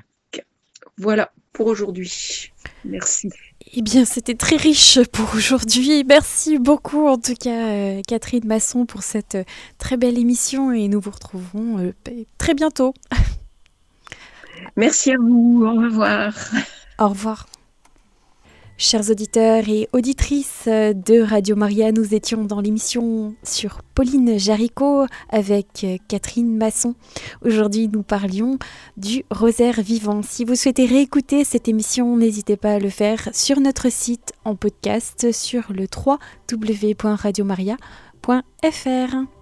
Voilà 0.98 1.32
pour 1.52 1.68
aujourd'hui. 1.68 2.52
Merci. 2.84 3.30
Eh 3.74 3.82
bien, 3.82 4.06
c'était 4.06 4.36
très 4.36 4.56
riche 4.56 5.00
pour 5.12 5.34
aujourd'hui. 5.36 6.04
Merci 6.06 6.60
beaucoup, 6.60 7.08
en 7.08 7.18
tout 7.18 7.34
cas, 7.34 7.70
euh, 7.70 8.02
Catherine 8.08 8.46
Masson, 8.46 8.86
pour 8.86 9.04
cette 9.04 9.38
très 9.78 9.98
belle 9.98 10.18
émission 10.18 10.72
et 10.72 10.88
nous 10.88 11.00
vous 11.00 11.12
retrouverons 11.12 11.94
très 12.38 12.54
bientôt. 12.54 12.94
Merci 14.78 15.12
à 15.12 15.18
vous. 15.18 15.64
Au 15.66 15.82
revoir. 15.82 16.34
Au 17.00 17.10
revoir. 17.10 17.48
Chers 18.78 19.10
auditeurs 19.10 19.70
et 19.70 19.88
auditrices 19.94 20.68
de 20.68 21.22
Radio 21.22 21.56
Maria, 21.56 21.94
nous 21.94 22.14
étions 22.14 22.44
dans 22.44 22.60
l'émission 22.60 23.34
sur 23.42 23.82
Pauline 23.96 24.38
Jaricot 24.38 25.06
avec 25.30 25.86
Catherine 26.10 26.58
Masson. 26.58 26.94
Aujourd'hui, 27.46 27.88
nous 27.88 28.04
parlions 28.04 28.60
du 28.98 29.24
rosaire 29.32 29.82
vivant. 29.82 30.22
Si 30.24 30.44
vous 30.44 30.56
souhaitez 30.56 30.88
réécouter 30.88 31.46
cette 31.46 31.70
émission, 31.70 32.18
n'hésitez 32.18 32.58
pas 32.58 32.74
à 32.74 32.80
le 32.80 32.90
faire 32.90 33.30
sur 33.32 33.62
notre 33.62 33.90
site 33.90 34.34
en 34.44 34.56
podcast 34.56 35.32
sur 35.32 35.72
le 35.72 35.88
www.radiomaria.fr. 36.52 39.35